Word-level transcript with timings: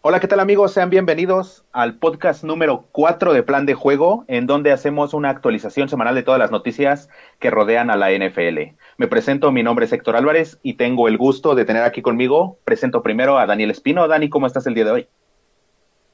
Hola, 0.00 0.20
¿qué 0.20 0.28
tal 0.28 0.38
amigos? 0.38 0.72
Sean 0.74 0.90
bienvenidos 0.90 1.64
al 1.72 1.98
podcast 1.98 2.44
número 2.44 2.86
4 2.92 3.32
de 3.32 3.42
Plan 3.42 3.66
de 3.66 3.74
Juego, 3.74 4.24
en 4.28 4.46
donde 4.46 4.70
hacemos 4.70 5.12
una 5.12 5.28
actualización 5.28 5.88
semanal 5.88 6.14
de 6.14 6.22
todas 6.22 6.38
las 6.38 6.52
noticias 6.52 7.08
que 7.40 7.50
rodean 7.50 7.90
a 7.90 7.96
la 7.96 8.12
NFL. 8.12 8.76
Me 8.96 9.08
presento, 9.08 9.50
mi 9.50 9.64
nombre 9.64 9.86
es 9.86 9.92
Héctor 9.92 10.14
Álvarez 10.14 10.60
y 10.62 10.74
tengo 10.74 11.08
el 11.08 11.18
gusto 11.18 11.56
de 11.56 11.64
tener 11.64 11.82
aquí 11.82 12.00
conmigo, 12.00 12.60
presento 12.64 13.02
primero 13.02 13.38
a 13.38 13.46
Daniel 13.46 13.72
Espino. 13.72 14.06
Dani, 14.06 14.28
¿cómo 14.28 14.46
estás 14.46 14.68
el 14.68 14.74
día 14.74 14.84
de 14.84 14.90
hoy? 14.92 15.08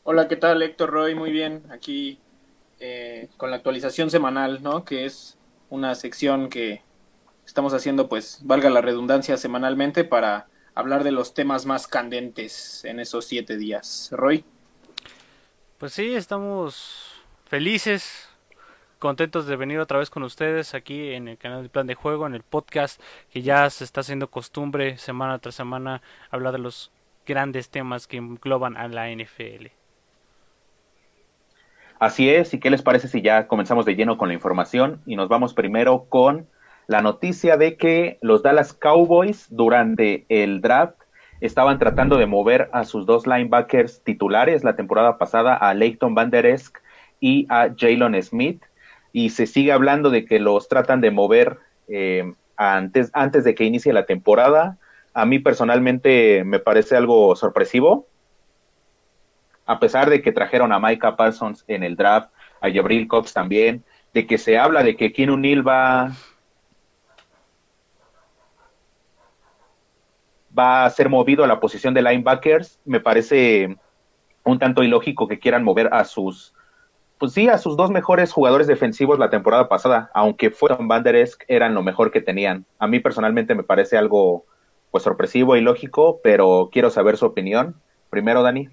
Hola, 0.02 0.28
¿qué 0.28 0.36
tal 0.36 0.62
Héctor 0.62 0.88
Roy? 0.88 1.14
Muy 1.14 1.30
bien, 1.30 1.64
aquí 1.70 2.20
eh, 2.80 3.28
con 3.36 3.50
la 3.50 3.56
actualización 3.56 4.08
semanal, 4.08 4.62
¿no? 4.62 4.86
Que 4.86 5.04
es 5.04 5.36
una 5.68 5.94
sección 5.94 6.48
que 6.48 6.80
estamos 7.44 7.74
haciendo, 7.74 8.08
pues, 8.08 8.40
valga 8.44 8.70
la 8.70 8.80
redundancia, 8.80 9.36
semanalmente 9.36 10.04
para 10.04 10.46
hablar 10.74 11.04
de 11.04 11.12
los 11.12 11.34
temas 11.34 11.66
más 11.66 11.86
candentes 11.86 12.84
en 12.84 13.00
esos 13.00 13.24
siete 13.26 13.56
días. 13.56 14.10
Roy. 14.12 14.44
Pues 15.78 15.92
sí, 15.92 16.14
estamos 16.14 17.12
felices, 17.46 18.28
contentos 18.98 19.46
de 19.46 19.56
venir 19.56 19.78
otra 19.78 19.98
vez 19.98 20.10
con 20.10 20.22
ustedes 20.22 20.74
aquí 20.74 21.12
en 21.12 21.28
el 21.28 21.38
canal 21.38 21.62
de 21.62 21.68
Plan 21.68 21.86
de 21.86 21.94
Juego, 21.94 22.26
en 22.26 22.34
el 22.34 22.42
podcast 22.42 23.00
que 23.30 23.42
ya 23.42 23.68
se 23.70 23.84
está 23.84 24.00
haciendo 24.00 24.30
costumbre 24.30 24.98
semana 24.98 25.38
tras 25.38 25.54
semana 25.54 26.02
hablar 26.30 26.52
de 26.52 26.58
los 26.58 26.90
grandes 27.26 27.70
temas 27.70 28.06
que 28.06 28.16
engloban 28.16 28.76
a 28.76 28.88
la 28.88 29.10
NFL. 29.10 29.66
Así 31.98 32.28
es, 32.28 32.52
¿y 32.52 32.60
qué 32.60 32.70
les 32.70 32.82
parece 32.82 33.08
si 33.08 33.22
ya 33.22 33.46
comenzamos 33.46 33.84
de 33.86 33.94
lleno 33.94 34.18
con 34.18 34.28
la 34.28 34.34
información 34.34 35.00
y 35.06 35.16
nos 35.16 35.28
vamos 35.28 35.54
primero 35.54 36.06
con 36.08 36.48
la 36.86 37.00
noticia 37.00 37.56
de 37.56 37.76
que 37.76 38.18
los 38.20 38.42
Dallas 38.42 38.72
Cowboys 38.72 39.46
durante 39.50 40.26
el 40.28 40.60
draft 40.60 40.96
estaban 41.40 41.78
tratando 41.78 42.16
de 42.16 42.26
mover 42.26 42.68
a 42.72 42.84
sus 42.84 43.06
dos 43.06 43.26
linebackers 43.26 44.02
titulares 44.02 44.64
la 44.64 44.76
temporada 44.76 45.18
pasada, 45.18 45.54
a 45.54 45.74
Leighton 45.74 46.14
Van 46.14 46.30
Der 46.30 46.46
Esk 46.46 46.78
y 47.20 47.46
a 47.48 47.70
Jalen 47.76 48.20
Smith, 48.22 48.62
y 49.12 49.30
se 49.30 49.46
sigue 49.46 49.72
hablando 49.72 50.10
de 50.10 50.24
que 50.24 50.38
los 50.40 50.68
tratan 50.68 51.00
de 51.00 51.10
mover 51.10 51.58
eh, 51.88 52.32
antes, 52.56 53.10
antes 53.12 53.44
de 53.44 53.54
que 53.54 53.64
inicie 53.64 53.92
la 53.92 54.06
temporada. 54.06 54.78
A 55.12 55.26
mí 55.26 55.38
personalmente 55.38 56.44
me 56.44 56.58
parece 56.58 56.96
algo 56.96 57.36
sorpresivo, 57.36 58.06
a 59.66 59.78
pesar 59.80 60.10
de 60.10 60.20
que 60.20 60.32
trajeron 60.32 60.72
a 60.72 60.80
Micah 60.80 61.16
Parsons 61.16 61.64
en 61.68 61.82
el 61.82 61.96
draft, 61.96 62.30
a 62.60 62.70
Jabril 62.70 63.08
Cox 63.08 63.32
también, 63.32 63.84
de 64.12 64.26
que 64.26 64.38
se 64.38 64.58
habla 64.58 64.82
de 64.82 64.96
que 64.96 65.12
Keanu 65.12 65.36
Neal 65.36 65.66
va 65.66 66.12
va 70.56 70.84
a 70.84 70.90
ser 70.90 71.08
movido 71.08 71.44
a 71.44 71.46
la 71.46 71.60
posición 71.60 71.94
de 71.94 72.02
linebackers. 72.02 72.80
Me 72.84 73.00
parece 73.00 73.76
un 74.44 74.58
tanto 74.58 74.82
ilógico 74.82 75.26
que 75.26 75.38
quieran 75.38 75.64
mover 75.64 75.92
a 75.92 76.04
sus, 76.04 76.54
pues 77.18 77.32
sí, 77.32 77.48
a 77.48 77.58
sus 77.58 77.76
dos 77.76 77.90
mejores 77.90 78.32
jugadores 78.32 78.66
defensivos 78.66 79.18
la 79.18 79.30
temporada 79.30 79.68
pasada, 79.68 80.10
aunque 80.14 80.50
fueron 80.50 80.88
Van 80.88 81.02
Der 81.02 81.16
Esk, 81.16 81.44
eran 81.48 81.74
lo 81.74 81.82
mejor 81.82 82.10
que 82.10 82.20
tenían. 82.20 82.66
A 82.78 82.86
mí 82.86 83.00
personalmente 83.00 83.54
me 83.54 83.62
parece 83.62 83.96
algo 83.96 84.44
pues 84.90 85.02
sorpresivo 85.02 85.56
y 85.56 85.60
lógico, 85.60 86.20
pero 86.22 86.68
quiero 86.70 86.90
saber 86.90 87.16
su 87.16 87.26
opinión. 87.26 87.80
Primero, 88.10 88.42
Dani. 88.42 88.68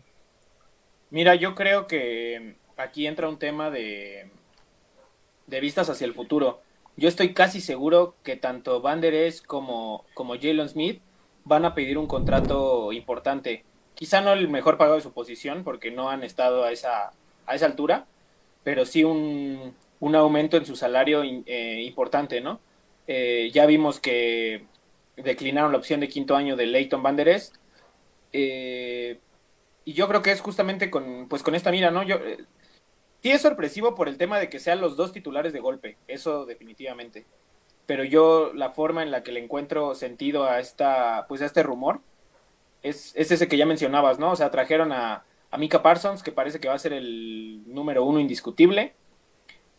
Mira, 1.09 1.35
yo 1.35 1.55
creo 1.55 1.87
que 1.87 2.55
aquí 2.77 3.07
entra 3.07 3.27
un 3.27 3.39
tema 3.39 3.71
de, 3.71 4.29
de 5.47 5.59
vistas 5.59 5.89
hacia 5.89 6.05
el 6.05 6.13
futuro. 6.13 6.61
Yo 6.95 7.07
estoy 7.07 7.33
casi 7.33 7.59
seguro 7.59 8.15
que 8.23 8.35
tanto 8.35 8.81
Van 8.81 9.01
Der 9.01 9.15
Esk 9.15 9.45
como, 9.47 10.05
como 10.13 10.35
Jalen 10.35 10.69
Smith 10.69 11.01
van 11.45 11.65
a 11.65 11.75
pedir 11.75 11.97
un 11.97 12.07
contrato 12.07 12.91
importante. 12.91 13.63
Quizá 13.95 14.21
no 14.21 14.33
el 14.33 14.49
mejor 14.49 14.77
pagado 14.77 14.95
de 14.95 15.03
su 15.03 15.11
posición, 15.11 15.63
porque 15.63 15.91
no 15.91 16.09
han 16.09 16.23
estado 16.23 16.63
a 16.63 16.71
esa, 16.71 17.11
a 17.45 17.55
esa 17.55 17.65
altura, 17.65 18.05
pero 18.63 18.85
sí 18.85 19.03
un, 19.03 19.73
un 19.99 20.15
aumento 20.15 20.57
en 20.57 20.65
su 20.65 20.75
salario 20.75 21.23
eh, 21.23 21.81
importante, 21.85 22.41
¿no? 22.41 22.59
Eh, 23.07 23.51
ya 23.53 23.65
vimos 23.65 23.99
que 23.99 24.65
declinaron 25.17 25.71
la 25.71 25.77
opción 25.77 25.99
de 25.99 26.07
quinto 26.07 26.35
año 26.35 26.55
de 26.55 26.65
Leighton 26.65 27.03
Van 27.03 27.15
Der 27.15 27.41
eh, 28.33 29.19
y 29.83 29.93
yo 29.93 30.07
creo 30.07 30.21
que 30.21 30.31
es 30.31 30.41
justamente 30.41 30.89
con, 30.89 31.27
pues 31.27 31.43
con 31.43 31.55
esta 31.55 31.71
mira, 31.71 31.91
¿no? 31.91 32.03
Yo, 32.03 32.17
sí 33.21 33.31
es 33.31 33.41
sorpresivo 33.41 33.95
por 33.95 34.07
el 34.07 34.17
tema 34.17 34.39
de 34.39 34.49
que 34.49 34.59
sean 34.59 34.81
los 34.81 34.95
dos 34.95 35.11
titulares 35.11 35.53
de 35.53 35.59
golpe, 35.59 35.97
eso 36.07 36.45
definitivamente 36.45 37.25
pero 37.91 38.05
yo 38.05 38.53
la 38.53 38.69
forma 38.69 39.03
en 39.03 39.11
la 39.11 39.21
que 39.21 39.33
le 39.33 39.43
encuentro 39.43 39.95
sentido 39.95 40.45
a 40.45 40.61
esta, 40.61 41.25
pues 41.27 41.41
a 41.41 41.45
este 41.45 41.61
rumor, 41.61 41.99
es, 42.83 43.11
ese 43.17 43.49
que 43.49 43.57
ya 43.57 43.65
mencionabas, 43.65 44.17
¿no? 44.17 44.31
O 44.31 44.35
sea, 44.37 44.49
trajeron 44.49 44.93
a, 44.93 45.25
a 45.49 45.57
Mika 45.57 45.83
Parsons, 45.83 46.23
que 46.23 46.31
parece 46.31 46.61
que 46.61 46.69
va 46.69 46.73
a 46.73 46.79
ser 46.79 46.93
el 46.93 47.63
número 47.65 48.05
uno 48.05 48.21
indiscutible. 48.21 48.93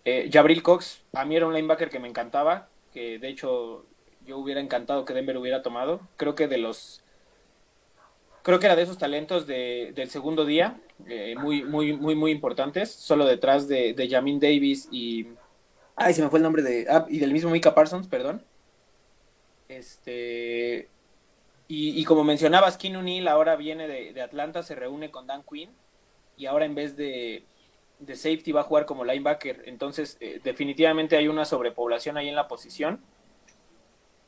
Eh, 0.05 0.29
Jabril 0.31 0.63
Cox, 0.63 1.03
a 1.15 1.25
mí 1.25 1.37
era 1.37 1.47
un 1.47 1.55
linebacker 1.55 1.89
que 1.89 2.01
me 2.01 2.07
encantaba, 2.07 2.69
que 2.93 3.19
de 3.19 3.29
hecho 3.31 3.87
yo 4.27 4.37
hubiera 4.37 4.61
encantado 4.61 5.07
que 5.07 5.15
Denver 5.15 5.39
hubiera 5.39 5.63
tomado. 5.63 6.03
Creo 6.19 6.35
que 6.35 6.49
de 6.49 6.59
los 6.59 7.03
creo 8.43 8.59
que 8.59 8.67
era 8.67 8.77
de 8.77 8.83
esos 8.83 8.99
talentos 8.99 9.47
de, 9.47 9.93
del 9.95 10.11
segundo 10.11 10.45
día, 10.45 10.79
eh, 11.09 11.35
muy, 11.41 11.65
muy, 11.65 11.95
muy, 11.95 12.15
muy 12.15 12.31
importantes, 12.31 12.93
solo 12.93 13.25
detrás 13.25 13.69
de, 13.69 13.95
de 13.95 14.11
Jamin 14.11 14.39
Davis 14.39 14.87
y, 14.93 15.29
Ay, 15.97 16.15
se 16.15 16.23
me 16.23 16.29
fue 16.29 16.39
el 16.39 16.43
nombre 16.43 16.63
de. 16.63 16.87
Ah, 16.89 17.07
y 17.09 17.19
del 17.19 17.33
mismo 17.33 17.51
Mika 17.51 17.75
Parsons, 17.75 18.09
perdón. 18.09 18.43
Este. 19.69 20.89
Y, 21.75 22.05
como 22.05 22.23
mencionabas, 22.23 22.77
Keanu 22.77 23.01
Neal 23.01 23.29
ahora 23.29 23.57
viene 23.57 23.89
de, 23.89 24.21
Atlanta, 24.21 24.63
se 24.63 24.75
reúne 24.75 25.11
con 25.11 25.27
Dan 25.27 25.43
Quinn. 25.43 25.71
Y 26.37 26.45
ahora 26.45 26.67
en 26.67 26.75
vez 26.75 26.99
de, 26.99 27.45
de 27.99 28.15
safety 28.15 28.53
va 28.53 28.61
a 28.61 28.65
jugar 28.65 28.85
como 28.85 29.07
linebacker. 29.07 29.63
Entonces, 29.65 30.19
eh, 30.21 30.39
definitivamente 30.45 31.17
hay 31.17 31.29
una 31.29 31.47
sobrepoblación 31.47 32.19
ahí 32.19 32.29
en 32.29 32.35
la 32.35 32.47
posición. 32.47 33.01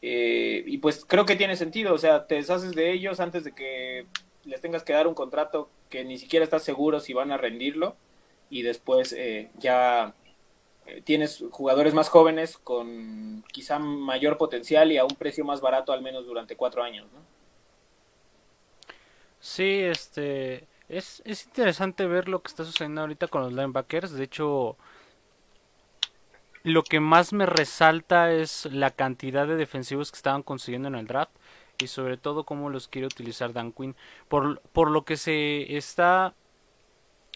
Eh, 0.01 0.65
y 0.67 0.79
pues 0.79 1.05
creo 1.05 1.27
que 1.27 1.37
tiene 1.37 1.57
sentido. 1.57 1.93
O 1.93 1.99
sea, 1.99 2.27
te 2.27 2.37
deshaces 2.37 2.73
de 2.73 2.93
ellos 2.93 3.21
antes 3.21 3.45
de 3.45 3.53
que 3.53 4.07
les 4.45 4.63
tengas 4.63 4.83
que 4.83 4.95
dar 4.95 5.07
un 5.07 5.15
contrato 5.15 5.69
que 5.91 6.03
ni 6.03 6.17
siquiera 6.17 6.45
estás 6.45 6.63
seguro 6.63 6.99
si 6.99 7.13
van 7.13 7.31
a 7.31 7.37
rendirlo. 7.37 7.95
Y 8.49 8.63
después 8.63 9.13
eh, 9.13 9.51
ya 9.59 10.15
tienes 11.05 11.45
jugadores 11.51 11.95
más 11.95 12.09
jóvenes 12.09 12.59
con 12.59 13.45
quizá 13.53 13.79
mayor 13.79 14.37
potencial 14.37 14.93
y 14.93 14.99
a 14.99 15.05
un 15.05 15.17
precio 15.17 15.45
más 15.45 15.61
barato 15.61 15.93
al 15.93 16.03
menos 16.03 16.27
durante 16.27 16.57
cuatro 16.57 16.83
años, 16.83 17.07
¿no? 17.13 17.21
Sí, 19.41 19.81
este 19.81 20.67
es, 20.89 21.23
es 21.25 21.45
interesante 21.47 22.07
ver 22.07 22.29
lo 22.29 22.43
que 22.43 22.49
está 22.49 22.65
sucediendo 22.65 23.03
ahorita 23.03 23.29
con 23.29 23.43
los 23.43 23.53
linebackers. 23.53 24.13
De 24.13 24.25
hecho, 24.25 24.77
lo 26.63 26.83
que 26.83 27.01
más 27.01 27.33
me 27.33 27.47
resalta 27.47 28.33
es 28.33 28.67
la 28.67 28.91
cantidad 28.91 29.47
de 29.47 29.57
defensivos 29.57 30.11
que 30.11 30.17
estaban 30.17 30.43
consiguiendo 30.43 30.89
en 30.89 30.95
el 30.95 31.07
draft 31.07 31.33
y 31.79 31.89
sobre 31.89 32.17
todo 32.17 32.45
cómo 32.45 32.71
los 32.71 32.89
quiere 32.89 33.07
utilizar 33.07 33.53
Dan 33.53 33.73
Quinn. 33.73 33.97
Por, 34.29 34.61
por 34.73 34.91
lo 34.91 35.05
que 35.05 35.17
se 35.17 35.77
está 35.77 36.35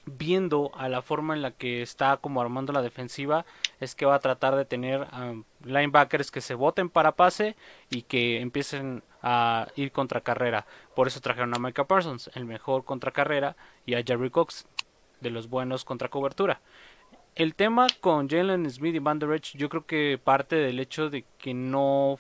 viendo 0.09 0.71
a 0.75 0.89
la 0.89 1.03
forma 1.03 1.35
en 1.35 1.43
la 1.43 1.51
que 1.51 1.83
está 1.83 2.17
como 2.17 2.41
armando 2.41 2.73
la 2.73 2.83
defensiva 2.83 3.45
es 3.81 3.95
que 3.95 4.07
va 4.07 4.15
a 4.15 4.21
tratar 4.21 4.57
de 4.57 4.65
tener 4.65 5.07
linebackers 5.65 6.31
que 6.31 6.41
se 6.41 6.55
voten 6.55 6.89
para 6.89 7.13
pase 7.13 7.57
y 7.91 8.03
que 8.03 8.41
empiecen 8.41 9.03
a 9.23 9.69
ir 9.77 9.93
contra 9.93 10.21
carrera. 10.21 10.67
Por 10.95 11.07
eso 11.07 11.21
trajeron 11.21 11.55
a 11.55 11.59
Micah 11.59 11.87
Parsons, 11.87 12.31
el 12.35 12.45
mejor 12.45 12.85
contra 12.85 13.11
carrera, 13.11 13.57
y 13.87 13.95
a 13.95 14.03
Jerry 14.03 14.31
Cox, 14.31 14.67
de 15.21 15.31
los 15.31 15.49
buenos 15.49 15.85
contra 15.85 16.09
cobertura. 16.09 16.61
El 17.35 17.55
tema 17.55 17.87
con 18.01 18.29
Jalen 18.29 18.69
Smith 18.71 18.95
y 18.95 18.99
Van 18.99 19.19
Der 19.19 19.41
yo 19.41 19.69
creo 19.69 19.87
que 19.87 20.19
parte 20.23 20.57
del 20.57 20.81
hecho 20.81 21.09
de 21.09 21.25
que 21.39 21.55
no 21.55 22.19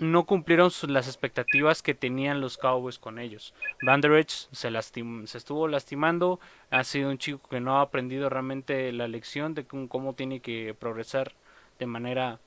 no 0.00 0.24
cumplieron 0.24 0.70
las 0.88 1.06
expectativas 1.06 1.82
que 1.82 1.94
tenían 1.94 2.40
los 2.40 2.56
Cowboys 2.56 2.98
con 2.98 3.18
ellos. 3.18 3.54
Van 3.82 4.00
Der 4.00 4.26
se, 4.26 4.48
se 4.82 5.38
estuvo 5.38 5.68
lastimando, 5.68 6.40
ha 6.70 6.84
sido 6.84 7.10
un 7.10 7.18
chico 7.18 7.48
que 7.48 7.60
no 7.60 7.78
ha 7.78 7.82
aprendido 7.82 8.28
realmente 8.28 8.90
la 8.92 9.08
lección 9.08 9.54
de 9.54 9.66
cómo 9.66 10.14
tiene 10.14 10.40
que 10.40 10.74
progresar 10.74 11.34
de 11.78 11.86
manera 11.86 12.40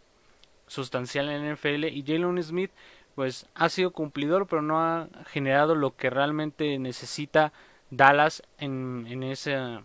sustancial 0.67 1.29
en 1.29 1.44
el 1.44 1.53
NFL 1.53 1.85
y 1.85 2.03
Jalen 2.05 2.41
Smith 2.41 2.71
pues 3.15 3.47
ha 3.53 3.69
sido 3.69 3.91
cumplidor 3.91 4.47
pero 4.47 4.61
no 4.61 4.79
ha 4.79 5.07
generado 5.27 5.75
lo 5.75 5.95
que 5.95 6.09
realmente 6.09 6.79
necesita 6.79 7.53
Dallas 7.91 8.41
en 8.57 9.21
esa 9.23 9.83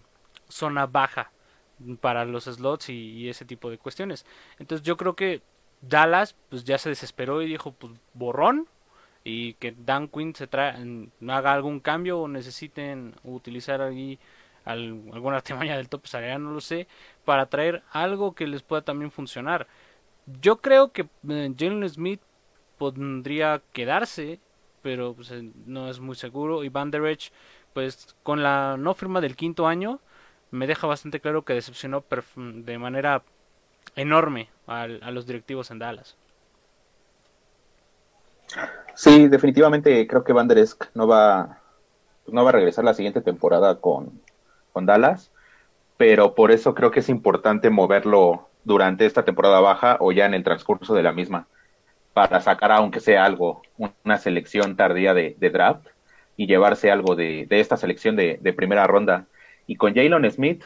zona 0.49 0.87
baja 0.87 1.31
para 2.00 2.25
los 2.25 2.44
slots 2.44 2.88
y 2.88 3.29
ese 3.29 3.44
tipo 3.44 3.70
de 3.70 3.79
cuestiones. 3.79 4.26
Entonces 4.59 4.87
yo 4.87 4.97
creo 4.97 5.15
que 5.15 5.43
Dallas 5.81 6.35
pues 6.49 6.65
ya 6.65 6.79
se 6.79 6.89
desesperó 6.89 7.43
y 7.43 7.47
dijo 7.47 7.73
pues 7.73 7.93
borrón 8.15 8.69
y 9.25 9.55
que 9.55 9.75
Dan 9.77 10.09
Quinn 10.09 10.35
se 10.35 10.49
haga 10.53 11.53
algún 11.53 11.81
cambio 11.81 12.21
o 12.21 12.29
necesiten 12.29 13.15
utilizar 13.25 13.83
ahí 13.83 14.19
alguna 14.65 15.37
artimaña 15.39 15.77
del 15.77 15.89
top 15.89 16.07
salarial, 16.07 16.43
no 16.43 16.53
lo 16.53 16.61
sé, 16.61 16.87
para 17.25 17.47
traer 17.47 17.83
algo 17.91 18.35
que 18.35 18.47
les 18.47 18.63
pueda 18.63 18.83
también 18.83 19.11
funcionar. 19.11 19.67
Yo 20.41 20.59
creo 20.59 20.93
que 20.93 21.09
eh, 21.29 21.55
Jalen 21.59 21.89
Smith 21.89 22.21
podría 22.77 23.63
quedarse, 23.73 24.41
pero 24.83 25.15
pues, 25.15 25.31
eh, 25.31 25.51
no 25.67 25.89
es 25.89 26.01
muy 26.01 26.17
seguro. 26.17 26.65
Y 26.65 26.69
Van 26.69 26.91
Der 26.91 27.19
pues 27.73 28.17
con 28.23 28.43
la 28.43 28.77
no 28.79 28.95
firma 28.95 29.21
del 29.21 29.37
quinto 29.37 29.67
año, 29.67 30.01
me 30.51 30.67
deja 30.67 30.87
bastante 30.87 31.21
claro 31.21 31.43
que 31.45 31.55
decepcionó 31.55 32.05
de 32.37 32.79
manera 32.79 33.23
enorme 33.97 34.49
a, 34.69 34.82
a 34.82 35.11
los 35.11 35.26
directivos 35.26 35.70
en 35.70 35.79
Dallas. 35.81 36.17
Sí, 38.94 39.29
definitivamente 39.29 40.06
creo 40.06 40.25
que 40.25 40.32
Van 40.32 40.49
der 40.49 40.59
Esk 40.59 40.87
no 40.94 41.06
va, 41.06 41.61
no 42.26 42.44
va 42.44 42.50
a 42.50 42.53
regresar 42.53 42.85
la 42.85 42.94
siguiente 42.94 43.20
temporada 43.20 43.81
con, 43.81 44.20
con 44.73 44.87
Dallas, 44.87 45.31
pero 45.97 46.35
por 46.35 46.50
eso 46.50 46.75
creo 46.75 46.91
que 46.91 47.00
es 47.00 47.09
importante 47.09 47.70
moverlo 47.70 48.49
durante 48.65 49.06
esta 49.06 49.25
temporada 49.25 49.61
baja 49.61 49.97
o 50.00 50.12
ya 50.12 50.26
en 50.26 50.35
el 50.35 50.44
transcurso 50.44 50.94
de 50.94 51.03
la 51.03 51.12
misma, 51.12 51.47
para 52.12 52.41
sacar 52.41 52.73
aunque 52.73 53.00
sea 53.00 53.25
algo, 53.25 53.62
una 54.05 54.19
selección 54.19 54.76
tardía 54.76 55.15
de, 55.15 55.37
draft 55.38 55.87
y 56.37 56.47
llevarse 56.47 56.91
algo 56.91 57.15
de, 57.15 57.47
esta 57.50 57.76
selección 57.76 58.17
de, 58.17 58.53
primera 58.56 58.87
ronda. 58.87 59.26
Y 59.67 59.76
con 59.76 59.94
Jalen 59.94 60.31
Smith, 60.31 60.65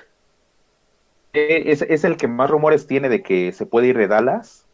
es, 1.32 1.82
es, 1.82 2.04
el 2.04 2.16
que 2.16 2.28
más 2.28 2.50
rumores 2.50 2.86
tiene 2.86 3.08
de 3.08 3.22
que 3.22 3.52
se 3.52 3.66
puede 3.66 3.88
ir 3.88 3.98
de 3.98 4.08
Dallas, 4.08 4.66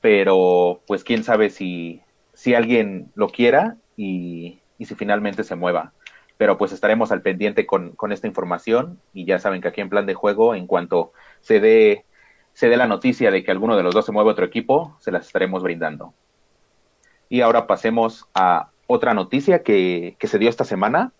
pero 0.00 0.80
pues 0.86 1.04
quién 1.04 1.24
sabe 1.24 1.50
si, 1.50 2.02
si 2.32 2.54
alguien 2.54 3.10
lo 3.14 3.28
quiera 3.28 3.76
y, 3.96 4.60
si 4.78 4.94
finalmente 4.94 5.44
se 5.44 5.56
mueva. 5.56 5.92
Pero 6.38 6.56
pues 6.56 6.72
estaremos 6.72 7.12
al 7.12 7.20
pendiente 7.20 7.66
con, 7.66 7.94
esta 8.10 8.26
información 8.26 8.98
y 9.12 9.26
ya 9.26 9.38
saben 9.38 9.60
que 9.60 9.68
aquí 9.68 9.82
en 9.82 9.90
plan 9.90 10.06
de 10.06 10.14
juego, 10.14 10.54
en 10.54 10.66
cuanto 10.66 11.12
se 11.42 11.60
dé, 11.60 12.06
se 12.54 12.70
dé 12.70 12.78
la 12.78 12.86
noticia 12.86 13.30
de 13.30 13.44
que 13.44 13.50
alguno 13.50 13.76
de 13.76 13.82
los 13.82 13.94
dos 13.94 14.06
se 14.06 14.12
mueve 14.12 14.30
a 14.30 14.32
otro 14.32 14.46
equipo, 14.46 14.96
se 15.00 15.12
las 15.12 15.26
estaremos 15.26 15.62
brindando. 15.62 16.14
Y 17.28 17.42
ahora 17.42 17.66
pasemos 17.66 18.26
a 18.34 18.70
otra 18.86 19.12
noticia 19.12 19.62
que, 19.62 20.16
que 20.18 20.26
se 20.26 20.38
dio 20.38 20.48
esta 20.48 20.64
semana 20.64 21.12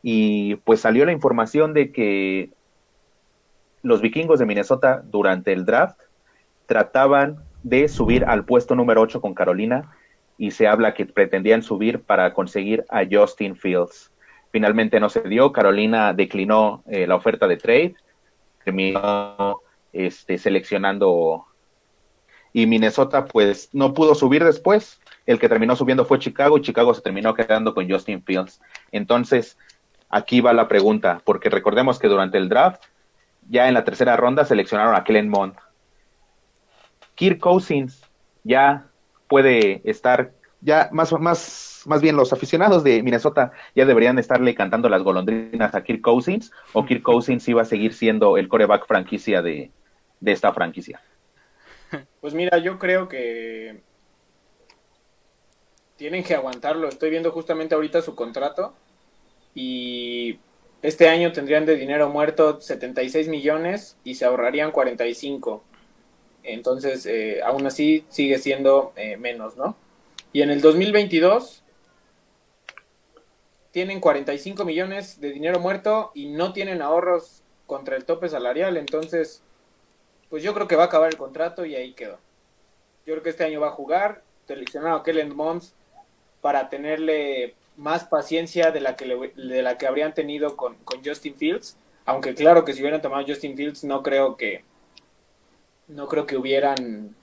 y 0.00 0.56
pues 0.56 0.80
salió 0.80 1.04
la 1.04 1.12
información 1.12 1.74
de 1.74 1.90
que 1.90 2.50
los 3.82 4.00
vikingos 4.00 4.38
de 4.38 4.46
Minnesota 4.46 5.02
durante 5.04 5.52
el 5.52 5.64
draft 5.64 6.00
trataban 6.66 7.38
de 7.62 7.88
subir 7.88 8.24
al 8.24 8.44
puesto 8.44 8.74
número 8.74 9.00
8 9.00 9.20
con 9.20 9.34
Carolina 9.34 9.90
y 10.38 10.50
se 10.52 10.66
habla 10.66 10.94
que 10.94 11.06
pretendían 11.06 11.62
subir 11.62 12.02
para 12.02 12.32
conseguir 12.34 12.84
a 12.88 13.02
Justin 13.08 13.56
Fields. 13.56 14.10
Finalmente 14.50 15.00
no 15.00 15.08
se 15.08 15.22
dio, 15.22 15.52
Carolina 15.52 16.12
declinó 16.12 16.82
eh, 16.86 17.06
la 17.06 17.14
oferta 17.14 17.46
de 17.46 17.56
trade, 17.56 17.94
terminó 18.64 19.60
este, 19.92 20.38
seleccionando 20.38 21.46
y 22.52 22.66
Minnesota 22.66 23.24
pues 23.24 23.70
no 23.72 23.94
pudo 23.94 24.14
subir 24.14 24.44
después. 24.44 25.00
El 25.24 25.38
que 25.38 25.48
terminó 25.48 25.76
subiendo 25.76 26.04
fue 26.04 26.18
Chicago 26.18 26.58
y 26.58 26.62
Chicago 26.62 26.92
se 26.94 27.00
terminó 27.00 27.34
quedando 27.34 27.74
con 27.74 27.88
Justin 27.88 28.22
Fields. 28.22 28.60
Entonces, 28.90 29.56
aquí 30.10 30.40
va 30.40 30.52
la 30.52 30.68
pregunta, 30.68 31.22
porque 31.24 31.48
recordemos 31.48 31.98
que 31.98 32.08
durante 32.08 32.38
el 32.38 32.48
draft, 32.48 32.82
ya 33.52 33.68
en 33.68 33.74
la 33.74 33.84
tercera 33.84 34.16
ronda 34.16 34.46
seleccionaron 34.46 34.96
a 34.96 35.04
Kellen 35.04 35.28
Mond. 35.28 35.54
Kirk 37.14 37.38
Cousins 37.38 38.02
ya 38.44 38.86
puede 39.28 39.82
estar 39.84 40.32
ya 40.62 40.88
más, 40.90 41.12
más, 41.12 41.82
más 41.84 42.00
bien 42.00 42.16
los 42.16 42.32
aficionados 42.32 42.82
de 42.82 43.02
Minnesota 43.02 43.52
ya 43.74 43.84
deberían 43.84 44.18
estarle 44.18 44.54
cantando 44.54 44.88
las 44.88 45.02
golondrinas 45.02 45.74
a 45.74 45.84
Kirk 45.84 46.00
Cousins 46.00 46.50
o 46.72 46.86
Kirk 46.86 47.02
Cousins 47.04 47.46
iba 47.46 47.60
a 47.60 47.66
seguir 47.66 47.92
siendo 47.92 48.38
el 48.38 48.48
coreback 48.48 48.86
franquicia 48.86 49.42
de, 49.42 49.70
de 50.18 50.32
esta 50.32 50.54
franquicia. 50.54 51.02
Pues 52.22 52.32
mira, 52.32 52.56
yo 52.56 52.78
creo 52.78 53.06
que 53.06 53.82
tienen 55.96 56.24
que 56.24 56.34
aguantarlo. 56.34 56.88
Estoy 56.88 57.10
viendo 57.10 57.30
justamente 57.32 57.74
ahorita 57.74 58.00
su 58.00 58.14
contrato 58.14 58.72
y 59.54 60.38
este 60.82 61.08
año 61.08 61.32
tendrían 61.32 61.64
de 61.64 61.76
dinero 61.76 62.08
muerto 62.08 62.60
76 62.60 63.28
millones 63.28 63.96
y 64.02 64.16
se 64.16 64.24
ahorrarían 64.24 64.72
45. 64.72 65.62
Entonces, 66.42 67.06
eh, 67.06 67.40
aún 67.42 67.64
así 67.66 68.04
sigue 68.08 68.38
siendo 68.38 68.92
eh, 68.96 69.16
menos, 69.16 69.56
¿no? 69.56 69.76
Y 70.32 70.42
en 70.42 70.50
el 70.50 70.60
2022 70.60 71.62
tienen 73.70 74.00
45 74.00 74.64
millones 74.64 75.20
de 75.20 75.30
dinero 75.30 75.60
muerto 75.60 76.10
y 76.14 76.28
no 76.28 76.52
tienen 76.52 76.82
ahorros 76.82 77.42
contra 77.66 77.96
el 77.96 78.04
tope 78.04 78.28
salarial. 78.28 78.76
Entonces, 78.76 79.42
pues 80.30 80.42
yo 80.42 80.52
creo 80.52 80.66
que 80.66 80.76
va 80.76 80.84
a 80.84 80.86
acabar 80.86 81.10
el 81.10 81.16
contrato 81.16 81.64
y 81.64 81.76
ahí 81.76 81.92
quedó. 81.92 82.18
Yo 83.06 83.14
creo 83.14 83.22
que 83.22 83.30
este 83.30 83.44
año 83.44 83.60
va 83.60 83.68
a 83.68 83.72
jugar. 83.72 84.22
Seleccionado 84.46 84.96
a 84.96 85.02
Kellen 85.04 85.34
Mons 85.36 85.74
para 86.40 86.68
tenerle 86.68 87.54
más 87.82 88.04
paciencia 88.04 88.70
de 88.70 88.80
la 88.80 88.96
que, 88.96 89.06
de 89.06 89.62
la 89.62 89.76
que 89.76 89.86
habrían 89.86 90.14
tenido 90.14 90.56
con, 90.56 90.76
con 90.84 91.04
Justin 91.04 91.34
Fields. 91.34 91.76
Aunque 92.04 92.34
claro 92.34 92.64
que 92.64 92.72
si 92.72 92.80
hubieran 92.80 93.02
tomado 93.02 93.26
Justin 93.26 93.56
Fields, 93.56 93.84
no 93.84 94.02
creo 94.02 94.36
que, 94.36 94.64
no 95.88 96.08
creo 96.08 96.26
que 96.26 96.36
hubieran 96.36 97.14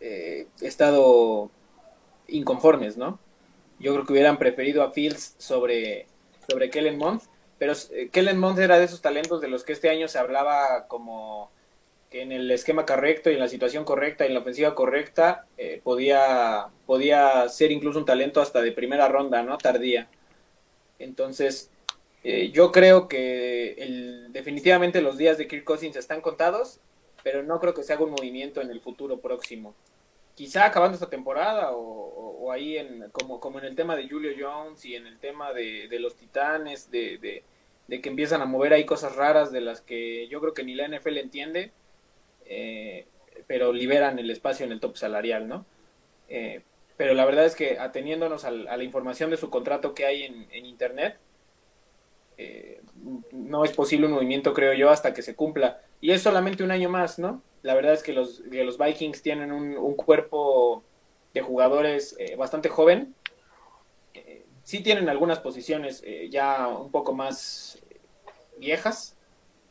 eh, 0.00 0.46
estado 0.60 1.50
inconformes, 2.28 2.96
¿no? 2.96 3.18
Yo 3.78 3.92
creo 3.92 4.06
que 4.06 4.12
hubieran 4.12 4.38
preferido 4.38 4.82
a 4.82 4.92
Fields 4.92 5.34
sobre, 5.38 6.06
sobre 6.48 6.70
Kellen 6.70 6.98
Mond, 6.98 7.22
pero 7.58 7.72
eh, 7.90 8.08
Kellen 8.10 8.38
Mond 8.38 8.58
era 8.58 8.78
de 8.78 8.84
esos 8.84 9.00
talentos 9.00 9.40
de 9.40 9.48
los 9.48 9.64
que 9.64 9.72
este 9.72 9.90
año 9.90 10.06
se 10.08 10.18
hablaba 10.18 10.86
como 10.86 11.50
que 12.10 12.22
en 12.22 12.32
el 12.32 12.50
esquema 12.50 12.84
correcto 12.84 13.30
y 13.30 13.34
en 13.34 13.40
la 13.40 13.48
situación 13.48 13.84
correcta 13.84 14.24
y 14.24 14.28
en 14.28 14.34
la 14.34 14.40
ofensiva 14.40 14.74
correcta 14.74 15.46
eh, 15.56 15.80
podía, 15.82 16.66
podía 16.86 17.48
ser 17.48 17.70
incluso 17.70 17.98
un 17.98 18.04
talento 18.04 18.40
hasta 18.40 18.60
de 18.60 18.72
primera 18.72 19.08
ronda, 19.08 19.42
¿no? 19.42 19.56
Tardía. 19.58 20.08
Entonces, 20.98 21.70
yo 22.52 22.70
creo 22.70 23.08
que 23.08 23.72
el, 23.78 24.32
definitivamente 24.32 25.00
los 25.00 25.16
días 25.16 25.38
de 25.38 25.48
Kirk 25.48 25.64
Cousins 25.64 25.96
están 25.96 26.20
contados 26.20 26.80
pero 27.22 27.42
no 27.42 27.60
creo 27.60 27.74
que 27.74 27.82
se 27.82 27.92
haga 27.92 28.04
un 28.04 28.10
movimiento 28.10 28.60
en 28.60 28.70
el 28.70 28.80
futuro 28.80 29.20
próximo. 29.20 29.74
Quizá 30.34 30.66
acabando 30.66 30.94
esta 30.94 31.10
temporada 31.10 31.72
o, 31.72 32.50
ahí 32.52 32.78
en, 32.78 33.10
como, 33.10 33.40
como 33.40 33.58
en 33.58 33.66
el 33.66 33.76
tema 33.76 33.94
de 33.94 34.08
Julio 34.08 34.32
Jones 34.38 34.84
y 34.84 34.96
en 34.96 35.06
el 35.06 35.18
tema 35.18 35.52
de, 35.52 35.88
los 36.00 36.16
titanes, 36.16 36.90
de, 36.90 37.44
que 37.88 38.08
empiezan 38.08 38.40
a 38.42 38.46
mover 38.46 38.72
ahí 38.72 38.84
cosas 38.84 39.16
raras 39.16 39.52
de 39.52 39.60
las 39.60 39.82
que 39.82 40.26
yo 40.28 40.40
creo 40.40 40.54
que 40.54 40.64
ni 40.64 40.74
la 40.74 40.88
NFL 40.88 41.18
entiende, 41.18 41.72
eh, 42.50 43.06
pero 43.46 43.72
liberan 43.72 44.18
el 44.18 44.28
espacio 44.28 44.66
en 44.66 44.72
el 44.72 44.80
top 44.80 44.96
salarial, 44.96 45.48
¿no? 45.48 45.64
Eh, 46.28 46.62
pero 46.96 47.14
la 47.14 47.24
verdad 47.24 47.46
es 47.46 47.54
que 47.54 47.78
ateniéndonos 47.78 48.44
a, 48.44 48.50
la 48.50 48.82
información 48.82 49.30
de 49.30 49.36
su 49.36 49.48
contrato 49.48 49.94
que 49.94 50.04
hay 50.04 50.24
en, 50.24 50.66
Internet, 50.66 51.16
eh, 52.36 52.82
no 53.32 53.64
es 53.64 53.72
posible 53.72 54.06
un 54.06 54.12
movimiento, 54.12 54.52
creo 54.52 54.74
yo, 54.74 54.90
hasta 54.90 55.14
que 55.14 55.22
se 55.22 55.36
cumpla. 55.36 55.80
Y 56.00 56.10
es 56.10 56.22
solamente 56.22 56.64
un 56.64 56.72
año 56.72 56.90
más, 56.90 57.18
¿no? 57.18 57.40
La 57.62 57.74
verdad 57.74 57.94
es 57.94 58.02
que 58.02 58.12
los, 58.12 58.40
los 58.40 58.78
Vikings 58.78 59.22
tienen 59.22 59.52
un, 59.52 59.94
cuerpo 59.94 60.82
de 61.32 61.40
jugadores 61.40 62.18
bastante 62.36 62.68
joven. 62.68 63.14
Sí 64.64 64.82
tienen 64.82 65.08
algunas 65.08 65.38
posiciones 65.38 66.02
ya 66.30 66.68
un 66.68 66.90
poco 66.90 67.12
más 67.14 67.78
viejas, 68.58 69.16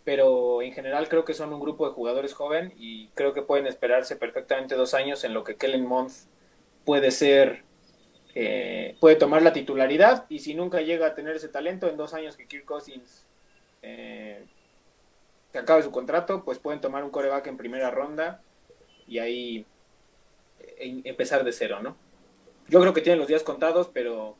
pero 0.10 0.64
en 0.64 0.74
general 0.74 1.08
creo 1.08 1.24
que 1.24 1.36
son 1.36 1.54
un 1.54 1.60
grupo 1.60 1.88
de 1.88 1.94
jugadores 1.94 2.34
joven 2.34 2.74
y 2.80 3.10
creo 3.10 3.36
que 3.36 3.44
pueden 3.44 3.68
esperarse 3.68 4.16
perfectamente 4.16 4.74
dos 4.74 4.96
años 4.96 5.24
en 5.24 5.36
lo 5.36 5.44
que 5.44 5.56
Kellen 5.56 5.86
Month 5.86 6.14
puede 6.84 7.12
ser 7.12 7.62
eh, 8.34 8.98
puede 9.00 9.18
tomar 9.18 9.44
la 9.44 9.54
titularidad 9.54 10.26
y 10.28 10.40
si 10.40 10.56
nunca 10.56 10.82
llega 10.82 11.06
a 11.06 11.14
tener 11.14 11.36
ese 11.36 11.48
talento, 11.48 11.88
en 11.88 11.96
dos 11.96 12.16
años 12.16 12.36
que 12.36 12.48
Kirk 12.48 12.66
Cousins 12.66 13.28
eh, 13.84 14.48
acabe 15.54 15.84
su 15.84 15.92
contrato, 15.92 16.44
pues 16.44 16.58
pueden 16.58 16.82
tomar 16.82 17.04
un 17.04 17.12
coreback 17.12 17.46
en 17.46 17.58
primera 17.58 17.92
ronda 17.92 18.42
y 19.08 19.20
ahí 19.20 19.68
eh, 20.60 21.02
empezar 21.04 21.44
de 21.44 21.52
cero, 21.52 21.82
¿no? 21.84 21.96
Yo 22.68 22.82
creo 22.82 22.96
que 22.96 23.02
tienen 23.02 23.20
los 23.20 23.28
días 23.28 23.44
contados, 23.44 23.92
pero 23.94 24.38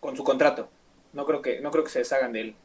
con 0.00 0.16
su 0.16 0.24
contrato. 0.24 0.70
No 1.12 1.26
creo 1.26 1.42
que, 1.42 1.60
no 1.60 1.70
creo 1.70 1.84
que 1.84 1.90
se 1.90 1.98
deshagan 1.98 2.32
de 2.32 2.40
él. 2.40 2.56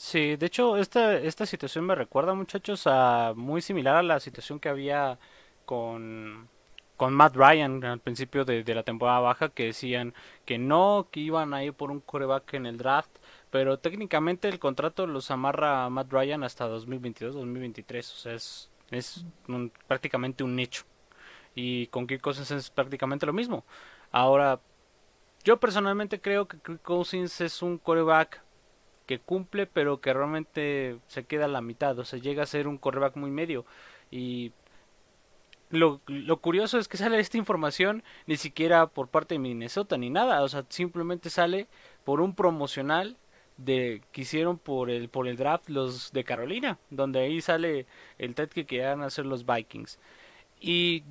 Sí, 0.00 0.36
de 0.36 0.46
hecho, 0.46 0.76
esta, 0.76 1.16
esta 1.16 1.44
situación 1.44 1.84
me 1.84 1.96
recuerda, 1.96 2.32
muchachos, 2.32 2.86
a 2.86 3.32
muy 3.34 3.60
similar 3.60 3.96
a 3.96 4.02
la 4.04 4.20
situación 4.20 4.60
que 4.60 4.68
había 4.68 5.18
con 5.64 6.48
con 6.96 7.14
Matt 7.14 7.36
Ryan 7.36 7.84
al 7.84 8.00
principio 8.00 8.44
de, 8.44 8.64
la 8.74 8.82
temporada 8.82 9.20
baja 9.20 9.50
que 9.50 9.66
decían 9.66 10.14
que 10.44 10.58
no, 10.58 11.08
que 11.12 11.20
iban 11.20 11.54
a 11.54 11.64
ir 11.64 11.72
por 11.74 11.90
un 11.92 12.00
coreback 12.00 12.54
en 12.54 12.66
el 12.66 12.78
draft, 12.78 13.10
pero 13.50 13.78
técnicamente 13.78 14.48
el 14.48 14.58
contrato 14.58 15.06
los 15.06 15.30
amarra 15.30 15.84
a 15.84 15.90
Matt 15.90 16.12
Ryan 16.12 16.44
hasta 16.44 16.68
2022-2023, 16.68 17.98
o 18.00 18.02
sea, 18.02 18.34
es, 18.34 18.70
es 18.90 19.24
prácticamente 19.86 20.44
un 20.44 20.58
hecho. 20.58 20.84
Y 21.54 21.88
con 21.88 22.06
Kirk 22.06 22.22
Cousins 22.22 22.50
es 22.52 22.70
prácticamente 22.70 23.26
lo 23.26 23.32
mismo. 23.32 23.64
Ahora, 24.12 24.60
yo 25.44 25.58
personalmente 25.60 26.20
creo 26.20 26.48
que 26.48 26.58
Kirk 26.58 26.82
Cousins 26.82 27.40
es 27.40 27.62
un 27.62 27.78
coreback 27.78 28.42
que 29.08 29.18
cumple, 29.18 29.66
pero 29.66 30.00
que 30.02 30.12
realmente 30.12 30.98
se 31.08 31.24
queda 31.24 31.46
a 31.46 31.48
la 31.48 31.62
mitad, 31.62 31.98
o 31.98 32.04
sea, 32.04 32.18
llega 32.20 32.42
a 32.42 32.46
ser 32.46 32.68
un 32.68 32.76
coreback 32.76 33.16
muy 33.16 33.30
medio. 33.30 33.64
Y 34.10 34.52
lo, 35.70 36.02
lo, 36.06 36.36
curioso 36.42 36.78
es 36.78 36.88
que 36.88 36.98
sale 36.98 37.18
esta 37.18 37.38
información 37.38 38.02
ni 38.26 38.36
siquiera 38.36 38.86
por 38.86 39.08
parte 39.08 39.34
de 39.34 39.38
Minnesota 39.38 39.96
ni 39.96 40.10
nada, 40.10 40.42
o 40.42 40.48
sea, 40.48 40.64
simplemente 40.68 41.30
sale 41.30 41.68
por 42.04 42.20
un 42.20 42.34
promocional 42.34 43.16
de 43.56 44.02
que 44.12 44.20
hicieron 44.22 44.58
por 44.58 44.90
el 44.90 45.08
por 45.08 45.26
el 45.26 45.36
draft 45.36 45.70
los 45.70 46.12
de 46.12 46.24
Carolina, 46.24 46.78
donde 46.90 47.20
ahí 47.20 47.40
sale 47.40 47.86
el 48.18 48.34
TED 48.34 48.50
que 48.50 48.66
querían 48.66 49.02
hacer 49.02 49.24
los 49.24 49.46
Vikings. 49.46 49.98
Y 50.60 51.02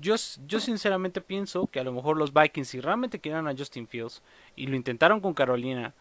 yo, 0.00 0.14
yo 0.46 0.60
sinceramente 0.60 1.20
pienso 1.20 1.66
que 1.66 1.80
a 1.80 1.84
lo 1.84 1.92
mejor 1.92 2.16
los 2.16 2.32
Vikings 2.32 2.68
si 2.68 2.80
realmente 2.80 3.18
querían 3.18 3.48
a 3.48 3.56
Justin 3.56 3.88
Fields 3.88 4.22
y 4.56 4.68
lo 4.68 4.76
intentaron 4.76 5.20
con 5.20 5.34
Carolina, 5.34 5.94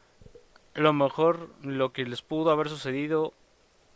lo 0.80 0.94
mejor 0.94 1.50
lo 1.64 1.92
que 1.94 2.06
les 2.06 2.22
pudo 2.22 2.52
haber 2.52 2.70
sucedido 2.70 3.34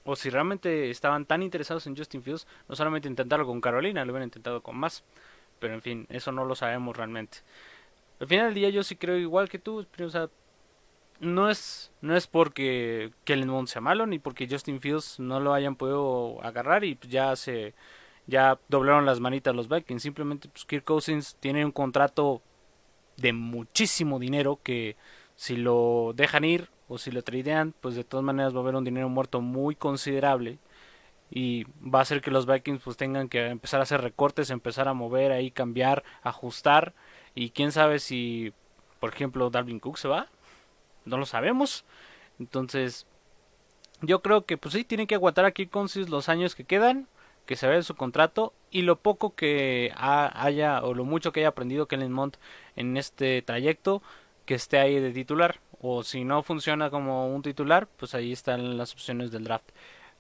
o 0.06 0.16
si 0.16 0.30
realmente 0.30 0.90
estaban 0.90 1.26
tan 1.26 1.42
interesados 1.42 1.88
en 1.88 1.96
Justin 1.96 2.24
Fields, 2.24 2.48
no 2.68 2.76
solamente 2.76 3.08
intentarlo 3.08 3.46
con 3.46 3.62
Carolina, 3.62 4.04
lo 4.04 4.12
hubieran 4.12 4.28
intentado 4.28 4.62
con 4.62 4.78
más. 4.78 5.04
Pero 5.60 5.74
en 5.74 5.82
fin, 5.82 6.08
eso 6.10 6.32
no 6.32 6.46
lo 6.46 6.56
sabemos 6.56 6.98
realmente. 6.98 7.38
Al 8.20 8.28
final 8.28 8.48
del 8.48 8.56
día 8.56 8.70
yo 8.70 8.84
sí 8.84 8.96
creo 8.96 9.18
igual 9.18 9.50
que 9.50 9.60
tú, 9.60 9.86
o 10.00 10.10
sea, 10.10 10.30
no 11.20 11.50
es 11.50 11.92
no 12.02 12.16
es 12.18 12.28
porque 12.28 13.12
Kellen 13.24 13.50
Mond 13.50 13.68
sea 13.68 13.82
malo 13.82 14.06
ni 14.06 14.20
porque 14.20 14.48
Justin 14.50 14.82
Fields 14.82 15.20
no 15.20 15.40
lo 15.40 15.54
hayan 15.54 15.76
podido 15.76 16.44
agarrar 16.44 16.84
y 16.84 16.98
ya 17.08 17.36
se 17.36 17.74
ya 18.28 18.60
doblaron 18.68 19.06
las 19.06 19.20
manitas 19.20 19.56
los 19.56 19.70
Vikings, 19.70 20.02
simplemente 20.02 20.50
pues 20.50 20.66
Kirk 20.66 20.84
Cousins 20.84 21.38
tiene 21.40 21.66
un 21.66 21.72
contrato 21.72 22.42
de 23.18 23.34
muchísimo 23.34 24.20
dinero 24.20 24.60
que 24.64 24.96
si 25.36 25.56
lo 25.56 26.14
dejan 26.16 26.46
ir 26.46 26.70
o 26.88 26.98
si 26.98 27.12
lo 27.12 27.24
tradean, 27.24 27.74
pues 27.82 27.96
de 27.96 28.04
todas 28.04 28.24
maneras 28.24 28.54
va 28.54 28.60
a 28.60 28.62
haber 28.62 28.76
un 28.76 28.84
dinero 28.84 29.10
muerto 29.10 29.42
muy 29.42 29.76
considerable 29.76 30.60
y 31.36 31.64
va 31.82 32.00
a 32.00 32.02
hacer 32.04 32.22
que 32.22 32.30
los 32.30 32.46
Vikings 32.46 32.84
pues 32.84 32.96
tengan 32.96 33.28
que 33.28 33.48
empezar 33.48 33.80
a 33.80 33.84
hacer 33.84 34.02
recortes, 34.02 34.52
empezar 34.52 34.88
a 34.88 34.94
mover 34.94 35.32
ahí, 35.32 35.50
cambiar, 35.50 36.04
ajustar. 36.22 36.94
Y 37.34 37.50
quién 37.50 37.72
sabe 37.72 37.98
si 37.98 38.54
por 39.00 39.14
ejemplo 39.14 39.50
Dalvin 39.50 39.80
Cook 39.80 39.98
se 39.98 40.08
va, 40.08 40.28
no 41.06 41.18
lo 41.18 41.26
sabemos. 41.26 41.86
Entonces, 42.40 43.08
yo 44.02 44.22
creo 44.22 44.46
que 44.46 44.58
pues 44.58 44.74
sí 44.74 44.84
tienen 44.84 45.08
que 45.08 45.16
aguantar 45.16 45.46
aquí 45.46 45.66
con 45.66 45.88
los 46.08 46.30
años 46.30 46.54
que 46.54 46.66
quedan, 46.66 47.08
que 47.48 47.56
se 47.56 47.68
vea 47.68 47.82
su 47.82 47.96
contrato 47.96 48.54
y 48.70 48.84
lo 48.84 48.98
poco 48.98 49.34
que 49.36 49.92
haya 49.98 50.84
o 50.84 50.94
lo 50.94 51.04
mucho 51.04 51.32
que 51.32 51.40
haya 51.40 51.50
aprendido 51.50 51.88
Kellen 51.88 52.12
Mont 52.12 52.38
en 52.76 52.96
este 52.96 53.42
trayecto 53.42 54.04
que 54.46 54.56
esté 54.56 54.78
ahí 54.78 55.00
de 55.00 55.12
titular 55.12 55.60
o 55.86 56.02
si 56.02 56.24
no 56.24 56.44
funciona 56.44 56.90
como 56.90 57.28
un 57.28 57.42
titular, 57.42 57.88
pues 57.98 58.16
ahí 58.16 58.32
están 58.32 58.78
las 58.78 58.94
opciones 58.94 59.32
del 59.32 59.44
draft. 59.44 59.70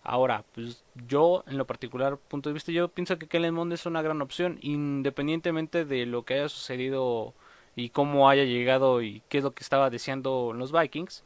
Ahora, 0.03 0.43
pues 0.53 0.83
yo 1.07 1.45
en 1.47 1.57
lo 1.57 1.65
particular 1.65 2.17
punto 2.17 2.49
de 2.49 2.53
vista 2.53 2.73
yo 2.73 2.89
pienso 2.89 3.17
que 3.17 3.27
Kellen 3.27 3.53
Mond 3.53 3.71
es 3.71 3.85
una 3.85 4.01
gran 4.01 4.21
opción 4.21 4.59
independientemente 4.61 5.85
de 5.85 6.05
lo 6.05 6.23
que 6.25 6.33
haya 6.33 6.49
sucedido 6.49 7.33
y 7.77 7.89
cómo 7.89 8.29
haya 8.29 8.43
llegado 8.43 9.01
y 9.01 9.23
qué 9.29 9.37
es 9.37 9.43
lo 9.45 9.51
que 9.53 9.63
estaba 9.63 9.89
deseando 9.89 10.51
los 10.53 10.73
Vikings. 10.73 11.23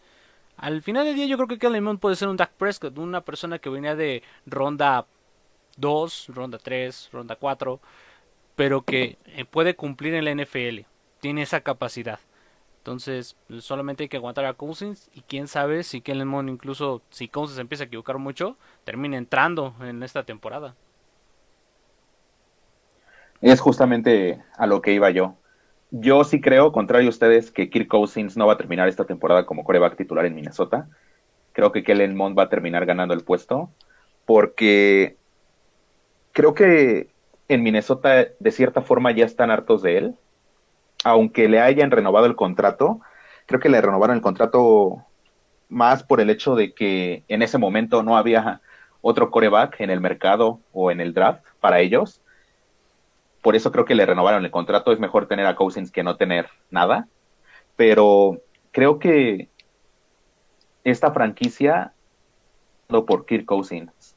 Al 0.58 0.84
final 0.84 1.06
del 1.06 1.16
día 1.16 1.26
yo 1.26 1.38
creo 1.38 1.48
que 1.48 1.58
Kellen 1.58 1.84
Mond 1.84 2.00
puede 2.00 2.16
ser 2.16 2.28
un 2.28 2.38
Dak 2.38 2.52
Prescott, 2.52 2.98
una 3.00 3.22
persona 3.22 3.58
que 3.58 3.70
venía 3.70 3.96
de 3.96 4.22
ronda 4.46 5.08
2, 5.78 6.28
ronda 6.30 6.60
3, 6.60 7.10
ronda 7.12 7.38
4, 7.38 7.80
pero 8.56 8.84
que 8.84 9.18
eh, 9.26 9.46
puede 9.46 9.76
cumplir 9.76 10.14
en 10.14 10.26
la 10.26 10.44
NFL. 10.44 10.82
Tiene 11.22 11.42
esa 11.42 11.62
capacidad. 11.62 12.20
Entonces, 12.88 13.36
pues, 13.50 13.66
solamente 13.66 14.04
hay 14.04 14.08
que 14.08 14.16
aguantar 14.16 14.46
a 14.46 14.54
Cousins 14.54 15.10
y 15.14 15.20
quién 15.20 15.50
sabe 15.50 15.84
si 15.84 16.00
Kellen 16.00 16.30
Mond 16.30 16.48
incluso 16.48 17.02
si 17.10 17.28
Cousins 17.28 17.60
empieza 17.60 17.84
a 17.84 17.88
equivocar 17.88 18.18
mucho, 18.18 18.56
termina 18.86 19.18
entrando 19.18 19.76
en 19.82 20.04
esta 20.04 20.24
temporada. 20.24 20.74
Es 23.42 23.60
justamente 23.60 24.42
a 24.58 24.68
lo 24.68 24.82
que 24.82 24.94
iba 24.94 25.10
yo. 25.10 25.36
Yo 25.92 26.24
sí 26.24 26.40
creo, 26.40 26.72
contrario 26.72 27.08
a 27.08 27.10
ustedes, 27.10 27.52
que 27.52 27.70
Kirk 27.70 27.90
Cousins 27.90 28.38
no 28.38 28.48
va 28.48 28.54
a 28.54 28.58
terminar 28.58 28.88
esta 28.88 29.04
temporada 29.04 29.46
como 29.46 29.66
coreback 29.66 29.98
titular 29.98 30.26
en 30.26 30.36
Minnesota. 30.36 30.88
Creo 31.52 31.74
que 31.74 31.84
Kellen 31.84 32.16
Mond 32.16 32.40
va 32.40 32.44
a 32.44 32.50
terminar 32.50 32.86
ganando 32.86 33.14
el 33.14 33.26
puesto 33.26 33.70
porque 34.26 35.18
creo 36.32 36.54
que 36.54 37.10
en 37.50 37.64
Minnesota 37.64 38.28
de 38.40 38.52
cierta 38.52 38.82
forma 38.82 39.12
ya 39.12 39.26
están 39.26 39.52
hartos 39.52 39.82
de 39.82 39.98
él 39.98 40.18
aunque 41.04 41.48
le 41.48 41.60
hayan 41.60 41.92
renovado 41.92 42.26
el 42.26 42.36
contrato, 42.36 43.02
creo 43.46 43.60
que 43.60 43.70
le 43.70 43.82
renovaron 43.82 44.16
el 44.16 44.22
contrato 44.22 45.06
más 45.70 46.04
por 46.04 46.22
el 46.22 46.30
hecho 46.30 46.56
de 46.56 46.74
que 46.74 47.24
en 47.28 47.42
ese 47.42 47.58
momento 47.58 48.04
no 48.04 48.18
había 48.18 48.62
otro 49.02 49.32
coreback 49.32 49.80
en 49.82 49.90
el 49.90 50.02
mercado 50.02 50.60
o 50.72 50.92
en 50.92 51.02
el 51.02 51.14
draft 51.14 51.44
para 51.60 51.80
ellos. 51.80 52.22
Por 53.42 53.56
eso 53.56 53.72
creo 53.72 53.86
que 53.86 53.96
le 53.96 54.06
renovaron 54.06 54.44
el 54.44 54.52
contrato. 54.52 54.92
Es 54.92 55.00
mejor 55.00 55.28
tener 55.28 55.46
a 55.46 55.56
Cousins 55.56 55.92
que 55.92 56.04
no 56.04 56.18
tener 56.18 56.50
nada. 56.70 57.08
Pero 57.76 58.42
creo 58.72 59.00
que 59.00 59.50
esta 60.84 61.12
franquicia, 61.12 61.94
por 62.88 63.26
Kirk 63.26 63.46
Cousins, 63.46 64.16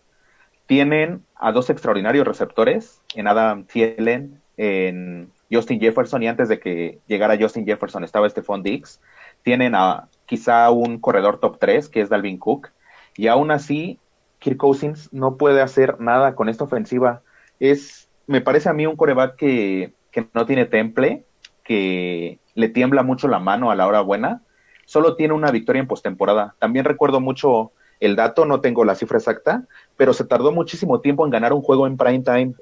tienen 0.66 1.24
a 1.34 1.52
dos 1.52 1.68
extraordinarios 1.68 2.26
receptores, 2.26 3.02
en 3.14 3.26
Adam 3.26 3.64
Thielen, 3.64 4.40
en 4.56 5.32
Justin 5.50 5.80
Jefferson 5.80 6.22
y 6.22 6.28
antes 6.28 6.48
de 6.48 6.60
que 6.60 7.00
llegara 7.06 7.36
Justin 7.38 7.66
Jefferson 7.66 8.04
estaba 8.04 8.28
Stephon 8.28 8.62
Diggs. 8.62 9.00
Tienen 9.42 9.74
a 9.74 10.08
quizá 10.26 10.70
un 10.70 10.98
corredor 11.00 11.40
top 11.40 11.58
3 11.58 11.88
que 11.88 12.00
es 12.00 12.08
Dalvin 12.08 12.38
Cook 12.38 12.68
y 13.16 13.26
aún 13.26 13.50
así 13.50 13.98
Kirk 14.38 14.56
Cousins 14.56 15.12
no 15.12 15.36
puede 15.36 15.60
hacer 15.60 16.00
nada 16.00 16.34
con 16.34 16.48
esta 16.48 16.64
ofensiva. 16.64 17.22
Es, 17.58 18.08
me 18.26 18.40
parece 18.40 18.68
a 18.68 18.72
mí 18.72 18.86
un 18.86 18.96
coreback 18.96 19.36
que, 19.36 19.92
que 20.10 20.26
no 20.32 20.46
tiene 20.46 20.64
temple, 20.64 21.24
que 21.64 22.38
le 22.54 22.68
tiembla 22.68 23.02
mucho 23.02 23.28
la 23.28 23.38
mano 23.38 23.70
a 23.70 23.76
la 23.76 23.86
hora 23.86 24.00
buena. 24.00 24.42
Solo 24.86 25.16
tiene 25.16 25.34
una 25.34 25.50
victoria 25.50 25.80
en 25.80 25.88
postemporada. 25.88 26.54
También 26.58 26.84
recuerdo 26.84 27.20
mucho 27.20 27.72
el 28.00 28.16
dato, 28.16 28.46
no 28.46 28.60
tengo 28.60 28.84
la 28.84 28.94
cifra 28.94 29.18
exacta, 29.18 29.64
pero 29.96 30.14
se 30.14 30.24
tardó 30.24 30.52
muchísimo 30.52 31.00
tiempo 31.00 31.24
en 31.24 31.30
ganar 31.30 31.52
un 31.52 31.62
juego 31.62 31.86
en 31.86 31.98
prime 31.98 32.20
time. 32.20 32.54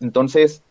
Entonces, 0.00 0.64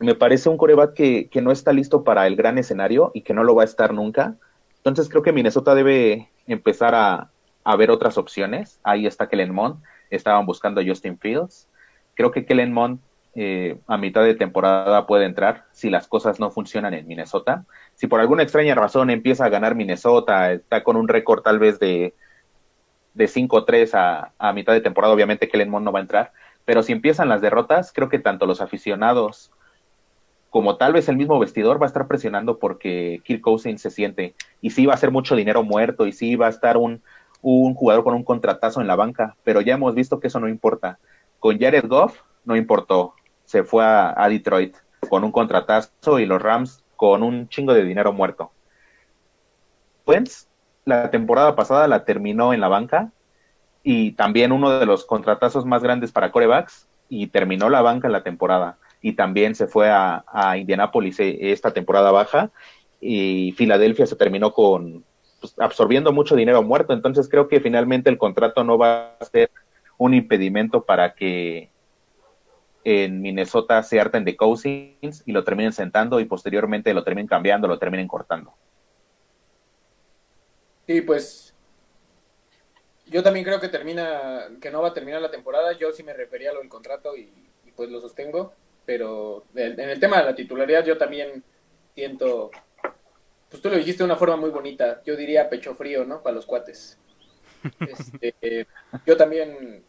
me 0.00 0.14
parece 0.14 0.48
un 0.48 0.56
coreback 0.56 0.94
que, 0.94 1.28
que, 1.28 1.42
no 1.42 1.52
está 1.52 1.72
listo 1.72 2.04
para 2.04 2.26
el 2.26 2.34
gran 2.34 2.58
escenario 2.58 3.10
y 3.14 3.20
que 3.20 3.34
no 3.34 3.44
lo 3.44 3.54
va 3.54 3.62
a 3.62 3.66
estar 3.66 3.92
nunca. 3.92 4.36
Entonces 4.78 5.08
creo 5.08 5.22
que 5.22 5.32
Minnesota 5.32 5.74
debe 5.74 6.30
empezar 6.46 6.94
a, 6.94 7.30
a 7.64 7.76
ver 7.76 7.90
otras 7.90 8.16
opciones. 8.16 8.80
Ahí 8.82 9.06
está 9.06 9.28
Kellen 9.28 9.52
Mond, 9.52 9.82
estaban 10.08 10.46
buscando 10.46 10.80
a 10.80 10.84
Justin 10.84 11.18
Fields. 11.18 11.68
Creo 12.14 12.30
que 12.30 12.46
Kellen 12.46 12.72
Mond 12.72 13.00
eh, 13.34 13.78
a 13.86 13.96
mitad 13.98 14.24
de 14.24 14.34
temporada 14.34 15.06
puede 15.06 15.24
entrar 15.24 15.66
si 15.70 15.88
las 15.90 16.08
cosas 16.08 16.40
no 16.40 16.50
funcionan 16.50 16.94
en 16.94 17.06
Minnesota. 17.06 17.64
Si 17.94 18.06
por 18.06 18.20
alguna 18.20 18.42
extraña 18.42 18.74
razón 18.74 19.10
empieza 19.10 19.44
a 19.44 19.50
ganar 19.50 19.74
Minnesota, 19.74 20.52
está 20.52 20.82
con 20.82 20.96
un 20.96 21.08
récord 21.08 21.42
tal 21.42 21.58
vez 21.58 21.78
de, 21.78 22.14
de 23.14 23.24
5-3 23.26 23.94
a, 23.94 24.32
a 24.38 24.52
mitad 24.54 24.72
de 24.72 24.80
temporada, 24.80 25.12
obviamente 25.12 25.48
Kellen 25.48 25.70
Mond 25.70 25.84
no 25.84 25.92
va 25.92 25.98
a 25.98 26.02
entrar. 26.02 26.32
Pero 26.64 26.82
si 26.82 26.92
empiezan 26.92 27.28
las 27.28 27.42
derrotas, 27.42 27.92
creo 27.92 28.08
que 28.08 28.18
tanto 28.18 28.46
los 28.46 28.60
aficionados 28.60 29.52
como 30.50 30.76
tal 30.76 30.92
vez 30.92 31.08
el 31.08 31.16
mismo 31.16 31.38
vestidor 31.38 31.80
va 31.80 31.86
a 31.86 31.88
estar 31.88 32.08
presionando 32.08 32.58
porque 32.58 33.22
Kirk 33.24 33.40
Cousins 33.40 33.80
se 33.80 33.90
siente 33.90 34.34
y 34.60 34.70
sí 34.70 34.84
va 34.84 34.94
a 34.94 34.98
ser 34.98 35.12
mucho 35.12 35.36
dinero 35.36 35.62
muerto 35.62 36.06
y 36.06 36.12
sí 36.12 36.34
va 36.34 36.48
a 36.48 36.50
estar 36.50 36.76
un, 36.76 37.02
un 37.40 37.74
jugador 37.74 38.02
con 38.02 38.14
un 38.14 38.24
contratazo 38.24 38.80
en 38.80 38.88
la 38.88 38.96
banca, 38.96 39.36
pero 39.44 39.60
ya 39.60 39.74
hemos 39.74 39.94
visto 39.94 40.18
que 40.18 40.26
eso 40.26 40.40
no 40.40 40.48
importa. 40.48 40.98
Con 41.38 41.58
Jared 41.58 41.86
Goff 41.86 42.20
no 42.44 42.56
importó, 42.56 43.14
se 43.44 43.62
fue 43.62 43.84
a, 43.84 44.28
Detroit 44.28 44.76
con 45.08 45.24
un 45.24 45.32
contratazo 45.32 46.18
y 46.18 46.26
los 46.26 46.42
Rams 46.42 46.84
con 46.96 47.22
un 47.22 47.48
chingo 47.48 47.72
de 47.72 47.84
dinero 47.84 48.12
muerto. 48.12 48.50
Pues 50.04 50.48
la 50.84 51.10
temporada 51.10 51.54
pasada 51.54 51.86
la 51.86 52.04
terminó 52.04 52.52
en 52.52 52.60
la 52.60 52.68
banca 52.68 53.12
y 53.82 54.12
también 54.12 54.52
uno 54.52 54.78
de 54.78 54.84
los 54.84 55.06
contratazos 55.06 55.64
más 55.64 55.82
grandes 55.82 56.10
para 56.10 56.32
corebacks 56.32 56.88
y 57.08 57.28
terminó 57.28 57.70
la 57.70 57.82
banca 57.82 58.08
en 58.08 58.12
la 58.12 58.22
temporada 58.22 58.78
y 59.02 59.14
también 59.14 59.54
se 59.54 59.66
fue 59.66 59.90
a, 59.90 60.24
a 60.26 60.56
Indianápolis 60.58 61.18
eh, 61.20 61.52
esta 61.52 61.72
temporada 61.72 62.10
baja 62.10 62.50
y 63.00 63.52
Filadelfia 63.52 64.06
se 64.06 64.16
terminó 64.16 64.52
con 64.52 65.04
pues, 65.40 65.54
absorbiendo 65.58 66.12
mucho 66.12 66.36
dinero 66.36 66.62
muerto. 66.62 66.92
Entonces 66.92 67.28
creo 67.28 67.48
que 67.48 67.60
finalmente 67.60 68.10
el 68.10 68.18
contrato 68.18 68.62
no 68.62 68.76
va 68.76 69.16
a 69.18 69.24
ser 69.24 69.50
un 69.96 70.14
impedimento 70.14 70.84
para 70.84 71.14
que 71.14 71.70
en 72.84 73.20
Minnesota 73.20 73.82
se 73.82 74.00
harten 74.00 74.24
de 74.24 74.36
Cousins 74.36 75.22
y 75.26 75.32
lo 75.32 75.44
terminen 75.44 75.72
sentando 75.72 76.20
y 76.20 76.24
posteriormente 76.24 76.94
lo 76.94 77.04
terminen 77.04 77.26
cambiando, 77.26 77.68
lo 77.68 77.78
terminen 77.78 78.08
cortando. 78.08 78.52
Sí, 80.86 81.02
pues 81.02 81.54
yo 83.06 83.22
también 83.22 83.44
creo 83.44 83.60
que 83.60 83.68
termina, 83.68 84.48
que 84.60 84.70
no 84.70 84.82
va 84.82 84.88
a 84.88 84.94
terminar 84.94 85.20
la 85.20 85.30
temporada. 85.30 85.72
Yo 85.72 85.92
sí 85.92 86.02
me 86.02 86.14
refería 86.14 86.50
a 86.50 86.54
lo 86.54 86.60
del 86.60 86.68
contrato 86.68 87.16
y 87.16 87.30
pues 87.76 87.90
lo 87.90 88.00
sostengo 88.00 88.52
pero 88.84 89.44
en 89.54 89.78
el 89.78 90.00
tema 90.00 90.18
de 90.18 90.24
la 90.24 90.34
titularidad 90.34 90.84
yo 90.84 90.98
también 90.98 91.42
siento, 91.94 92.50
pues 93.48 93.62
tú 93.62 93.68
lo 93.68 93.76
dijiste 93.76 93.98
de 93.98 94.06
una 94.06 94.16
forma 94.16 94.36
muy 94.36 94.50
bonita, 94.50 95.02
yo 95.04 95.16
diría 95.16 95.48
pecho 95.48 95.74
frío, 95.74 96.04
¿no? 96.04 96.22
Para 96.22 96.36
los 96.36 96.46
cuates. 96.46 96.98
Este, 97.80 98.66
yo 99.04 99.18
también 99.18 99.84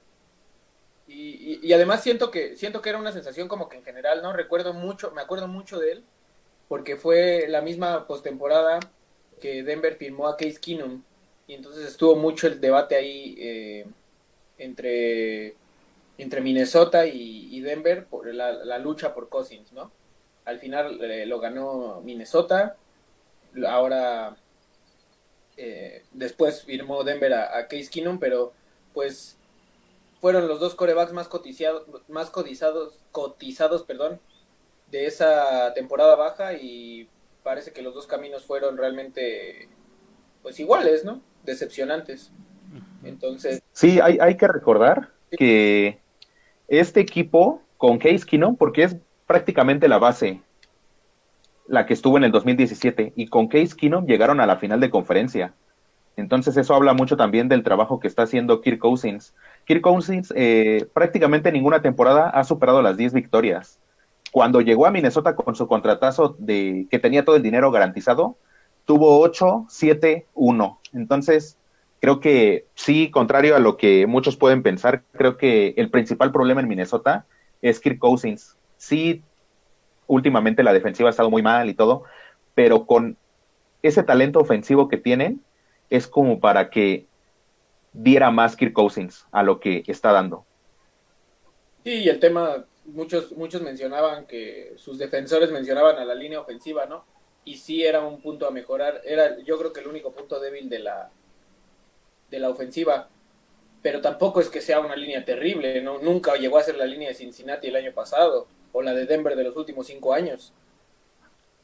Y, 1.08 1.72
además 1.72 2.04
siento 2.04 2.30
que 2.30 2.58
siento 2.58 2.82
que 2.82 2.90
era 2.90 3.00
una 3.00 3.14
sensación 3.14 3.48
como 3.48 3.70
que 3.70 3.78
en 3.78 3.84
general, 3.84 4.22
¿no? 4.22 4.34
Recuerdo 4.34 4.74
mucho, 4.74 5.12
me 5.12 5.22
acuerdo 5.22 5.48
mucho 5.48 5.80
de 5.80 5.94
él, 5.94 6.04
porque 6.68 6.96
fue 6.98 7.48
la 7.48 7.62
misma 7.62 8.08
postemporada 8.08 8.80
que 9.42 9.64
Denver 9.64 9.96
firmó 9.96 10.28
a 10.28 10.38
Case 10.38 10.60
Keenum. 10.62 11.04
Y 11.48 11.56
entonces 11.56 11.86
estuvo 11.86 12.16
mucho 12.16 12.48
el 12.48 12.62
debate 12.62 12.96
ahí 12.96 13.36
eh, 13.40 13.86
entre, 14.58 15.56
entre 16.18 16.42
Minnesota 16.42 17.06
y, 17.06 17.60
Denver 17.62 18.06
por 18.06 18.34
la, 18.34 18.78
lucha 18.80 19.14
por 19.14 19.30
Cousins, 19.30 19.72
¿no? 19.72 19.92
Al 20.46 20.60
final 20.60 21.02
eh, 21.04 21.26
lo 21.26 21.40
ganó 21.40 22.02
Minnesota, 22.02 22.76
ahora 23.68 24.36
eh, 25.58 26.04
después 26.12 26.64
firmó 26.64 27.04
Denver 27.04 27.34
a, 27.34 27.58
a 27.58 27.68
Case 27.68 27.90
Keenum, 27.92 28.20
pero 28.20 28.54
pues 28.94 29.38
fueron 30.20 30.48
los 30.48 30.60
dos 30.60 30.76
corebacks 30.76 31.14
más 31.14 31.28
cotizados, 31.28 31.84
más 32.08 32.30
cotizados, 32.30 33.04
cotizados, 33.12 33.84
perdón, 33.84 34.20
de 34.92 35.08
esa 35.08 35.74
temporada 35.74 36.16
baja 36.16 36.54
y 36.54 37.10
parece 37.44 37.72
que 37.72 37.82
los 37.82 37.94
dos 37.94 38.08
caminos 38.08 38.44
fueron 38.44 38.78
realmente 38.78 39.70
pues 40.44 40.60
iguales, 40.60 41.04
¿no? 41.04 41.22
Decepcionantes. 41.44 42.32
Entonces. 43.04 43.62
Sí, 43.74 44.00
hay, 44.00 44.18
hay 44.22 44.38
que 44.38 44.48
recordar 44.48 45.12
que 45.38 46.00
este 46.68 47.00
equipo 47.00 47.62
con 47.78 47.98
Case 47.98 48.26
Keenum, 48.26 48.56
porque 48.56 48.84
es 48.84 48.98
prácticamente 49.26 49.88
la 49.88 49.98
base, 49.98 50.42
la 51.68 51.86
que 51.86 51.94
estuvo 51.94 52.18
en 52.18 52.24
el 52.24 52.32
2017, 52.32 53.14
y 53.16 53.28
con 53.28 53.48
Case 53.48 53.76
Keenum 53.76 54.06
llegaron 54.06 54.40
a 54.40 54.46
la 54.46 54.58
final 54.58 54.80
de 54.80 54.90
conferencia. 54.90 55.54
Entonces 56.18 56.58
eso 56.58 56.76
habla 56.76 56.94
mucho 56.94 57.18
también 57.18 57.48
del 57.48 57.64
trabajo 57.64 58.00
que 58.00 58.08
está 58.08 58.24
haciendo 58.24 58.62
Kirk 58.62 58.80
Cousins. 58.80 59.34
Kirk 59.66 59.82
Cousins 59.82 60.34
eh, 60.36 60.86
prácticamente 60.94 61.52
ninguna 61.52 61.82
temporada 61.82 62.30
ha 62.30 62.44
superado 62.44 62.82
las 62.82 62.98
10 62.98 63.14
victorias. 63.14 63.80
Cuando 64.32 64.62
llegó 64.62 64.86
a 64.86 64.92
Minnesota 64.92 65.36
con 65.36 65.56
su 65.56 65.68
contratazo 65.68 66.36
de 66.40 66.88
que 66.90 67.00
tenía 67.00 67.26
todo 67.26 67.36
el 67.36 67.44
dinero 67.44 67.72
garantizado, 67.72 68.38
tuvo 68.86 69.20
8, 69.20 69.66
7, 69.70 70.28
1. 70.34 70.80
Entonces, 70.94 71.58
creo 72.02 72.20
que 72.20 72.66
sí, 72.74 73.12
contrario 73.12 73.56
a 73.56 73.60
lo 73.60 73.78
que 73.78 74.08
muchos 74.08 74.36
pueden 74.36 74.64
pensar, 74.64 75.04
creo 75.14 75.38
que 75.38 75.76
el 75.78 75.92
principal 75.92 76.32
problema 76.32 76.60
en 76.60 76.68
Minnesota 76.68 77.26
es 77.62 77.80
Kirk 77.80 78.00
Cousins. 78.00 78.58
Sí, 78.76 79.24
últimamente 80.08 80.64
la 80.64 80.74
defensiva 80.74 81.10
ha 81.10 81.12
estado 81.12 81.30
muy 81.30 81.44
mal 81.44 81.70
y 81.70 81.76
todo, 81.76 82.04
pero 82.56 82.88
con 82.88 83.18
ese 83.84 84.02
talento 84.02 84.40
ofensivo 84.40 84.90
que 84.90 84.98
tienen, 84.98 85.42
es 85.92 86.08
como 86.08 86.40
para 86.40 86.72
que 86.72 87.06
diera 87.94 88.32
más 88.32 88.56
Kirk 88.56 88.74
Cousins 88.74 89.28
a 89.32 89.44
lo 89.44 89.60
que 89.60 89.84
está 89.86 90.12
dando. 90.12 90.44
Sí, 91.84 91.92
y 92.04 92.10
el 92.10 92.20
tema, 92.20 92.66
muchos, 92.86 93.32
muchos 93.34 93.62
mencionaban 93.62 94.26
que 94.26 94.74
sus 94.78 94.98
defensores 94.98 95.52
mencionaban 95.52 95.98
a 95.98 96.06
la 96.06 96.16
línea 96.16 96.40
ofensiva, 96.40 96.88
¿no? 96.88 97.06
Y 97.46 97.58
sí 97.58 97.84
era 97.84 98.02
un 98.02 98.22
punto 98.22 98.48
a 98.48 98.52
mejorar, 98.52 99.02
era 99.06 99.38
yo 99.40 99.60
creo 99.60 99.72
que 99.72 99.82
el 99.82 99.88
único 99.88 100.12
punto 100.12 100.40
débil 100.40 100.70
de 100.70 100.80
la, 100.80 101.12
de 102.32 102.40
la 102.40 102.50
ofensiva, 102.50 103.10
pero 103.84 104.02
tampoco 104.02 104.42
es 104.42 104.50
que 104.50 104.62
sea 104.62 104.80
una 104.80 104.96
línea 104.96 105.24
terrible, 105.26 105.82
¿no? 105.82 106.00
Nunca 106.00 106.36
llegó 106.36 106.58
a 106.58 106.64
ser 106.64 106.78
la 106.78 106.86
línea 106.86 107.10
de 107.10 107.16
Cincinnati 107.16 107.68
el 107.68 107.76
año 107.76 107.94
pasado, 107.94 108.48
o 108.72 108.82
la 108.82 108.94
de 108.94 109.06
Denver 109.06 109.36
de 109.36 109.44
los 109.44 109.56
últimos 109.58 109.88
cinco 109.88 110.14
años. 110.14 110.54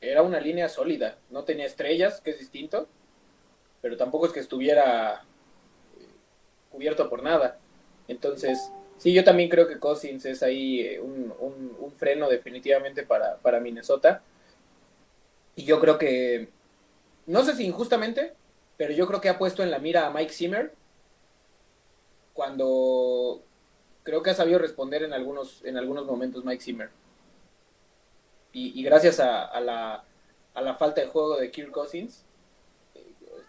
Era 0.01 0.21
una 0.21 0.39
línea 0.39 0.69
sólida, 0.69 1.17
no 1.31 1.43
tenía 1.43 1.65
estrellas, 1.65 2.21
que 2.21 2.31
es 2.31 2.39
distinto, 2.39 2.87
pero 3.81 3.97
tampoco 3.97 4.27
es 4.27 4.33
que 4.33 4.41
estuviera 4.41 5.23
cubierto 6.69 7.09
por 7.09 7.23
nada. 7.23 7.57
Entonces, 8.07 8.71
sí, 8.97 9.13
yo 9.13 9.23
también 9.23 9.49
creo 9.49 9.67
que 9.67 9.79
Cousins 9.79 10.25
es 10.25 10.43
ahí 10.43 10.81
eh, 10.81 10.99
un, 10.99 11.27
freno 11.97 12.29
definitivamente 12.29 13.03
para 13.03 13.59
Minnesota. 13.59 14.21
Y 15.55 15.65
yo 15.65 15.79
creo 15.79 15.97
que, 15.97 16.49
no 17.25 17.43
sé 17.43 17.55
si 17.55 17.65
injustamente, 17.65 18.33
pero 18.77 18.93
yo 18.93 19.07
creo 19.07 19.19
que 19.21 19.29
ha 19.29 19.37
puesto 19.37 19.63
en 19.63 19.71
la 19.71 19.79
mira 19.79 20.07
a 20.07 20.11
Mike 20.11 20.31
Zimmer 20.31 20.73
cuando 22.33 23.41
creo 24.03 24.23
que 24.23 24.29
ha 24.29 24.35
sabido 24.35 24.59
responder 24.59 25.03
en 25.03 25.13
algunos, 25.13 25.65
en 25.65 25.77
algunos 25.77 26.05
momentos 26.05 26.45
Mike 26.45 26.63
Zimmer. 26.63 26.89
Y, 28.53 28.81
gracias 28.81 29.19
a, 29.19 29.59
la, 29.59 30.03
a 30.55 30.61
la 30.61 30.75
falta 30.75 31.01
de 31.01 31.07
juego 31.07 31.37
de 31.37 31.51
Kirk 31.51 31.69
Cousins, 31.69 32.25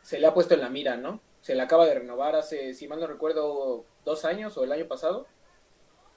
se 0.03 0.21
le 0.21 0.27
ha 0.27 0.35
puesto 0.35 0.53
en 0.53 0.61
la 0.61 0.69
mira, 0.69 0.99
¿no? 0.99 1.21
se 1.41 1.55
le 1.55 1.63
acaba 1.63 1.87
de 1.87 1.95
renovar 1.95 2.37
hace, 2.37 2.75
si 2.75 2.89
mal 2.89 3.01
no 3.01 3.07
recuerdo, 3.07 3.87
dos 4.05 4.25
años 4.25 4.57
o 4.59 4.65
el 4.65 4.73
año 4.73 4.87
pasado. 4.87 5.27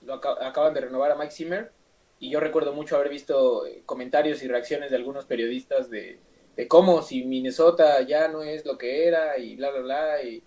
Lo 0.01 0.15
acaban 0.15 0.73
de 0.73 0.81
renovar 0.81 1.11
a 1.11 1.15
Mike 1.15 1.31
Zimmer. 1.31 1.71
Y 2.19 2.29
yo 2.29 2.39
recuerdo 2.39 2.73
mucho 2.73 2.95
haber 2.95 3.09
visto 3.09 3.65
eh, 3.65 3.81
comentarios 3.85 4.43
y 4.43 4.47
reacciones 4.47 4.91
de 4.91 4.97
algunos 4.97 5.25
periodistas 5.25 5.89
de, 5.89 6.19
cómo 6.67 7.01
si 7.01 7.23
Minnesota 7.23 8.01
ya 8.01 8.27
no 8.27 8.43
es 8.43 8.65
lo 8.65 8.77
que 8.77 9.07
era 9.07 9.37
y 9.37 9.55
bla, 9.55 9.71
bla, 9.71 9.81
bla. 9.81 10.23
Y, 10.23 10.43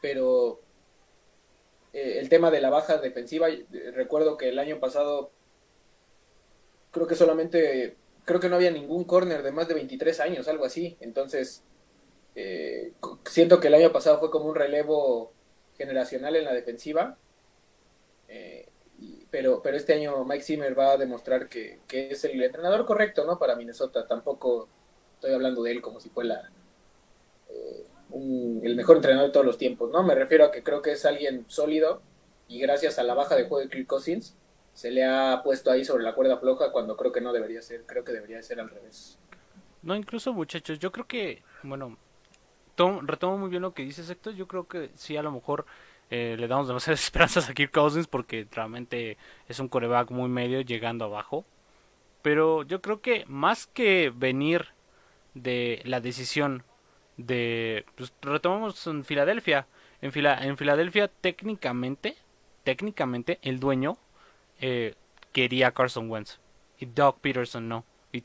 pero 0.00 0.60
eh, 1.92 2.18
el 2.18 2.28
tema 2.28 2.50
de 2.50 2.60
la 2.60 2.70
baja 2.70 2.98
defensiva, 2.98 3.48
recuerdo 3.94 4.36
que 4.36 4.48
el 4.50 4.58
año 4.58 4.78
pasado 4.78 5.30
creo 6.90 7.06
que 7.06 7.14
solamente, 7.14 7.96
creo 8.24 8.40
que 8.40 8.48
no 8.48 8.56
había 8.56 8.70
ningún 8.70 9.04
corner 9.04 9.42
de 9.42 9.52
más 9.52 9.68
de 9.68 9.74
23 9.74 10.20
años, 10.20 10.48
algo 10.48 10.64
así. 10.64 10.96
Entonces, 11.00 11.62
eh, 12.34 12.92
siento 13.24 13.60
que 13.60 13.68
el 13.68 13.74
año 13.74 13.92
pasado 13.92 14.18
fue 14.18 14.30
como 14.30 14.46
un 14.46 14.54
relevo 14.54 15.32
generacional 15.76 16.36
en 16.36 16.44
la 16.44 16.52
defensiva, 16.52 17.16
eh, 18.28 18.68
pero, 19.30 19.62
pero 19.62 19.76
este 19.76 19.94
año 19.94 20.24
Mike 20.24 20.42
Zimmer 20.42 20.78
va 20.78 20.92
a 20.92 20.96
demostrar 20.96 21.48
que, 21.48 21.80
es 21.88 22.24
el 22.24 22.42
entrenador 22.42 22.84
correcto 22.84 23.24
¿no? 23.24 23.38
para 23.38 23.56
Minnesota. 23.56 24.06
Tampoco 24.06 24.68
estoy 25.18 25.34
hablando 25.34 25.62
de 25.64 25.72
él 25.72 25.82
como 25.82 26.00
si 26.00 26.08
fuera 26.08 26.48
eh, 27.50 27.86
el 28.62 28.76
mejor 28.76 28.96
entrenador 28.96 29.28
de 29.28 29.32
todos 29.32 29.46
los 29.46 29.58
tiempos. 29.58 29.90
¿no? 29.90 30.02
Me 30.02 30.14
refiero 30.14 30.44
a 30.44 30.50
que 30.52 30.62
creo 30.62 30.80
que 30.80 30.92
es 30.92 31.04
alguien 31.04 31.44
sólido 31.48 32.00
y 32.46 32.60
gracias 32.60 32.98
a 32.98 33.02
la 33.02 33.14
baja 33.14 33.36
de 33.36 33.44
juego 33.44 33.58
de 33.58 33.68
Kirk 33.68 33.86
Cousins 33.86 34.34
se 34.72 34.92
le 34.92 35.04
ha 35.04 35.42
puesto 35.42 35.72
ahí 35.72 35.84
sobre 35.84 36.04
la 36.04 36.14
cuerda 36.14 36.38
floja 36.38 36.70
cuando 36.70 36.96
creo 36.96 37.10
que 37.10 37.20
no 37.20 37.32
debería 37.32 37.60
ser. 37.62 37.82
Creo 37.84 38.04
que 38.04 38.12
debería 38.12 38.40
ser 38.42 38.60
al 38.60 38.70
revés. 38.70 39.18
No, 39.82 39.96
incluso 39.96 40.32
muchachos, 40.32 40.78
yo 40.78 40.92
creo 40.92 41.06
que, 41.06 41.42
bueno, 41.64 41.98
retomo 43.02 43.38
muy 43.38 43.50
bien 43.50 43.62
lo 43.62 43.74
que 43.74 43.82
dice 43.82 44.10
Héctor. 44.10 44.34
Yo 44.34 44.46
creo 44.46 44.68
que 44.68 44.90
sí, 44.94 45.16
a 45.16 45.22
lo 45.22 45.32
mejor 45.32 45.66
eh, 46.10 46.36
le 46.38 46.46
damos 46.46 46.68
demasiadas 46.68 47.00
esperanzas 47.04 47.48
a 47.48 47.54
Kirk 47.54 47.72
Cousins 47.72 48.06
porque 48.06 48.46
realmente 48.52 49.18
es 49.48 49.58
un 49.58 49.68
coreback 49.68 50.12
muy 50.12 50.28
medio 50.28 50.60
llegando 50.60 51.06
abajo. 51.06 51.44
Pero 52.22 52.62
yo 52.62 52.80
creo 52.80 53.00
que 53.00 53.24
más 53.26 53.66
que 53.66 54.12
venir 54.14 54.77
de 55.34 55.82
la 55.84 56.00
decisión 56.00 56.64
de. 57.16 57.84
Pues 57.94 58.12
retomamos 58.22 58.86
en 58.86 59.04
Filadelfia. 59.04 59.66
En, 60.00 60.12
en 60.14 60.56
Filadelfia, 60.56 61.08
técnicamente, 61.08 62.16
técnicamente, 62.64 63.38
el 63.42 63.58
dueño 63.58 63.98
eh, 64.60 64.94
quería 65.32 65.72
Carson 65.72 66.10
Wentz. 66.10 66.38
Y 66.78 66.86
Doug 66.86 67.20
Peterson 67.20 67.68
no. 67.68 67.84
¿Y 68.12 68.22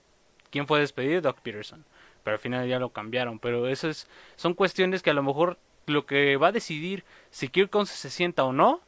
quién 0.52 0.68
fue 0.68 0.80
despedido? 0.80 1.22
Doug 1.22 1.42
Peterson 1.42 1.86
pero 2.24 2.36
al 2.36 2.40
final 2.40 2.68
ya 2.68 2.80
lo 2.80 2.90
cambiaron. 2.90 3.40
Pero 3.40 3.68
eso 3.68 3.90
es, 3.90 4.08
son 4.36 4.54
cuestiones 4.54 5.04
que 5.04 5.12
a 5.12 5.14
lo 5.14 5.24
mejor 5.24 5.58
lo 5.86 6.06
que 6.06 6.38
va 6.38 6.48
a 6.48 6.52
decidir 6.52 7.04
si 7.30 7.50
Kirk 7.50 7.70
Cousins 7.70 8.00
se 8.00 8.10
sienta 8.10 8.44
o 8.46 8.54
no, 8.54 8.82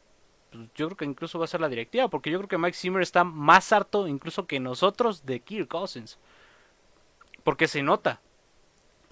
pues 0.52 0.70
yo 0.76 0.88
creo 0.88 0.98
que 0.98 1.06
incluso 1.06 1.38
va 1.38 1.46
a 1.46 1.50
ser 1.50 1.62
la 1.62 1.70
directiva, 1.70 2.08
porque 2.08 2.32
yo 2.32 2.38
creo 2.40 2.48
que 2.48 2.58
Mike 2.58 2.78
Zimmer 2.78 3.02
está 3.02 3.24
más 3.24 3.74
harto 3.74 4.08
incluso 4.08 4.48
que 4.48 4.60
nosotros 4.60 5.26
de 5.26 5.42
Kirk 5.42 5.68
Cousins. 5.68 6.18
Porque 7.46 7.70
se 7.70 7.82
nota. 7.82 8.20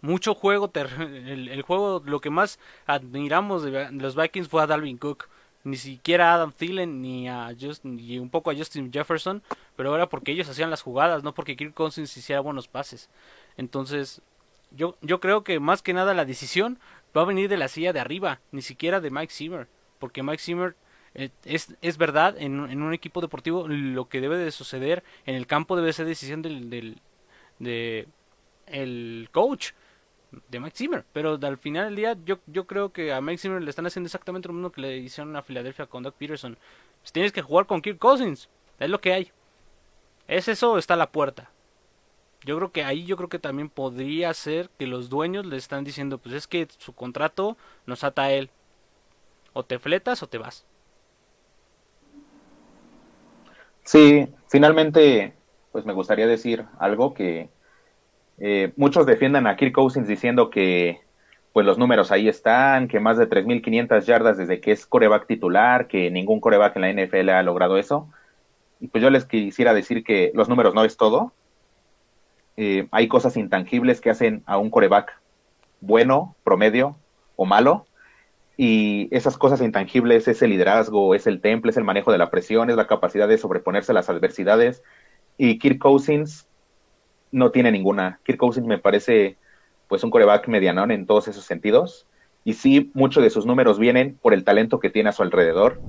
Mucho 0.01 0.35
juego, 0.35 0.69
el, 0.75 1.47
el 1.47 1.61
juego, 1.61 2.03
lo 2.05 2.19
que 2.19 2.29
más 2.29 2.59
admiramos 2.85 3.63
de 3.63 3.89
los 3.93 4.17
Vikings 4.17 4.49
fue 4.49 4.61
a 4.61 4.67
Dalvin 4.67 4.97
Cook 4.97 5.29
ni 5.63 5.77
siquiera 5.77 6.31
a 6.31 6.35
Adam 6.35 6.51
Thielen 6.51 7.01
ni 7.01 7.29
a 7.29 7.55
Just, 7.59 7.85
ni 7.85 8.19
un 8.19 8.29
poco 8.29 8.51
a 8.51 8.55
Justin 8.55 8.91
Jefferson, 8.91 9.41
pero 9.75 9.95
era 9.95 10.09
porque 10.09 10.31
ellos 10.31 10.49
hacían 10.49 10.69
las 10.69 10.81
jugadas, 10.81 11.23
no 11.23 11.33
porque 11.33 11.55
Kirk 11.55 11.73
Cousins 11.73 12.15
hiciera 12.17 12.41
buenos 12.41 12.67
pases. 12.67 13.09
Entonces, 13.57 14.21
yo, 14.71 14.97
yo 15.01 15.19
creo 15.19 15.43
que 15.43 15.59
más 15.59 15.81
que 15.81 15.93
nada 15.93 16.13
la 16.13 16.25
decisión 16.25 16.79
va 17.15 17.21
a 17.21 17.25
venir 17.25 17.49
de 17.49 17.57
la 17.57 17.67
silla 17.67 17.93
de 17.93 17.99
arriba, 17.99 18.41
ni 18.51 18.61
siquiera 18.61 18.99
de 18.99 19.09
Mike 19.09 19.33
Zimmer, 19.33 19.67
porque 19.99 20.21
Mike 20.21 20.43
Zimmer 20.43 20.75
eh, 21.15 21.29
es, 21.45 21.75
es 21.81 21.97
verdad, 21.97 22.35
en, 22.37 22.69
en, 22.69 22.81
un 22.81 22.93
equipo 22.93 23.21
deportivo 23.21 23.67
lo 23.67 24.09
que 24.09 24.19
debe 24.19 24.37
de 24.37 24.51
suceder 24.51 25.03
en 25.25 25.35
el 25.35 25.47
campo 25.47 25.75
debe 25.75 25.93
ser 25.93 26.07
decisión 26.07 26.41
del, 26.41 26.69
del 26.69 26.97
de 27.59 28.07
el 28.67 29.29
coach 29.31 29.71
de 30.49 30.59
Mike 30.59 30.75
Zimmer, 30.75 31.05
pero 31.13 31.37
al 31.41 31.57
final 31.57 31.85
del 31.85 31.95
día 31.95 32.17
yo, 32.25 32.39
yo 32.47 32.65
creo 32.65 32.91
que 32.91 33.13
a 33.13 33.21
Mike 33.21 33.37
Zimmer 33.37 33.61
le 33.61 33.69
están 33.69 33.85
haciendo 33.85 34.07
exactamente 34.07 34.47
lo 34.47 34.53
mismo 34.53 34.71
que 34.71 34.81
le 34.81 34.97
hicieron 34.97 35.35
a 35.35 35.43
Filadelfia 35.43 35.85
con 35.85 36.03
Doug 36.03 36.13
Peterson. 36.13 36.57
Pues 37.01 37.11
tienes 37.11 37.31
que 37.31 37.41
jugar 37.41 37.65
con 37.65 37.81
Kirk 37.81 37.99
Cousins, 37.99 38.49
es 38.79 38.89
lo 38.89 38.99
que 38.99 39.13
hay. 39.13 39.31
Es 40.27 40.47
eso, 40.47 40.77
está 40.77 40.95
a 40.95 40.97
la 40.97 41.11
puerta. 41.11 41.51
Yo 42.45 42.57
creo 42.57 42.71
que 42.71 42.83
ahí 42.83 43.05
yo 43.05 43.15
creo 43.15 43.29
que 43.29 43.39
también 43.39 43.69
podría 43.69 44.33
ser 44.33 44.69
que 44.77 44.87
los 44.87 45.09
dueños 45.09 45.45
le 45.45 45.55
están 45.57 45.83
diciendo, 45.83 46.17
pues 46.17 46.35
es 46.35 46.47
que 46.47 46.67
su 46.77 46.93
contrato 46.93 47.57
nos 47.85 48.03
ata 48.03 48.23
a 48.23 48.31
él. 48.31 48.49
O 49.53 49.63
te 49.63 49.79
fletas 49.79 50.23
o 50.23 50.27
te 50.27 50.37
vas. 50.37 50.65
Sí, 53.83 54.27
finalmente, 54.47 55.33
pues 55.71 55.85
me 55.85 55.93
gustaría 55.93 56.27
decir 56.27 56.65
algo 56.79 57.13
que 57.13 57.49
eh, 58.39 58.73
muchos 58.75 59.05
defiendan 59.05 59.47
a 59.47 59.55
Kirk 59.55 59.73
Cousins 59.73 60.07
diciendo 60.07 60.49
que 60.49 61.01
pues 61.53 61.65
los 61.67 61.77
números 61.77 62.11
ahí 62.11 62.27
están, 62.27 62.87
que 62.87 62.99
más 62.99 63.17
de 63.17 63.29
3.500 63.29 64.05
yardas 64.05 64.37
desde 64.37 64.59
que 64.59 64.71
es 64.71 64.87
coreback 64.87 65.27
titular, 65.27 65.87
que 65.87 66.09
ningún 66.09 66.39
coreback 66.39 66.75
en 66.75 66.81
la 66.81 66.91
NFL 66.91 67.29
ha 67.29 67.43
logrado 67.43 67.77
eso. 67.77 68.09
Y 68.79 68.87
pues 68.87 69.03
yo 69.03 69.11
les 69.11 69.25
quisiera 69.25 69.73
decir 69.73 70.03
que 70.03 70.31
los 70.33 70.49
números 70.49 70.73
no 70.73 70.83
es 70.83 70.97
todo. 70.97 71.31
Eh, 72.57 72.87
hay 72.91 73.07
cosas 73.07 73.37
intangibles 73.37 74.01
que 74.01 74.09
hacen 74.09 74.43
a 74.47 74.57
un 74.57 74.71
coreback 74.71 75.21
bueno, 75.79 76.35
promedio 76.43 76.97
o 77.35 77.45
malo. 77.45 77.85
Y 78.57 79.07
esas 79.15 79.37
cosas 79.37 79.61
intangibles 79.61 80.27
es 80.27 80.41
el 80.41 80.49
liderazgo, 80.49 81.13
es 81.13 81.27
el 81.27 81.39
temple, 81.39 81.71
es 81.71 81.77
el 81.77 81.83
manejo 81.83 82.11
de 82.11 82.17
la 82.17 82.31
presión, 82.31 82.69
es 82.71 82.75
la 82.75 82.87
capacidad 82.87 83.27
de 83.27 83.37
sobreponerse 83.37 83.91
a 83.91 83.95
las 83.95 84.09
adversidades. 84.09 84.81
Y 85.37 85.59
Kirk 85.59 85.77
Cousins 85.79 86.47
no 87.33 87.51
tiene 87.51 87.71
ninguna. 87.71 88.19
Kirk 88.23 88.37
Cousins 88.37 88.65
me 88.65 88.77
parece 88.77 89.37
pues 89.87 90.03
un 90.03 90.11
coreback 90.11 90.47
medianón 90.47 90.91
en 90.91 91.05
todos 91.05 91.27
esos 91.27 91.43
sentidos. 91.43 92.07
Y 92.45 92.53
sí, 92.53 92.91
muchos 92.93 93.23
de 93.23 93.29
sus 93.29 93.45
números 93.45 93.79
vienen 93.79 94.17
por 94.21 94.33
el 94.33 94.43
talento 94.43 94.79
que 94.79 94.89
tiene 94.89 95.09
a 95.09 95.13
su 95.13 95.23
alrededor. 95.23 95.81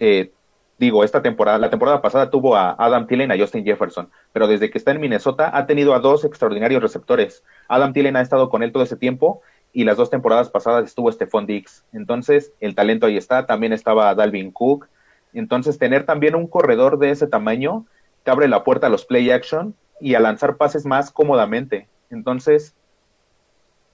Eh, 0.00 0.32
digo, 0.78 1.04
esta 1.04 1.22
temporada, 1.22 1.58
la 1.58 1.70
temporada 1.70 2.02
pasada 2.02 2.30
tuvo 2.30 2.56
a 2.56 2.74
Adam 2.78 3.06
Thielen 3.06 3.30
a 3.30 3.38
Justin 3.38 3.64
Jefferson, 3.64 4.10
pero 4.32 4.48
desde 4.48 4.70
que 4.70 4.78
está 4.78 4.90
en 4.90 5.00
Minnesota 5.00 5.50
ha 5.56 5.66
tenido 5.66 5.94
a 5.94 6.00
dos 6.00 6.24
extraordinarios 6.24 6.82
receptores. 6.82 7.44
Adam 7.68 7.92
Thielen 7.92 8.16
ha 8.16 8.20
estado 8.20 8.50
con 8.50 8.62
él 8.62 8.72
todo 8.72 8.82
ese 8.82 8.96
tiempo 8.96 9.40
y 9.72 9.84
las 9.84 9.96
dos 9.96 10.10
temporadas 10.10 10.50
pasadas 10.50 10.84
estuvo 10.84 11.12
Stephon 11.12 11.46
Dix. 11.46 11.84
Entonces, 11.92 12.52
el 12.60 12.74
talento 12.74 13.06
ahí 13.06 13.16
está. 13.16 13.46
También 13.46 13.72
estaba 13.72 14.14
Dalvin 14.14 14.50
Cook. 14.50 14.88
Entonces, 15.32 15.78
tener 15.78 16.06
también 16.06 16.34
un 16.34 16.48
corredor 16.48 16.98
de 16.98 17.10
ese 17.10 17.26
tamaño 17.26 17.86
te 18.24 18.30
abre 18.30 18.48
la 18.48 18.64
puerta 18.64 18.88
a 18.88 18.90
los 18.90 19.04
play 19.04 19.30
action 19.30 19.74
y 20.00 20.14
a 20.14 20.20
lanzar 20.20 20.56
pases 20.56 20.86
más 20.86 21.10
cómodamente. 21.10 21.88
Entonces, 22.10 22.74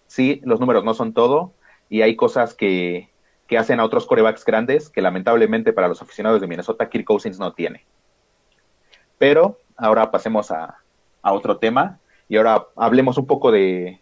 sí, 0.06 0.40
los 0.44 0.60
números 0.60 0.84
no 0.84 0.94
son 0.94 1.12
todo 1.12 1.52
y 1.88 2.02
hay 2.02 2.16
cosas 2.16 2.54
que, 2.54 3.10
que 3.46 3.58
hacen 3.58 3.80
a 3.80 3.84
otros 3.84 4.06
corebacks 4.06 4.44
grandes 4.44 4.88
que 4.88 5.02
lamentablemente 5.02 5.72
para 5.72 5.88
los 5.88 6.02
aficionados 6.02 6.40
de 6.40 6.46
Minnesota 6.46 6.88
Kirk 6.88 7.04
Cousins 7.04 7.38
no 7.38 7.52
tiene. 7.52 7.84
Pero 9.18 9.58
ahora 9.76 10.10
pasemos 10.10 10.50
a, 10.50 10.78
a 11.22 11.32
otro 11.32 11.58
tema 11.58 11.98
y 12.28 12.36
ahora 12.36 12.66
hablemos 12.76 13.18
un 13.18 13.26
poco 13.26 13.50
de, 13.50 14.00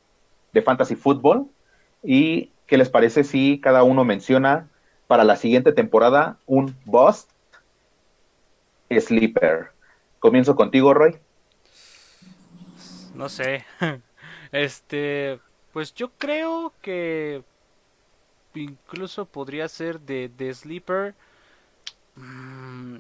de 0.53 0.63
fantasy 0.63 0.95
fútbol 0.95 1.47
y 2.03 2.53
qué 2.67 2.77
les 2.77 2.91
parece 2.91 3.25
si 3.25 3.61
cada 3.61 3.83
uno 3.83 4.05
menciona 4.05 4.69
para 5.07 5.25
la 5.25 5.37
siguiente 5.37 5.73
temporada 5.73 6.39
un 6.47 6.77
bust 6.85 7.31
sleeper. 8.91 9.71
Comienzo 10.19 10.57
contigo, 10.57 10.95
Roy. 10.95 11.19
No 13.19 13.29
sé. 13.29 13.65
Este, 14.51 15.39
pues 15.73 15.93
yo 15.95 16.11
creo 16.17 16.73
que 16.81 17.43
incluso 18.55 19.27
podría 19.27 19.69
ser 19.69 20.01
de, 20.01 20.29
de 20.29 20.55
Sleeper. 20.55 21.15
Mm, 22.17 22.97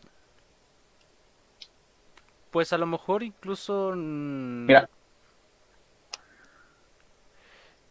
pues 2.51 2.73
a 2.73 2.79
lo 2.79 2.87
mejor 2.87 3.23
incluso... 3.23 3.95
Mira. 3.97 4.89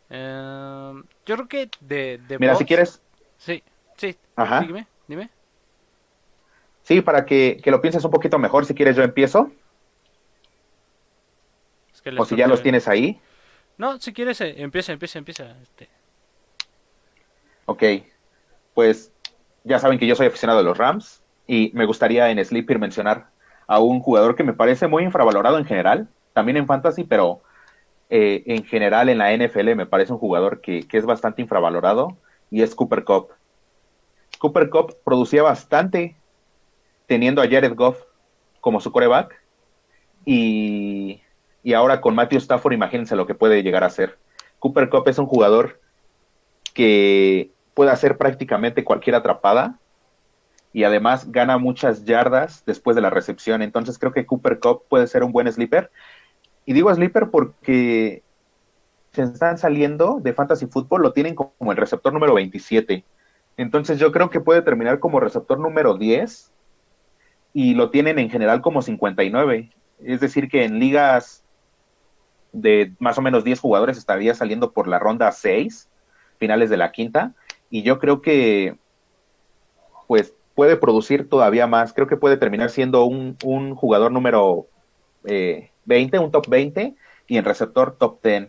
Em, 0.09 1.03
yo 1.25 1.35
creo 1.35 1.47
que 1.47 1.69
de... 1.81 2.19
de 2.27 2.39
Mira, 2.39 2.55
si 2.55 2.65
quieres, 2.65 3.01
Sí, 3.37 3.63
sí. 3.97 4.15
Ajá. 4.35 4.61
Dime, 4.61 4.87
dime. 5.07 5.29
sí, 6.83 7.01
para 7.01 7.25
que, 7.25 7.59
que 7.63 7.71
lo 7.71 7.81
pienses 7.81 8.03
un 8.03 8.11
poquito 8.11 8.37
mejor, 8.37 8.65
si 8.65 8.73
quieres 8.73 8.95
yo 8.95 9.03
empiezo, 9.03 9.51
que 12.15 12.21
o 12.21 12.25
si 12.25 12.35
ya 12.35 12.47
los 12.47 12.61
tienes 12.61 12.87
ahí. 12.87 13.19
No, 13.77 13.99
si 13.99 14.13
quieres, 14.13 14.41
eh, 14.41 14.55
empieza, 14.57 14.91
empieza, 14.91 15.19
empieza. 15.19 15.55
Este. 15.61 15.89
Ok, 17.65 17.83
pues 18.73 19.11
ya 19.63 19.79
saben 19.79 19.99
que 19.99 20.07
yo 20.07 20.15
soy 20.15 20.27
aficionado 20.27 20.59
a 20.59 20.63
los 20.63 20.77
Rams 20.77 21.21
y 21.45 21.71
me 21.73 21.85
gustaría 21.85 22.29
en 22.29 22.43
Sleeper 22.43 22.79
mencionar 22.79 23.27
a 23.67 23.79
un 23.79 23.99
jugador 23.99 24.35
que 24.35 24.43
me 24.43 24.53
parece 24.53 24.87
muy 24.87 25.03
infravalorado 25.03 25.57
en 25.57 25.65
general, 25.65 26.07
también 26.33 26.57
en 26.57 26.67
Fantasy, 26.67 27.03
pero 27.03 27.41
eh, 28.09 28.43
en 28.45 28.63
general 28.63 29.09
en 29.09 29.17
la 29.17 29.35
NFL 29.35 29.75
me 29.75 29.85
parece 29.85 30.13
un 30.13 30.19
jugador 30.19 30.61
que, 30.61 30.87
que 30.87 30.97
es 30.97 31.05
bastante 31.05 31.41
infravalorado 31.41 32.17
y 32.49 32.61
es 32.61 32.73
Cooper 32.73 33.03
Cup. 33.03 33.29
Cooper 34.39 34.69
Cup 34.69 34.95
producía 35.03 35.43
bastante 35.43 36.15
teniendo 37.05 37.41
a 37.41 37.47
Jared 37.47 37.75
Goff 37.75 38.01
como 38.61 38.79
su 38.79 38.91
coreback 38.91 39.41
y, 40.25 41.21
y 41.67 41.73
ahora 41.73 41.99
con 41.99 42.15
Matthew 42.15 42.37
Stafford 42.37 42.71
imagínense 42.71 43.17
lo 43.17 43.27
que 43.27 43.35
puede 43.35 43.61
llegar 43.61 43.83
a 43.83 43.89
ser. 43.89 44.17
Cooper 44.59 44.87
Cup 44.87 45.09
es 45.09 45.19
un 45.19 45.25
jugador 45.25 45.81
que 46.73 47.51
puede 47.73 47.91
hacer 47.91 48.17
prácticamente 48.17 48.85
cualquier 48.85 49.17
atrapada 49.17 49.77
y 50.71 50.85
además 50.85 51.29
gana 51.29 51.57
muchas 51.57 52.05
yardas 52.05 52.63
después 52.65 52.95
de 52.95 53.01
la 53.01 53.09
recepción. 53.09 53.61
Entonces 53.61 53.99
creo 53.99 54.13
que 54.13 54.25
Cooper 54.25 54.59
Cup 54.59 54.83
puede 54.87 55.07
ser 55.07 55.25
un 55.25 55.33
buen 55.33 55.51
sleeper. 55.51 55.91
Y 56.65 56.71
digo 56.71 56.95
sleeper 56.95 57.31
porque 57.31 58.23
se 59.11 59.23
están 59.23 59.57
saliendo 59.57 60.21
de 60.21 60.31
fantasy 60.31 60.67
fútbol, 60.67 61.01
lo 61.01 61.11
tienen 61.11 61.35
como 61.35 61.73
el 61.73 61.77
receptor 61.77 62.13
número 62.13 62.35
27. 62.35 63.03
Entonces 63.57 63.99
yo 63.99 64.13
creo 64.13 64.29
que 64.29 64.39
puede 64.39 64.61
terminar 64.61 64.99
como 64.99 65.19
receptor 65.19 65.59
número 65.59 65.97
10 65.97 66.49
y 67.51 67.73
lo 67.73 67.89
tienen 67.89 68.19
en 68.19 68.29
general 68.29 68.61
como 68.61 68.81
59. 68.81 69.69
Es 70.05 70.21
decir, 70.21 70.47
que 70.47 70.63
en 70.63 70.79
ligas 70.79 71.43
de 72.61 72.93
más 72.99 73.17
o 73.17 73.21
menos 73.21 73.43
10 73.43 73.59
jugadores 73.59 73.97
estaría 73.97 74.33
saliendo 74.33 74.71
por 74.71 74.87
la 74.87 74.99
ronda 74.99 75.31
6, 75.31 75.89
finales 76.37 76.69
de 76.69 76.77
la 76.77 76.91
quinta, 76.91 77.33
y 77.69 77.83
yo 77.83 77.99
creo 77.99 78.21
que 78.21 78.75
pues 80.07 80.33
puede 80.55 80.77
producir 80.77 81.29
todavía 81.29 81.67
más. 81.67 81.93
Creo 81.93 82.07
que 82.07 82.17
puede 82.17 82.37
terminar 82.37 82.69
siendo 82.69 83.05
un, 83.05 83.37
un 83.43 83.75
jugador 83.75 84.11
número 84.11 84.67
eh, 85.25 85.69
20, 85.85 86.17
un 86.19 86.31
top 86.31 86.47
20, 86.47 86.95
y 87.27 87.37
en 87.37 87.45
receptor 87.45 87.95
top 87.97 88.23
10. 88.23 88.47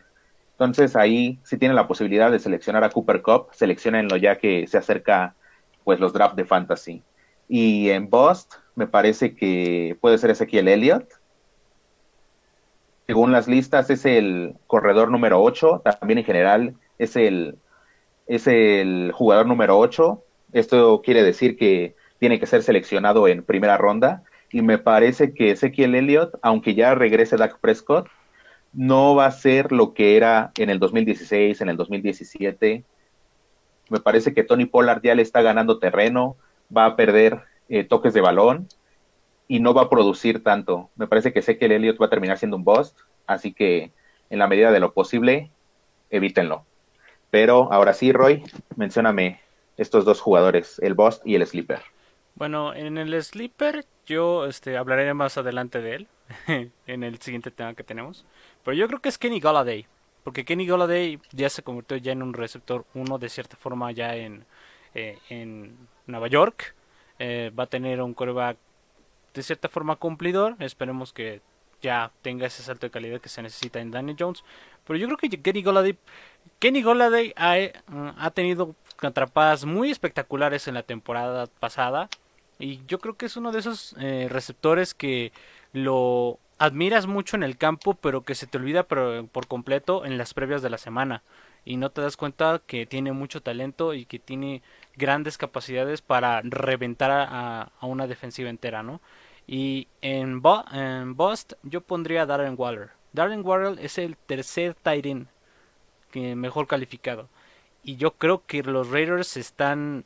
Entonces 0.52 0.96
ahí 0.96 1.38
si 1.44 1.58
tienen 1.58 1.76
la 1.76 1.86
posibilidad 1.86 2.30
de 2.30 2.38
seleccionar 2.38 2.84
a 2.84 2.90
Cooper 2.90 3.22
Cup, 3.22 3.48
seleccionenlo 3.52 4.16
ya 4.16 4.38
que 4.38 4.66
se 4.66 4.78
acerca 4.78 5.34
pues 5.84 6.00
los 6.00 6.12
drafts 6.12 6.36
de 6.36 6.44
fantasy. 6.44 7.02
Y 7.48 7.90
en 7.90 8.10
Bust 8.10 8.54
me 8.74 8.86
parece 8.86 9.34
que 9.34 9.96
puede 10.00 10.18
ser 10.18 10.30
Ezequiel 10.30 10.68
Elliott. 10.68 11.08
Según 13.08 13.32
las 13.32 13.48
listas 13.48 13.88
es 13.88 14.04
el 14.04 14.54
corredor 14.66 15.10
número 15.10 15.42
8, 15.42 15.80
también 15.98 16.18
en 16.18 16.26
general 16.26 16.74
es 16.98 17.16
el, 17.16 17.56
es 18.26 18.46
el 18.46 19.12
jugador 19.14 19.46
número 19.46 19.78
8. 19.78 20.22
Esto 20.52 21.00
quiere 21.02 21.22
decir 21.22 21.56
que 21.56 21.96
tiene 22.18 22.38
que 22.38 22.44
ser 22.44 22.62
seleccionado 22.62 23.26
en 23.26 23.42
primera 23.42 23.78
ronda. 23.78 24.24
Y 24.52 24.60
me 24.60 24.76
parece 24.76 25.32
que 25.32 25.52
Ezequiel 25.52 25.94
Elliott, 25.94 26.34
aunque 26.42 26.74
ya 26.74 26.94
regrese 26.94 27.38
Dak 27.38 27.58
Prescott, 27.60 28.08
no 28.74 29.14
va 29.14 29.24
a 29.24 29.30
ser 29.30 29.72
lo 29.72 29.94
que 29.94 30.18
era 30.18 30.52
en 30.58 30.68
el 30.68 30.78
2016, 30.78 31.62
en 31.62 31.70
el 31.70 31.78
2017. 31.78 32.84
Me 33.88 34.00
parece 34.00 34.34
que 34.34 34.44
Tony 34.44 34.66
Pollard 34.66 35.00
ya 35.02 35.14
le 35.14 35.22
está 35.22 35.40
ganando 35.40 35.78
terreno, 35.78 36.36
va 36.76 36.84
a 36.84 36.96
perder 36.96 37.40
eh, 37.70 37.84
toques 37.84 38.12
de 38.12 38.20
balón 38.20 38.68
y 39.48 39.60
no 39.60 39.74
va 39.74 39.82
a 39.82 39.90
producir 39.90 40.44
tanto. 40.44 40.90
Me 40.94 41.06
parece 41.06 41.32
que 41.32 41.42
sé 41.42 41.58
que 41.58 41.64
el 41.64 41.72
Elliott 41.72 42.00
va 42.00 42.06
a 42.06 42.10
terminar 42.10 42.38
siendo 42.38 42.56
un 42.56 42.64
bust, 42.64 42.98
así 43.26 43.52
que 43.52 43.90
en 44.30 44.38
la 44.38 44.46
medida 44.46 44.70
de 44.70 44.78
lo 44.78 44.92
posible, 44.92 45.50
evítenlo. 46.10 46.64
Pero 47.30 47.72
ahora 47.72 47.94
sí, 47.94 48.12
Roy, 48.12 48.44
mencióname 48.76 49.40
estos 49.78 50.04
dos 50.04 50.20
jugadores, 50.20 50.78
el 50.80 50.94
bust 50.94 51.26
y 51.26 51.34
el 51.34 51.46
sleeper. 51.46 51.80
Bueno, 52.34 52.74
en 52.74 52.98
el 52.98 53.20
sleeper 53.22 53.84
yo 54.06 54.46
este, 54.46 54.76
hablaré 54.76 55.12
más 55.14 55.38
adelante 55.38 55.80
de 55.80 55.94
él, 55.94 56.06
en 56.86 57.02
el 57.02 57.18
siguiente 57.18 57.50
tema 57.50 57.74
que 57.74 57.84
tenemos. 57.84 58.24
Pero 58.64 58.76
yo 58.76 58.86
creo 58.86 59.00
que 59.00 59.08
es 59.08 59.18
Kenny 59.18 59.40
Golladay, 59.40 59.86
porque 60.24 60.44
Kenny 60.44 60.68
Golladay 60.68 61.18
ya 61.32 61.48
se 61.48 61.62
convirtió 61.62 61.96
ya 61.96 62.12
en 62.12 62.22
un 62.22 62.34
receptor 62.34 62.84
uno 62.94 63.18
de 63.18 63.28
cierta 63.28 63.56
forma 63.56 63.92
ya 63.92 64.14
en, 64.14 64.44
eh, 64.94 65.18
en 65.30 65.76
Nueva 66.06 66.28
York. 66.28 66.74
Eh, 67.18 67.50
va 67.58 67.64
a 67.64 67.66
tener 67.66 68.00
un 68.00 68.14
coreback 68.14 68.56
de 69.38 69.44
cierta 69.44 69.68
forma 69.68 69.96
cumplidor. 69.96 70.56
Esperemos 70.58 71.12
que 71.12 71.40
ya 71.80 72.10
tenga 72.22 72.46
ese 72.46 72.62
salto 72.62 72.86
de 72.86 72.90
calidad 72.90 73.20
que 73.20 73.28
se 73.28 73.40
necesita 73.40 73.80
en 73.80 73.92
Daniel 73.92 74.16
Jones. 74.18 74.44
Pero 74.84 74.98
yo 74.98 75.06
creo 75.06 75.16
que 75.16 75.40
Kenny 75.40 75.62
Golladay, 75.62 75.96
Kenny 76.58 76.82
Golladay 76.82 77.32
ha, 77.36 77.56
ha 78.18 78.30
tenido 78.32 78.74
atrapadas 79.00 79.64
muy 79.64 79.90
espectaculares 79.90 80.66
en 80.66 80.74
la 80.74 80.82
temporada 80.82 81.46
pasada. 81.46 82.08
Y 82.58 82.80
yo 82.86 82.98
creo 82.98 83.16
que 83.16 83.26
es 83.26 83.36
uno 83.36 83.52
de 83.52 83.60
esos 83.60 83.94
eh, 84.00 84.26
receptores 84.28 84.92
que 84.92 85.32
lo 85.72 86.38
admiras 86.58 87.06
mucho 87.06 87.36
en 87.36 87.44
el 87.44 87.56
campo, 87.56 87.94
pero 87.94 88.22
que 88.22 88.34
se 88.34 88.48
te 88.48 88.58
olvida 88.58 88.82
por, 88.82 89.28
por 89.28 89.46
completo 89.46 90.04
en 90.04 90.18
las 90.18 90.34
previas 90.34 90.62
de 90.62 90.70
la 90.70 90.78
semana. 90.78 91.22
Y 91.64 91.76
no 91.76 91.90
te 91.90 92.00
das 92.00 92.16
cuenta 92.16 92.60
que 92.66 92.86
tiene 92.86 93.12
mucho 93.12 93.40
talento 93.42 93.94
y 93.94 94.06
que 94.06 94.18
tiene 94.18 94.62
grandes 94.96 95.38
capacidades 95.38 96.02
para 96.02 96.40
reventar 96.42 97.10
a, 97.12 97.70
a 97.78 97.86
una 97.86 98.08
defensiva 98.08 98.50
entera, 98.50 98.82
¿no? 98.82 99.00
Y 99.48 99.88
en, 100.02 100.42
Bust 100.42 101.54
yo 101.62 101.80
pondría 101.80 102.22
a 102.22 102.26
Darren 102.26 102.54
Waller. 102.58 102.90
Darren 103.14 103.44
Waller 103.44 103.82
es 103.82 103.96
el 103.96 104.18
tercer 104.18 104.76
que 106.12 106.36
mejor 106.36 106.66
calificado. 106.66 107.30
Y 107.82 107.96
yo 107.96 108.12
creo 108.12 108.44
que 108.46 108.62
los 108.62 108.90
Raiders 108.90 109.38
están, 109.38 110.04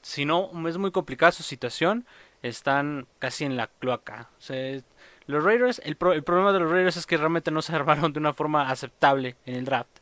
si 0.00 0.24
no, 0.24 0.48
es 0.68 0.78
muy 0.78 0.92
complicada 0.92 1.32
su 1.32 1.42
situación, 1.42 2.06
están 2.42 3.08
casi 3.18 3.44
en 3.46 3.56
la 3.56 3.66
cloaca. 3.66 4.30
los 5.26 5.42
Raiders, 5.42 5.80
el, 5.80 5.96
el, 6.12 6.22
problema 6.22 6.52
de 6.52 6.60
los 6.60 6.70
Raiders 6.70 6.96
es 6.96 7.06
que 7.06 7.16
realmente 7.16 7.50
no 7.50 7.62
se 7.62 7.74
armaron 7.74 8.12
de 8.12 8.20
una 8.20 8.32
forma 8.32 8.70
aceptable 8.70 9.34
en 9.44 9.56
el 9.56 9.64
draft. 9.64 9.98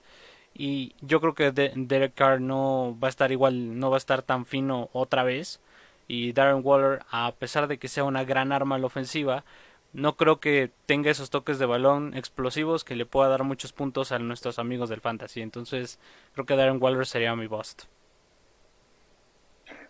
Y 0.53 0.94
yo 1.01 1.22
creo 1.22 1.35
que 1.35 1.51
Derek 1.51 2.12
Carr 2.12 2.42
no 2.42 2.94
va 3.03 3.09
a 3.09 3.11
estar 3.11 3.33
igual, 3.33 3.79
no 3.79 3.88
va 3.88 3.96
a 3.96 4.05
estar 4.05 4.20
tan 4.20 4.44
fino 4.44 4.90
otra 4.92 5.22
vez. 5.22 5.61
Y 6.08 6.32
Darren 6.32 6.60
Waller, 6.64 7.00
a 7.10 7.32
pesar 7.38 7.68
de 7.68 7.78
que 7.78 7.88
sea 7.88 8.04
una 8.04 8.24
gran 8.24 8.52
arma 8.52 8.76
en 8.76 8.82
la 8.82 8.86
ofensiva, 8.86 9.44
no 9.92 10.16
creo 10.16 10.40
que 10.40 10.70
tenga 10.86 11.10
esos 11.10 11.30
toques 11.30 11.58
de 11.58 11.66
balón 11.66 12.14
explosivos 12.16 12.84
que 12.84 12.96
le 12.96 13.06
pueda 13.06 13.28
dar 13.28 13.44
muchos 13.44 13.72
puntos 13.72 14.12
a 14.12 14.18
nuestros 14.18 14.58
amigos 14.58 14.88
del 14.88 15.00
fantasy. 15.00 15.42
Entonces, 15.42 15.98
creo 16.32 16.46
que 16.46 16.56
Darren 16.56 16.82
Waller 16.82 17.06
sería 17.06 17.36
mi 17.36 17.46
bust. 17.46 17.84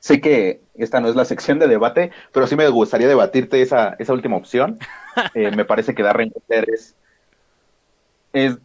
Sé 0.01 0.20
que 0.20 0.61
esta 0.75 1.01
no 1.01 1.09
es 1.09 1.14
la 1.14 1.25
sección 1.25 1.61
de 1.61 1.68
debate, 1.68 2.11
pero 2.33 2.46
sí 2.48 2.57
me 2.57 2.68
gustaría 2.68 3.07
debatirte 3.07 3.62
esa, 3.62 3.94
esa 3.98 4.12
última 4.12 4.37
opción. 4.37 4.79
Eh, 5.35 5.51
me 5.55 5.66
parece 5.66 5.94
que 5.94 6.03
Darren 6.03 6.33
Waller 6.35 6.70
es, 6.70 6.96
es 8.33 8.57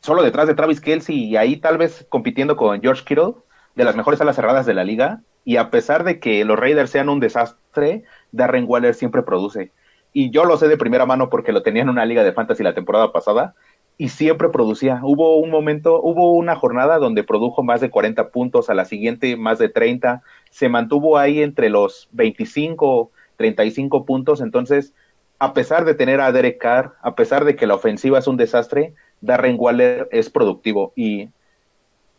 solo 0.00 0.22
detrás 0.22 0.46
de 0.46 0.54
Travis 0.54 0.80
Kelsey 0.80 1.24
y 1.24 1.36
ahí 1.36 1.56
tal 1.56 1.76
vez 1.76 2.06
compitiendo 2.08 2.56
con 2.56 2.80
George 2.80 3.02
Kittle, 3.04 3.34
de 3.74 3.84
las 3.84 3.96
mejores 3.96 4.20
alas 4.20 4.36
cerradas 4.36 4.64
de 4.64 4.74
la 4.74 4.84
liga. 4.84 5.22
Y 5.48 5.56
a 5.56 5.70
pesar 5.70 6.04
de 6.04 6.20
que 6.20 6.44
los 6.44 6.58
Raiders 6.58 6.90
sean 6.90 7.08
un 7.08 7.20
desastre, 7.20 8.04
Darren 8.32 8.66
Waller 8.68 8.94
siempre 8.94 9.22
produce. 9.22 9.72
Y 10.12 10.28
yo 10.28 10.44
lo 10.44 10.58
sé 10.58 10.68
de 10.68 10.76
primera 10.76 11.06
mano 11.06 11.30
porque 11.30 11.52
lo 11.52 11.62
tenía 11.62 11.80
en 11.80 11.88
una 11.88 12.04
liga 12.04 12.22
de 12.22 12.34
fantasy 12.34 12.62
la 12.62 12.74
temporada 12.74 13.12
pasada 13.12 13.54
y 13.96 14.10
siempre 14.10 14.50
producía. 14.50 15.00
Hubo 15.02 15.38
un 15.38 15.48
momento, 15.48 16.02
hubo 16.02 16.34
una 16.34 16.54
jornada 16.54 16.98
donde 16.98 17.24
produjo 17.24 17.62
más 17.62 17.80
de 17.80 17.88
40 17.88 18.28
puntos, 18.28 18.68
a 18.68 18.74
la 18.74 18.84
siguiente 18.84 19.38
más 19.38 19.58
de 19.58 19.70
30, 19.70 20.22
se 20.50 20.68
mantuvo 20.68 21.16
ahí 21.16 21.40
entre 21.40 21.70
los 21.70 22.10
25, 22.12 23.10
35 23.38 24.04
puntos. 24.04 24.42
Entonces, 24.42 24.92
a 25.38 25.54
pesar 25.54 25.86
de 25.86 25.94
tener 25.94 26.20
a 26.20 26.30
Derek 26.30 26.58
Carr, 26.58 26.92
a 27.00 27.14
pesar 27.14 27.46
de 27.46 27.56
que 27.56 27.66
la 27.66 27.76
ofensiva 27.76 28.18
es 28.18 28.26
un 28.26 28.36
desastre, 28.36 28.92
Darren 29.22 29.56
Waller 29.58 30.10
es 30.12 30.28
productivo 30.28 30.92
y, 30.94 31.30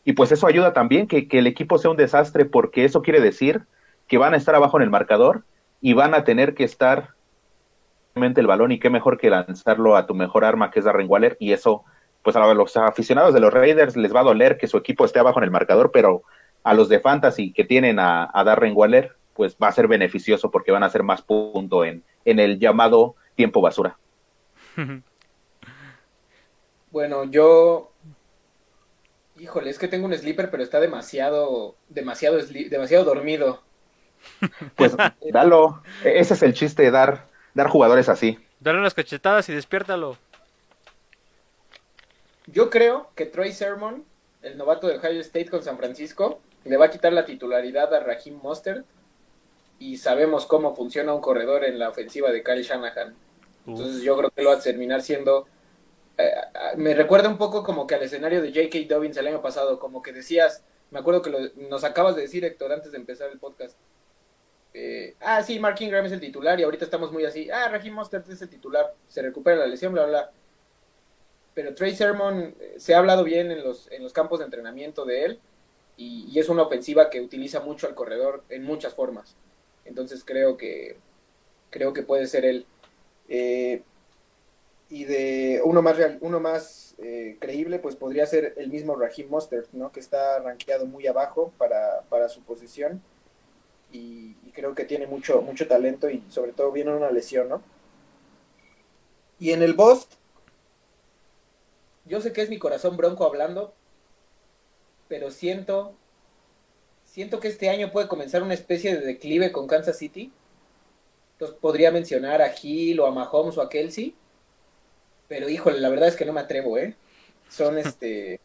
y 0.03 0.13
pues 0.13 0.31
eso 0.31 0.47
ayuda 0.47 0.73
también 0.73 1.07
que, 1.07 1.27
que 1.27 1.39
el 1.39 1.47
equipo 1.47 1.77
sea 1.77 1.91
un 1.91 1.97
desastre 1.97 2.45
porque 2.45 2.85
eso 2.85 3.01
quiere 3.01 3.19
decir 3.19 3.61
que 4.07 4.17
van 4.17 4.33
a 4.33 4.37
estar 4.37 4.55
abajo 4.55 4.77
en 4.77 4.83
el 4.83 4.89
marcador 4.89 5.43
y 5.81 5.93
van 5.93 6.13
a 6.13 6.23
tener 6.23 6.55
que 6.55 6.63
estar 6.63 7.09
el 8.15 8.47
balón 8.47 8.73
y 8.73 8.79
qué 8.79 8.89
mejor 8.89 9.17
que 9.17 9.29
lanzarlo 9.29 9.95
a 9.95 10.05
tu 10.05 10.13
mejor 10.13 10.43
arma 10.43 10.71
que 10.71 10.79
es 10.79 10.85
Darren 10.85 11.09
Waller 11.09 11.37
y 11.39 11.53
eso 11.53 11.85
pues 12.21 12.35
a 12.35 12.53
los 12.53 12.75
aficionados 12.75 13.33
de 13.33 13.39
los 13.39 13.53
Raiders 13.53 13.95
les 13.95 14.13
va 14.13 14.19
a 14.19 14.23
doler 14.23 14.57
que 14.57 14.67
su 14.67 14.75
equipo 14.75 15.05
esté 15.05 15.19
abajo 15.19 15.39
en 15.39 15.45
el 15.45 15.51
marcador 15.51 15.91
pero 15.93 16.23
a 16.63 16.73
los 16.73 16.89
de 16.89 16.99
fantasy 16.99 17.53
que 17.53 17.63
tienen 17.63 17.97
a, 17.97 18.29
a 18.33 18.43
Darren 18.43 18.75
Waller 18.75 19.15
pues 19.35 19.55
va 19.55 19.69
a 19.69 19.71
ser 19.71 19.87
beneficioso 19.87 20.51
porque 20.51 20.73
van 20.73 20.83
a 20.83 20.87
hacer 20.87 21.01
más 21.01 21.21
punto 21.21 21.85
en, 21.85 22.03
en 22.25 22.39
el 22.39 22.59
llamado 22.59 23.15
tiempo 23.35 23.61
basura. 23.61 23.97
Bueno, 26.91 27.25
yo. 27.25 27.88
Híjole, 29.39 29.69
es 29.69 29.79
que 29.79 29.87
tengo 29.87 30.05
un 30.05 30.13
sleeper, 30.13 30.51
pero 30.51 30.61
está 30.61 30.81
demasiado, 30.81 31.75
demasiado, 31.87 32.39
demasiado 32.69 33.05
dormido. 33.05 33.61
Pues 34.75 34.95
dalo. 35.31 35.81
E-, 36.03 36.19
ese 36.19 36.33
es 36.33 36.43
el 36.43 36.53
chiste 36.53 36.83
de 36.83 36.91
dar, 36.91 37.27
dar 37.53 37.69
jugadores 37.69 38.09
así. 38.09 38.37
Dale 38.59 38.79
unas 38.79 38.93
cachetadas 38.93 39.47
y 39.47 39.53
despiértalo. 39.53 40.17
Yo 42.47 42.69
creo 42.69 43.11
que 43.15 43.25
Troy 43.25 43.53
Sermon, 43.53 44.03
el 44.41 44.57
novato 44.57 44.87
de 44.87 44.97
Ohio 44.97 45.21
State 45.21 45.49
con 45.49 45.63
San 45.63 45.77
Francisco, 45.77 46.41
le 46.65 46.75
va 46.75 46.87
a 46.87 46.89
quitar 46.89 47.13
la 47.13 47.25
titularidad 47.25 47.93
a 47.93 48.01
Raheem 48.01 48.39
Mostert. 48.41 48.85
Y 49.79 49.97
sabemos 49.97 50.45
cómo 50.45 50.75
funciona 50.75 51.13
un 51.13 51.21
corredor 51.21 51.63
en 51.63 51.79
la 51.79 51.87
ofensiva 51.87 52.31
de 52.31 52.43
Kyle 52.43 52.63
Shanahan. 52.63 53.15
Entonces 53.65 54.01
yo 54.01 54.17
creo 54.17 54.31
que 54.31 54.41
lo 54.41 54.49
va 54.49 54.57
a 54.57 54.61
terminar 54.61 55.01
siendo 55.01 55.47
me 56.77 56.93
recuerda 56.93 57.29
un 57.29 57.37
poco 57.37 57.63
como 57.63 57.87
que 57.87 57.95
al 57.95 58.03
escenario 58.03 58.41
de 58.41 58.49
J.K. 58.49 58.93
Dobbins 58.93 59.17
el 59.17 59.27
año 59.27 59.41
pasado, 59.41 59.79
como 59.79 60.01
que 60.01 60.11
decías, 60.11 60.63
me 60.91 60.99
acuerdo 60.99 61.21
que 61.21 61.51
nos 61.69 61.83
acabas 61.83 62.15
de 62.15 62.23
decir, 62.23 62.43
Héctor, 62.43 62.73
antes 62.73 62.91
de 62.91 62.97
empezar 62.97 63.29
el 63.31 63.39
podcast. 63.39 63.77
Eh, 64.73 65.15
ah, 65.21 65.41
sí, 65.43 65.59
Mark 65.59 65.77
Ingram 65.79 66.05
es 66.05 66.11
el 66.11 66.19
titular 66.19 66.59
y 66.59 66.63
ahorita 66.63 66.85
estamos 66.85 67.11
muy 67.11 67.25
así. 67.25 67.49
Ah, 67.49 67.69
Raheem 67.69 67.93
Mostert 67.93 68.29
es 68.29 68.41
el 68.41 68.49
titular, 68.49 68.93
se 69.07 69.21
recupera 69.21 69.57
la 69.57 69.67
lesión, 69.67 69.93
bla, 69.93 70.05
bla. 70.05 70.31
Pero 71.53 71.73
Trey 71.75 71.95
Sermon, 71.95 72.55
eh, 72.59 72.75
se 72.77 72.93
ha 72.93 72.99
hablado 72.99 73.23
bien 73.23 73.51
en 73.51 73.63
los, 73.63 73.91
en 73.91 74.03
los 74.03 74.13
campos 74.13 74.39
de 74.39 74.45
entrenamiento 74.45 75.05
de 75.05 75.25
él 75.25 75.39
y, 75.97 76.25
y, 76.31 76.39
es 76.39 76.49
una 76.49 76.63
ofensiva 76.63 77.09
que 77.09 77.21
utiliza 77.21 77.59
mucho 77.59 77.87
al 77.87 77.95
corredor 77.95 78.43
en 78.49 78.63
muchas 78.63 78.93
formas. 78.93 79.35
Entonces 79.85 80.23
creo 80.23 80.55
que, 80.57 80.97
creo 81.69 81.93
que 81.93 82.03
puede 82.03 82.27
ser 82.27 82.45
él. 82.45 82.65
Eh, 83.27 83.83
y 84.89 85.05
de 85.05 85.61
uno 85.63 85.81
más 85.81 85.97
real, 85.97 86.17
uno 86.21 86.39
más 86.39 86.95
eh, 86.97 87.37
creíble, 87.39 87.77
pues 87.79 87.95
podría 87.95 88.25
ser 88.25 88.55
el 88.57 88.69
mismo 88.69 88.95
Raheem 88.95 89.29
Mostert, 89.29 89.71
¿no? 89.71 89.91
Que 89.91 89.99
está 89.99 90.39
rankeado 90.39 90.87
muy 90.87 91.05
abajo 91.05 91.53
para, 91.57 92.01
para 92.09 92.27
su 92.27 92.41
posición 92.41 93.01
y, 93.91 94.33
creo 94.53 94.75
que 94.75 94.83
tiene 94.83 95.07
mucho, 95.07 95.41
mucho 95.41 95.67
talento 95.67 96.09
y 96.09 96.21
sobre 96.29 96.51
todo 96.51 96.71
viene 96.71 96.93
una 96.93 97.11
lesión, 97.11 97.47
¿no? 97.47 97.61
Y 99.39 99.51
en 99.51 99.61
el 99.61 99.73
Bost, 99.73 100.15
yo 102.03 102.19
sé 102.19 102.33
que 102.33 102.41
es 102.41 102.49
mi 102.49 102.57
corazón 102.59 102.97
bronco 102.97 103.25
hablando, 103.25 103.73
pero 105.07 105.31
siento, 105.31 105.93
siento 107.05 107.39
que 107.39 107.47
este 107.47 107.69
año 107.69 107.91
puede 107.91 108.09
comenzar 108.09 108.43
una 108.43 108.53
especie 108.53 108.97
de 108.97 109.05
declive 109.05 109.53
con 109.53 109.67
Kansas 109.67 109.97
City. 109.97 110.33
Entonces 111.33 111.57
podría 111.57 111.91
mencionar 111.91 112.41
a 112.41 112.49
Gil 112.49 112.99
o 112.99 113.05
a 113.05 113.11
Mahomes 113.11 113.57
o 113.57 113.61
a 113.61 113.69
Kelsey 113.69 114.13
pero 115.29 115.47
híjole, 115.47 115.79
la 115.79 115.89
verdad 115.89 116.09
es 116.09 116.17
que 116.17 116.25
no 116.25 116.33
me 116.33 116.41
atrevo, 116.41 116.77
¿eh? 116.77 116.95
Son 117.49 117.77
este. 117.77 118.41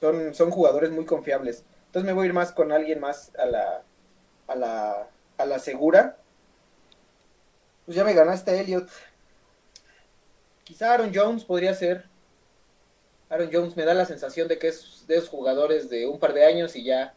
Son, 0.00 0.34
son 0.34 0.50
jugadores 0.50 0.90
muy 0.90 1.04
confiables. 1.04 1.62
Entonces 1.86 2.06
me 2.06 2.12
voy 2.12 2.24
a 2.24 2.26
ir 2.26 2.32
más 2.32 2.50
con 2.50 2.72
alguien 2.72 2.98
más 2.98 3.30
a 3.38 3.46
la. 3.46 3.82
a 4.48 4.56
la. 4.56 5.08
a 5.38 5.46
la 5.46 5.58
segura. 5.60 6.16
Pues 7.84 7.94
ya 7.94 8.02
me 8.02 8.14
ganaste, 8.14 8.58
Elliot. 8.58 8.88
Quizá 10.64 10.94
Aaron 10.94 11.12
Jones 11.14 11.44
podría 11.44 11.74
ser. 11.74 12.06
Aaron 13.28 13.50
Jones 13.52 13.76
me 13.76 13.84
da 13.84 13.94
la 13.94 14.06
sensación 14.06 14.48
de 14.48 14.58
que 14.58 14.68
es 14.68 15.04
de 15.06 15.16
esos 15.16 15.28
jugadores 15.28 15.88
de 15.90 16.06
un 16.06 16.18
par 16.18 16.32
de 16.32 16.44
años 16.44 16.74
y 16.74 16.84
ya. 16.84 17.14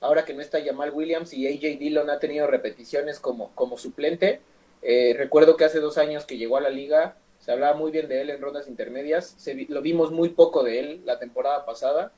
Ahora 0.00 0.24
que 0.24 0.34
no 0.34 0.42
está 0.42 0.62
Jamal 0.62 0.90
Williams 0.92 1.32
y 1.32 1.46
AJ 1.46 1.78
Dillon 1.78 2.08
ha 2.10 2.18
tenido 2.18 2.46
repeticiones 2.46 3.18
como, 3.18 3.50
como 3.54 3.78
suplente. 3.78 4.40
Eh, 4.82 5.14
recuerdo 5.16 5.56
que 5.56 5.64
hace 5.64 5.80
dos 5.80 5.98
años 5.98 6.24
que 6.24 6.36
llegó 6.36 6.56
a 6.56 6.60
la 6.60 6.70
liga 6.70 7.16
se 7.46 7.52
hablaba 7.52 7.76
muy 7.76 7.92
bien 7.92 8.08
de 8.08 8.20
él 8.20 8.30
en 8.30 8.42
rondas 8.42 8.66
intermedias, 8.66 9.36
lo 9.68 9.80
vimos 9.80 10.10
muy 10.10 10.30
poco 10.30 10.64
de 10.64 10.80
él 10.80 11.02
la 11.04 11.20
temporada 11.20 11.64
pasada, 11.64 12.10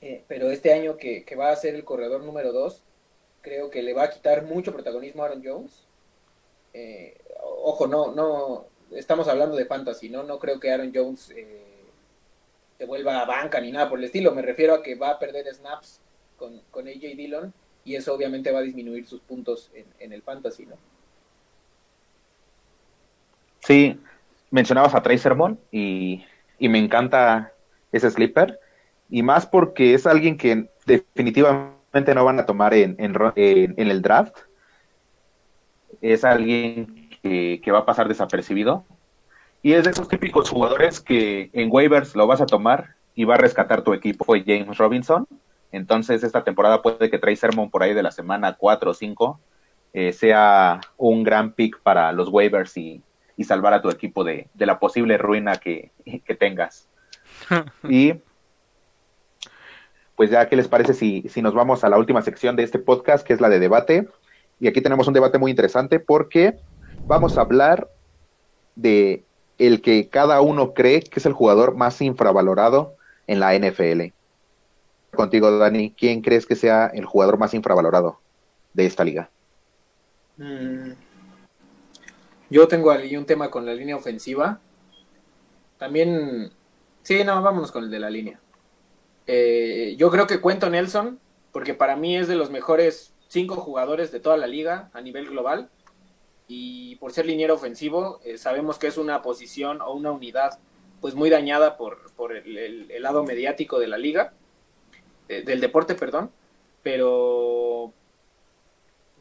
eh, 0.00 0.22
pero 0.28 0.48
este 0.52 0.72
año 0.72 0.96
que, 0.96 1.24
va 1.36 1.50
a 1.50 1.56
ser 1.56 1.74
el 1.74 1.82
corredor 1.82 2.22
número 2.22 2.52
2, 2.52 2.84
creo 3.40 3.70
que 3.70 3.82
le 3.82 3.92
va 3.92 4.04
a 4.04 4.10
quitar 4.10 4.44
mucho 4.44 4.72
protagonismo 4.72 5.24
a 5.24 5.26
Aaron 5.26 5.42
Jones. 5.44 5.88
Eh, 6.72 7.18
ojo, 7.42 7.88
no, 7.88 8.12
no, 8.12 8.66
estamos 8.92 9.26
hablando 9.26 9.56
de 9.56 9.66
fantasy, 9.66 10.08
¿no? 10.08 10.22
No 10.22 10.38
creo 10.38 10.60
que 10.60 10.70
Aaron 10.70 10.92
Jones 10.94 11.30
eh, 11.30 11.64
se 12.78 12.84
vuelva 12.84 13.22
a 13.22 13.24
banca 13.24 13.60
ni 13.60 13.72
nada 13.72 13.90
por 13.90 13.98
el 13.98 14.04
estilo, 14.04 14.30
me 14.30 14.42
refiero 14.42 14.74
a 14.74 14.82
que 14.84 14.94
va 14.94 15.10
a 15.10 15.18
perder 15.18 15.52
snaps 15.52 16.00
con, 16.36 16.60
con 16.70 16.86
AJ 16.86 17.16
Dillon 17.16 17.52
y 17.84 17.96
eso 17.96 18.14
obviamente 18.14 18.52
va 18.52 18.60
a 18.60 18.62
disminuir 18.62 19.04
sus 19.04 19.20
puntos 19.20 19.72
en, 19.74 19.86
en 19.98 20.12
el 20.12 20.22
fantasy, 20.22 20.64
¿no? 20.64 20.76
Sí, 23.64 23.98
mencionabas 24.50 24.94
a 24.94 25.02
Trey 25.02 25.16
Sermon 25.16 25.58
y, 25.72 26.22
me 26.60 26.78
encanta 26.78 27.52
ese 27.92 28.10
sleeper. 28.10 28.60
Y 29.08 29.22
más 29.22 29.46
porque 29.46 29.94
es 29.94 30.06
alguien 30.06 30.36
que 30.36 30.68
definitivamente 30.84 32.14
no 32.14 32.26
van 32.26 32.40
a 32.40 32.46
tomar 32.46 32.74
en, 32.74 32.94
en, 32.98 33.90
el 33.90 34.02
draft. 34.02 34.36
Es 36.02 36.24
alguien 36.24 37.08
que, 37.22 37.72
va 37.72 37.78
a 37.78 37.86
pasar 37.86 38.06
desapercibido. 38.06 38.84
Y 39.62 39.72
es 39.72 39.84
de 39.84 39.92
esos 39.92 40.08
típicos 40.08 40.50
jugadores 40.50 41.00
que 41.00 41.48
en 41.54 41.70
waivers 41.72 42.14
lo 42.14 42.26
vas 42.26 42.42
a 42.42 42.46
tomar 42.46 42.96
y 43.14 43.24
va 43.24 43.36
a 43.36 43.38
rescatar 43.38 43.82
tu 43.82 43.94
equipo. 43.94 44.26
Fue 44.26 44.44
James 44.46 44.76
Robinson. 44.76 45.26
Entonces 45.72 46.22
esta 46.22 46.44
temporada 46.44 46.82
puede 46.82 47.08
que 47.08 47.18
Trey 47.18 47.36
Sermon 47.36 47.70
por 47.70 47.82
ahí 47.82 47.94
de 47.94 48.02
la 48.02 48.10
semana 48.10 48.56
4 48.58 48.90
o 48.90 48.94
5 48.94 49.40
eh, 49.94 50.12
sea 50.12 50.82
un 50.98 51.22
gran 51.22 51.52
pick 51.52 51.80
para 51.80 52.12
los 52.12 52.28
waivers 52.28 52.76
y, 52.76 53.02
y 53.36 53.44
salvar 53.44 53.74
a 53.74 53.82
tu 53.82 53.90
equipo 53.90 54.24
de, 54.24 54.48
la 54.56 54.78
posible 54.78 55.18
ruina 55.18 55.56
que, 55.56 55.90
tengas. 56.38 56.88
y 57.88 58.14
pues 60.16 60.30
ya, 60.30 60.48
¿qué 60.48 60.56
les 60.56 60.68
parece 60.68 60.94
si, 60.94 61.24
si 61.28 61.42
nos 61.42 61.54
vamos 61.54 61.82
a 61.82 61.88
la 61.88 61.98
última 61.98 62.22
sección 62.22 62.54
de 62.56 62.62
este 62.62 62.78
podcast, 62.78 63.26
que 63.26 63.32
es 63.32 63.40
la 63.40 63.48
de 63.48 63.58
debate? 63.58 64.08
y 64.60 64.68
aquí 64.68 64.80
tenemos 64.80 65.06
un 65.08 65.14
debate 65.14 65.38
muy 65.38 65.50
interesante 65.50 66.00
porque 66.00 66.58
vamos 67.06 67.36
a 67.36 67.42
hablar 67.42 67.88
de 68.76 69.24
el 69.58 69.82
que 69.82 70.08
cada 70.08 70.40
uno 70.40 70.74
cree 70.74 71.02
que 71.02 71.20
es 71.20 71.26
el 71.26 71.32
jugador 71.32 71.76
más 71.76 72.00
infravalorado 72.00 72.94
en 73.26 73.40
la 73.40 73.54
NFL. 73.54 74.12
Contigo, 75.14 75.56
Dani, 75.58 75.92
¿quién 75.92 76.22
crees 76.22 76.46
que 76.46 76.56
sea 76.56 76.86
el 76.86 77.04
jugador 77.04 77.38
más 77.38 77.54
infravalorado 77.54 78.18
de 78.72 78.86
esta 78.86 79.04
liga? 79.04 79.30
Mm. 80.36 80.92
Yo 82.54 82.68
tengo 82.68 82.92
ahí 82.92 83.16
un 83.16 83.26
tema 83.26 83.50
con 83.50 83.66
la 83.66 83.74
línea 83.74 83.96
ofensiva. 83.96 84.60
También, 85.76 86.52
sí, 87.02 87.24
no, 87.24 87.42
vámonos 87.42 87.72
con 87.72 87.82
el 87.82 87.90
de 87.90 87.98
la 87.98 88.10
línea. 88.10 88.38
Eh, 89.26 89.96
yo 89.98 90.08
creo 90.08 90.28
que 90.28 90.40
cuento 90.40 90.70
Nelson, 90.70 91.18
porque 91.50 91.74
para 91.74 91.96
mí 91.96 92.16
es 92.16 92.28
de 92.28 92.36
los 92.36 92.50
mejores 92.50 93.12
cinco 93.26 93.56
jugadores 93.56 94.12
de 94.12 94.20
toda 94.20 94.36
la 94.36 94.46
liga 94.46 94.88
a 94.92 95.00
nivel 95.00 95.30
global. 95.30 95.68
Y 96.46 96.94
por 97.00 97.10
ser 97.10 97.26
liniero 97.26 97.54
ofensivo, 97.54 98.20
eh, 98.24 98.38
sabemos 98.38 98.78
que 98.78 98.86
es 98.86 98.98
una 98.98 99.20
posición 99.20 99.80
o 99.80 99.92
una 99.92 100.12
unidad 100.12 100.60
pues 101.00 101.16
muy 101.16 101.30
dañada 101.30 101.76
por, 101.76 101.98
el, 102.36 103.02
lado 103.02 103.24
mediático 103.24 103.80
de 103.80 103.88
la 103.88 103.98
liga, 103.98 104.32
eh, 105.28 105.42
del 105.42 105.60
deporte, 105.60 105.96
perdón. 105.96 106.30
Pero 106.84 107.92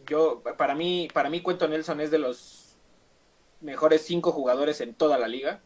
yo, 0.05 0.43
para 0.55 0.75
mí, 0.75 1.07
para 1.11 1.31
mí 1.31 1.41
Cuento 1.41 1.67
Nelson 1.67 1.99
es 1.99 2.11
de 2.11 2.19
los 2.19 2.62
mejores 3.63 4.03
cinco 4.03 4.31
jugadores 4.31 4.81
en 4.81 4.93
toda 4.93 5.17
la 5.17 5.27
liga. 5.27 5.61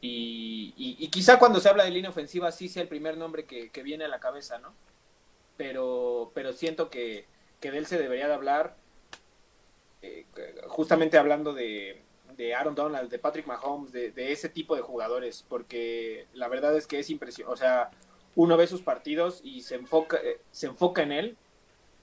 Y, 0.00 1.08
quizá 1.10 1.38
cuando 1.38 1.60
se 1.60 1.68
habla 1.68 1.84
de 1.84 1.90
línea 1.90 2.10
ofensiva 2.10 2.52
sí 2.52 2.68
sea 2.68 2.82
el 2.82 2.88
primer 2.88 3.16
nombre 3.16 3.44
que, 3.44 3.82
viene 3.82 4.04
a 4.04 4.08
la 4.08 4.20
cabeza, 4.20 4.58
¿no? 4.58 4.74
Pero, 5.56 6.30
pero 6.34 6.52
siento 6.52 6.90
que, 6.90 7.26
de 7.60 7.78
él 7.78 7.86
se 7.86 7.98
debería 7.98 8.28
de 8.28 8.34
hablar, 8.34 8.76
eh, 10.02 10.24
justamente 10.68 11.18
hablando 11.18 11.52
de, 11.52 12.02
de, 12.36 12.54
Aaron 12.54 12.76
Donald, 12.76 13.10
de 13.10 13.18
Patrick 13.18 13.46
Mahomes, 13.46 13.92
de, 13.92 14.12
ese 14.32 14.48
tipo 14.48 14.76
de 14.76 14.82
jugadores, 14.82 15.44
porque 15.48 16.26
la 16.34 16.48
verdad 16.48 16.76
es 16.76 16.86
que 16.86 17.00
es 17.00 17.10
impresionante, 17.10 17.52
o 17.52 17.56
sea, 17.56 17.90
uno 18.36 18.56
ve 18.56 18.66
sus 18.66 18.82
partidos 18.82 19.40
y 19.42 19.62
se 19.62 19.74
enfoca, 19.76 20.18
eh, 20.18 20.40
se 20.52 20.66
enfoca 20.66 21.02
en 21.02 21.10
él 21.10 21.36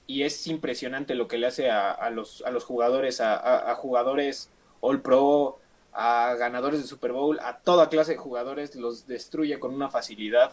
y 0.07 0.23
es 0.23 0.47
impresionante 0.47 1.15
lo 1.15 1.27
que 1.29 1.37
le 1.37 1.47
hace 1.47 1.69
a, 1.69 2.09
los, 2.09 2.41
a 2.41 2.51
los 2.51 2.65
jugadores, 2.65 3.21
a, 3.21 3.71
a 3.71 3.75
jugadores 3.75 4.49
All 4.83 5.01
Pro, 5.01 5.59
a 5.93 6.35
ganadores 6.37 6.81
de 6.81 6.87
Super 6.87 7.13
Bowl, 7.13 7.39
a 7.39 7.59
toda 7.59 7.87
clase 7.87 8.11
de 8.11 8.17
jugadores, 8.17 8.75
los 8.75 9.07
destruye 9.07 9.57
con 9.57 9.73
una 9.73 9.89
facilidad 9.89 10.51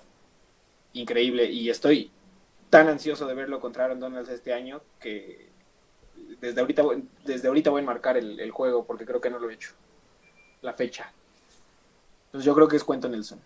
increíble 0.93 1.47
y 1.47 1.69
estoy 1.69 2.13
tan 2.71 2.89
ansioso 2.89 3.27
de 3.27 3.35
verlo 3.35 3.59
contra 3.59 3.87
Aaron 3.87 3.99
Donalds 3.99 4.29
este 4.29 4.53
año 4.53 4.83
que 5.01 5.51
desde 6.41 6.61
ahorita, 6.61 6.85
desde 7.25 7.49
ahorita 7.49 7.71
voy 7.71 7.83
a 7.83 7.85
marcar 7.85 8.17
el, 8.17 8.51
juego 8.53 8.85
porque 8.85 9.05
creo 9.05 9.21
que 9.21 9.31
no 9.31 9.41
lo 9.41 9.51
he 9.51 9.55
hecho. 9.55 9.73
La 10.63 10.75
fecha. 10.75 11.13
Entonces 12.27 12.47
yo 12.47 12.55
creo 12.55 12.69
que 12.69 12.77
es 12.77 12.85
Cuento 12.85 13.09
Nelson. 13.09 13.41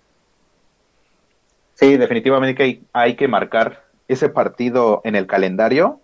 Sí, 1.75 1.97
definitivamente 1.97 2.85
hay 2.93 3.17
que 3.17 3.27
marcar 3.27 3.85
ese 4.07 4.29
partido 4.29 5.01
en 5.05 5.17
el 5.17 5.27
calendario. 5.27 6.01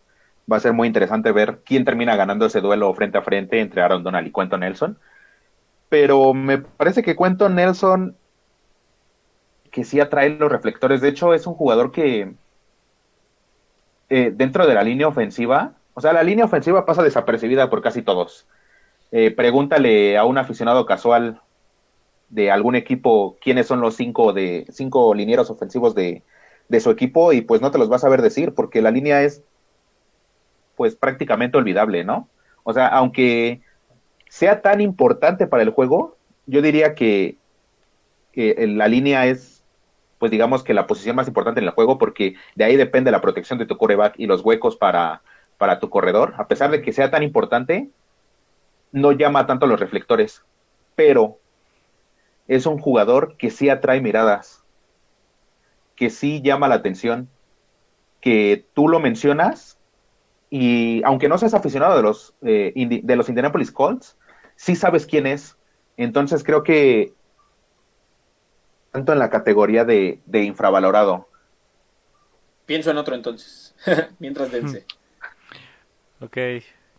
Va 0.51 0.57
a 0.57 0.61
ser 0.61 0.73
muy 0.73 0.89
interesante 0.89 1.33
ver 1.33 1.61
quién 1.65 1.85
termina 1.85 2.17
ganando 2.17 2.47
ese 2.47 2.61
duelo 2.61 2.93
frente 2.95 3.19
a 3.19 3.23
frente 3.23 3.61
entre 3.61 3.83
Aaron 3.83 4.03
Donald 4.03 4.27
y 4.27 4.31
Cuento 4.33 4.59
Nelson 4.59 4.99
pero 5.91 6.33
me 6.33 6.59
parece 6.59 7.03
que 7.03 7.17
Cuento 7.17 7.51
Nelson 7.51 8.17
que 9.71 9.85
sí 9.85 10.01
atrae 10.01 10.31
los 10.31 10.51
reflectores. 10.51 11.01
De 11.01 11.09
hecho, 11.09 11.35
es 11.35 11.47
un 11.47 11.55
jugador 11.55 11.93
que 11.93 12.33
eh, 14.09 14.33
dentro 14.35 14.67
de 14.67 14.75
la 14.75 14.83
línea 14.83 15.09
ofensiva, 15.09 15.75
o 15.95 16.01
sea, 16.01 16.13
la 16.13 16.23
línea 16.23 16.45
ofensiva 16.45 16.87
pasa 16.87 17.03
desapercibida 17.03 17.71
por 17.71 17.83
casi 17.83 18.03
todos. 18.03 18.47
Eh, 19.13 19.31
pregúntale 19.33 20.17
a 20.17 20.25
un 20.25 20.39
aficionado 20.39 20.87
casual 20.87 21.41
de 22.29 22.51
algún 22.51 22.77
equipo 22.77 23.37
quiénes 23.41 23.67
son 23.67 23.81
los 23.81 23.97
cinco 23.97 24.33
de 24.33 24.67
cinco 24.71 25.15
linieros 25.15 25.51
ofensivos 25.51 25.95
de, 25.95 26.23
de 26.69 26.81
su 26.81 26.91
equipo 26.91 27.33
y 27.33 27.41
pues 27.43 27.61
no 27.61 27.73
te 27.73 27.79
los 27.79 27.89
vas 27.89 28.05
a 28.05 28.09
ver 28.09 28.23
decir 28.23 28.55
porque 28.55 28.83
la 28.83 28.93
línea 28.93 29.23
es 29.23 29.43
pues 30.81 30.97
prácticamente 30.97 31.59
olvidable, 31.59 32.05
¿no? 32.05 32.31
O 32.63 32.73
sea, 32.73 32.87
aunque 32.87 33.61
sea 34.31 34.63
tan 34.63 34.81
importante 34.81 35.47
para 35.47 35.63
el 35.63 35.69
juego, 35.69 36.17
yo 36.47 36.63
diría 36.63 36.95
que, 36.95 37.37
la 38.35 38.89
línea 38.89 39.27
es, 39.27 39.63
pues 40.19 40.31
digamos 40.31 40.65
que 40.65 40.73
la 40.73 40.87
posición 40.87 41.17
más 41.17 41.29
importante 41.29 41.61
en 41.61 41.67
el 41.67 41.75
juego, 41.75 41.99
porque 41.99 42.37
de 42.55 42.65
ahí 42.65 42.77
depende 42.77 43.11
la 43.11 43.21
protección 43.21 43.59
de 43.59 43.67
tu 43.67 43.77
coreback 43.77 44.15
y 44.17 44.25
los 44.25 44.41
huecos 44.41 44.75
para, 44.77 45.21
para 45.59 45.81
tu 45.81 45.91
corredor. 45.91 46.33
A 46.39 46.49
pesar 46.49 46.71
de 46.71 46.81
que 46.81 46.95
sea 46.95 47.11
tan 47.11 47.23
importante, 47.23 47.91
no 48.91 49.13
llama 49.13 49.47
tanto 49.47 49.67
los 49.67 49.81
reflectores, 49.81 50.47
pero 50.95 51.37
es 52.49 52.65
un 52.65 52.79
jugador 52.79 53.37
que 53.37 53.51
sí 53.51 53.69
atrae 53.69 54.01
miradas, 54.01 54.65
que 55.95 56.09
sí 56.09 56.41
llama 56.41 56.69
la 56.69 56.77
atención, 56.77 57.29
que 58.23 58.65
tú 58.73 58.89
lo 58.89 58.99
mencionas 58.99 59.77
y 60.51 61.03
aunque 61.05 61.29
no 61.29 61.39
seas 61.39 61.55
aficionado 61.55 61.97
de 61.97 62.03
los, 62.03 62.35
eh, 62.43 62.73
de 62.75 63.17
los 63.17 63.29
Indianapolis 63.29 63.71
Colts, 63.71 64.17
sí 64.57 64.75
sabes 64.75 65.07
quién 65.07 65.27
es. 65.27 65.57
Entonces 65.97 66.43
creo 66.43 66.65
que 66.65 67.15
tanto 68.91 69.13
en 69.13 69.21
la 69.21 69.31
categoría 69.31 69.85
de, 69.85 70.21
infravalorado. 70.33 71.29
Pienso 72.67 72.91
en 72.91 72.99
otro 72.99 73.15
entonces, 73.15 73.75
mientras 74.19 74.51
dense. 74.51 74.85
Ok, 76.21 76.37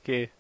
que 0.02 0.32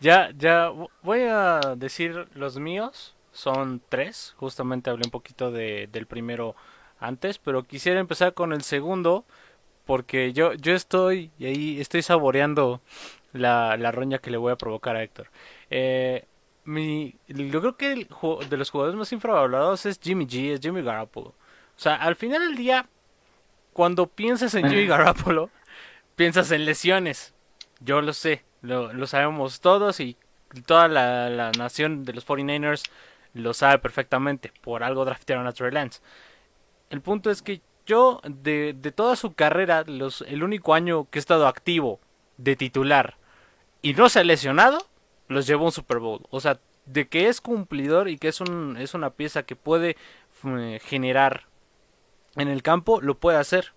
ya, 0.00 0.30
ya 0.36 0.72
voy 1.02 1.20
a 1.22 1.60
decir 1.76 2.28
los 2.34 2.58
míos, 2.58 3.14
son 3.32 3.82
tres, 3.88 4.34
justamente 4.36 4.90
hablé 4.90 5.02
un 5.04 5.10
poquito 5.10 5.50
de, 5.50 5.88
del 5.90 6.06
primero 6.06 6.54
antes, 6.98 7.38
pero 7.38 7.64
quisiera 7.64 8.00
empezar 8.00 8.34
con 8.34 8.52
el 8.52 8.62
segundo, 8.62 9.24
porque 9.84 10.32
yo, 10.32 10.54
yo 10.54 10.74
estoy, 10.74 11.30
y 11.38 11.46
ahí 11.46 11.80
estoy 11.80 12.02
saboreando 12.02 12.80
la, 13.32 13.76
la 13.76 13.92
roña 13.92 14.18
que 14.18 14.30
le 14.30 14.36
voy 14.36 14.52
a 14.52 14.56
provocar 14.56 14.96
a 14.96 15.02
Héctor. 15.02 15.30
Eh, 15.70 16.24
mi, 16.64 17.16
yo 17.28 17.60
creo 17.60 17.76
que 17.76 17.92
el, 17.92 18.08
de 18.48 18.56
los 18.56 18.70
jugadores 18.70 18.96
más 18.96 19.12
infravalorados 19.12 19.86
es 19.86 19.98
Jimmy 20.00 20.26
G, 20.26 20.52
es 20.52 20.60
Jimmy 20.60 20.82
Garoppolo. 20.82 21.30
O 21.30 21.80
sea, 21.82 21.96
al 21.96 22.16
final 22.16 22.40
del 22.40 22.56
día, 22.56 22.88
cuando 23.72 24.06
piensas 24.06 24.54
en 24.54 24.68
Jimmy 24.68 24.86
Garoppolo, 24.86 25.50
piensas 26.14 26.50
en 26.52 26.64
lesiones. 26.64 27.34
Yo 27.80 28.00
lo 28.00 28.12
sé, 28.12 28.44
lo, 28.60 28.92
lo 28.92 29.06
sabemos 29.06 29.60
todos 29.60 29.98
y 29.98 30.16
toda 30.66 30.86
la, 30.88 31.28
la, 31.30 31.50
nación 31.52 32.04
de 32.04 32.12
los 32.12 32.26
49ers 32.26 32.84
lo 33.34 33.54
sabe 33.54 33.78
perfectamente. 33.78 34.52
Por 34.60 34.84
algo 34.84 35.04
draftearon 35.04 35.46
a 35.46 35.52
Trey 35.52 35.72
Lance. 35.72 36.00
El 36.90 37.00
punto 37.00 37.30
es 37.30 37.42
que 37.42 37.60
yo, 37.86 38.20
de, 38.24 38.74
de 38.74 38.92
toda 38.92 39.16
su 39.16 39.34
carrera, 39.34 39.84
los, 39.86 40.22
el 40.22 40.42
único 40.42 40.74
año 40.74 41.08
que 41.10 41.18
he 41.18 41.20
estado 41.20 41.46
activo 41.46 42.00
de 42.36 42.56
titular 42.56 43.16
y 43.82 43.94
no 43.94 44.08
se 44.08 44.20
ha 44.20 44.24
lesionado, 44.24 44.86
los 45.28 45.46
llevó 45.46 45.64
a 45.64 45.66
un 45.66 45.72
Super 45.72 45.98
Bowl. 45.98 46.22
O 46.30 46.40
sea, 46.40 46.60
de 46.86 47.08
que 47.08 47.28
es 47.28 47.40
cumplidor 47.40 48.08
y 48.08 48.18
que 48.18 48.28
es, 48.28 48.40
un, 48.40 48.76
es 48.78 48.94
una 48.94 49.10
pieza 49.10 49.42
que 49.42 49.56
puede 49.56 49.96
eh, 50.44 50.80
generar 50.84 51.46
en 52.36 52.48
el 52.48 52.62
campo, 52.62 53.00
lo 53.00 53.18
puede 53.18 53.38
hacer. 53.38 53.72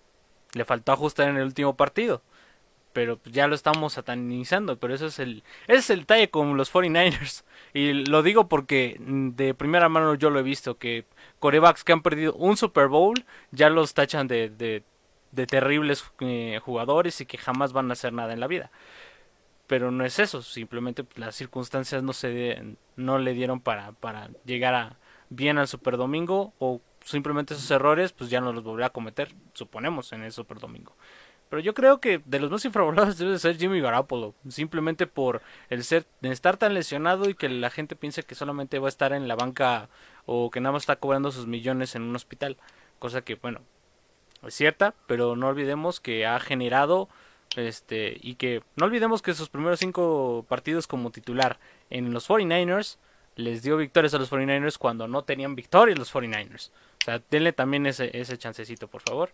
Le 0.52 0.64
faltó 0.64 0.92
ajustar 0.92 1.28
en 1.28 1.36
el 1.36 1.44
último 1.44 1.76
partido. 1.76 2.22
Pero 2.96 3.20
ya 3.26 3.46
lo 3.46 3.54
estamos 3.54 3.92
satanizando. 3.92 4.78
Pero 4.78 4.94
eso 4.94 5.04
es 5.04 5.18
el, 5.18 5.42
ese 5.68 5.78
es 5.80 5.90
el 5.90 6.00
detalle 6.00 6.30
con 6.30 6.56
los 6.56 6.72
49ers. 6.72 7.44
Y 7.74 7.92
lo 7.92 8.22
digo 8.22 8.48
porque 8.48 8.96
de 8.98 9.52
primera 9.52 9.90
mano 9.90 10.14
yo 10.14 10.30
lo 10.30 10.38
he 10.38 10.42
visto. 10.42 10.78
Que 10.78 11.04
corebacks 11.38 11.84
que 11.84 11.92
han 11.92 12.00
perdido 12.00 12.32
un 12.32 12.56
Super 12.56 12.88
Bowl 12.88 13.26
ya 13.50 13.68
los 13.68 13.92
tachan 13.92 14.28
de, 14.28 14.48
de, 14.48 14.82
de 15.32 15.46
terribles 15.46 16.10
eh, 16.20 16.58
jugadores 16.64 17.20
y 17.20 17.26
que 17.26 17.36
jamás 17.36 17.74
van 17.74 17.90
a 17.90 17.92
hacer 17.92 18.14
nada 18.14 18.32
en 18.32 18.40
la 18.40 18.46
vida 18.46 18.70
pero 19.66 19.90
no 19.90 20.04
es 20.04 20.20
eso, 20.20 20.42
simplemente 20.42 21.04
las 21.16 21.34
circunstancias 21.34 22.00
no 22.00 22.12
se 22.12 22.76
no 22.94 23.18
le 23.18 23.34
dieron 23.34 23.58
para, 23.58 23.90
para 23.90 24.30
llegar 24.44 24.76
a 24.76 24.96
bien 25.28 25.58
al 25.58 25.66
Super 25.66 25.96
Domingo 25.96 26.52
o 26.60 26.80
simplemente 27.04 27.54
esos 27.54 27.68
errores 27.72 28.12
pues 28.12 28.30
ya 28.30 28.40
no 28.40 28.52
los 28.52 28.62
volverá 28.62 28.86
a 28.86 28.90
cometer, 28.90 29.34
suponemos 29.54 30.12
en 30.12 30.22
el 30.22 30.30
Super 30.30 30.60
Domingo. 30.60 30.94
Pero 31.48 31.60
yo 31.60 31.74
creo 31.74 32.00
que 32.00 32.20
de 32.24 32.40
los 32.40 32.50
más 32.50 32.64
infravalorados 32.64 33.18
debe 33.18 33.38
ser 33.38 33.56
Jimmy 33.56 33.80
Garoppolo, 33.80 34.34
simplemente 34.48 35.06
por 35.06 35.42
el 35.70 35.84
ser 35.84 36.06
estar 36.22 36.56
tan 36.56 36.74
lesionado 36.74 37.28
y 37.28 37.34
que 37.34 37.48
la 37.48 37.70
gente 37.70 37.96
piense 37.96 38.22
que 38.22 38.34
solamente 38.34 38.78
va 38.78 38.88
a 38.88 38.88
estar 38.88 39.12
en 39.12 39.28
la 39.28 39.36
banca 39.36 39.88
o 40.26 40.50
que 40.50 40.60
nada 40.60 40.72
más 40.72 40.82
está 40.82 40.96
cobrando 40.96 41.30
sus 41.30 41.46
millones 41.46 41.94
en 41.94 42.02
un 42.02 42.16
hospital, 42.16 42.56
cosa 42.98 43.22
que 43.22 43.36
bueno, 43.36 43.60
es 44.42 44.54
cierta, 44.54 44.94
pero 45.06 45.36
no 45.36 45.48
olvidemos 45.48 46.00
que 46.00 46.26
ha 46.26 46.38
generado 46.40 47.08
este, 47.56 48.18
y 48.20 48.34
que 48.34 48.62
no 48.76 48.86
olvidemos 48.86 49.22
que 49.22 49.34
sus 49.34 49.48
primeros 49.48 49.78
cinco 49.78 50.44
partidos 50.48 50.86
como 50.86 51.10
titular 51.10 51.58
en 51.90 52.12
los 52.12 52.28
49ers 52.28 52.98
les 53.36 53.62
dio 53.62 53.76
victorias 53.76 54.14
a 54.14 54.18
los 54.18 54.30
49ers 54.30 54.78
cuando 54.78 55.08
no 55.08 55.22
tenían 55.22 55.54
victorias 55.54 55.98
los 55.98 56.12
49ers. 56.12 56.70
O 56.70 57.04
sea, 57.04 57.22
denle 57.30 57.52
también 57.52 57.86
ese, 57.86 58.10
ese 58.18 58.38
chancecito, 58.38 58.88
por 58.88 59.02
favor. 59.02 59.30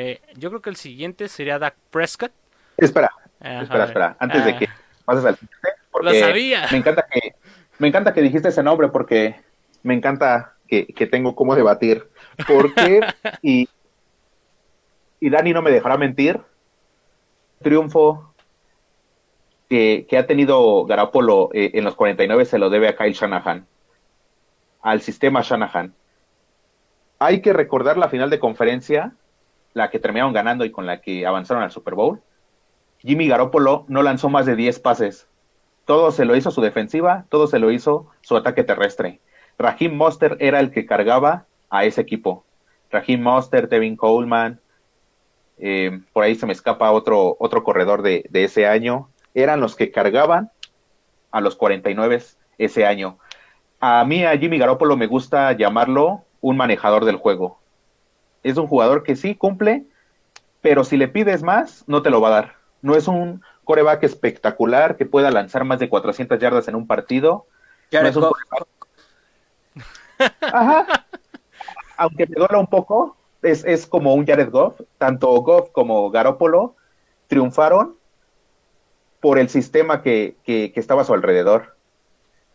Eh, 0.00 0.20
yo 0.36 0.48
creo 0.50 0.62
que 0.62 0.70
el 0.70 0.76
siguiente 0.76 1.26
sería 1.26 1.58
Dak 1.58 1.74
Prescott. 1.90 2.30
Espera, 2.76 3.10
espera, 3.40 3.84
espera. 3.84 4.16
Antes 4.20 4.44
de 4.44 4.52
ah. 4.52 4.58
que 4.60 4.68
pases 5.04 5.24
al 5.24 5.36
siguiente. 5.36 5.68
Lo 6.00 6.14
sabía. 6.14 6.68
Me 6.70 6.76
encanta 6.78 7.04
que, 7.10 7.34
me 7.80 7.88
encanta 7.88 8.14
que 8.14 8.22
dijiste 8.22 8.50
ese 8.50 8.62
nombre 8.62 8.90
porque 8.90 9.40
me 9.82 9.94
encanta 9.94 10.54
que, 10.68 10.86
que 10.86 11.08
tengo 11.08 11.34
cómo 11.34 11.56
debatir. 11.56 12.08
Porque, 12.46 13.00
y, 13.42 13.68
y 15.18 15.30
Dani 15.30 15.52
no 15.52 15.62
me 15.62 15.72
dejará 15.72 15.96
mentir, 15.96 16.40
triunfo 17.60 18.32
que, 19.68 20.06
que 20.08 20.16
ha 20.16 20.28
tenido 20.28 20.86
Garapolo 20.86 21.50
eh, 21.52 21.72
en 21.74 21.82
los 21.82 21.96
49 21.96 22.44
se 22.44 22.60
lo 22.60 22.70
debe 22.70 22.86
a 22.86 22.96
Kyle 22.96 23.14
Shanahan, 23.14 23.66
al 24.80 25.00
sistema 25.00 25.42
Shanahan. 25.42 25.92
Hay 27.18 27.42
que 27.42 27.52
recordar 27.52 27.98
la 27.98 28.08
final 28.08 28.30
de 28.30 28.38
conferencia, 28.38 29.16
la 29.78 29.90
que 29.90 29.98
terminaron 29.98 30.34
ganando 30.34 30.64
y 30.64 30.70
con 30.70 30.84
la 30.84 31.00
que 31.00 31.26
avanzaron 31.26 31.62
al 31.62 31.70
Super 31.70 31.94
Bowl. 31.94 32.20
Jimmy 32.98 33.28
Garoppolo 33.28 33.84
no 33.88 34.02
lanzó 34.02 34.28
más 34.28 34.44
de 34.44 34.56
10 34.56 34.80
pases. 34.80 35.28
Todo 35.86 36.10
se 36.10 36.26
lo 36.26 36.36
hizo 36.36 36.50
su 36.50 36.60
defensiva, 36.60 37.24
todo 37.30 37.46
se 37.46 37.58
lo 37.58 37.70
hizo 37.70 38.08
su 38.20 38.36
ataque 38.36 38.64
terrestre. 38.64 39.20
Raheem 39.58 39.94
Monster 39.96 40.36
era 40.40 40.60
el 40.60 40.70
que 40.70 40.84
cargaba 40.84 41.46
a 41.70 41.84
ese 41.84 42.00
equipo. 42.00 42.44
Raheem 42.90 43.22
Monster, 43.22 43.68
Devin 43.68 43.96
Coleman, 43.96 44.60
eh, 45.58 46.00
por 46.12 46.24
ahí 46.24 46.34
se 46.34 46.46
me 46.46 46.52
escapa 46.52 46.90
otro, 46.92 47.36
otro 47.40 47.64
corredor 47.64 48.02
de, 48.02 48.24
de, 48.30 48.44
ese 48.44 48.66
año, 48.66 49.08
eran 49.34 49.60
los 49.60 49.76
que 49.76 49.90
cargaban 49.90 50.50
a 51.30 51.40
los 51.40 51.56
49 51.56 52.22
ese 52.58 52.86
año. 52.86 53.18
A 53.80 54.04
mí, 54.04 54.24
a 54.24 54.36
Jimmy 54.36 54.58
Garoppolo, 54.58 54.96
me 54.96 55.06
gusta 55.06 55.52
llamarlo 55.52 56.24
un 56.40 56.56
manejador 56.56 57.04
del 57.04 57.16
juego. 57.16 57.58
Es 58.42 58.56
un 58.56 58.66
jugador 58.66 59.02
que 59.02 59.16
sí 59.16 59.34
cumple, 59.34 59.84
pero 60.60 60.84
si 60.84 60.96
le 60.96 61.08
pides 61.08 61.42
más, 61.42 61.84
no 61.86 62.02
te 62.02 62.10
lo 62.10 62.20
va 62.20 62.28
a 62.28 62.32
dar. 62.32 62.54
No 62.82 62.94
es 62.94 63.08
un 63.08 63.42
coreback 63.64 64.02
espectacular 64.04 64.96
que 64.96 65.06
pueda 65.06 65.30
lanzar 65.30 65.64
más 65.64 65.78
de 65.78 65.88
400 65.88 66.38
yardas 66.38 66.68
en 66.68 66.74
un 66.74 66.86
partido. 66.86 67.46
No 67.92 68.00
es 68.00 68.16
un 68.16 68.26
Ajá. 70.40 70.86
Aunque 71.96 72.26
me 72.26 72.34
duela 72.36 72.58
un 72.58 72.66
poco, 72.66 73.16
es, 73.42 73.64
es, 73.64 73.86
como 73.86 74.14
un 74.14 74.26
Jared 74.26 74.50
Goff. 74.50 74.80
Tanto 74.98 75.28
Goff 75.42 75.70
como 75.72 76.10
Garópolo 76.10 76.76
triunfaron 77.26 77.96
por 79.20 79.38
el 79.38 79.48
sistema 79.48 80.02
que, 80.02 80.36
que, 80.44 80.72
que, 80.72 80.80
estaba 80.80 81.02
a 81.02 81.04
su 81.04 81.14
alrededor. 81.14 81.76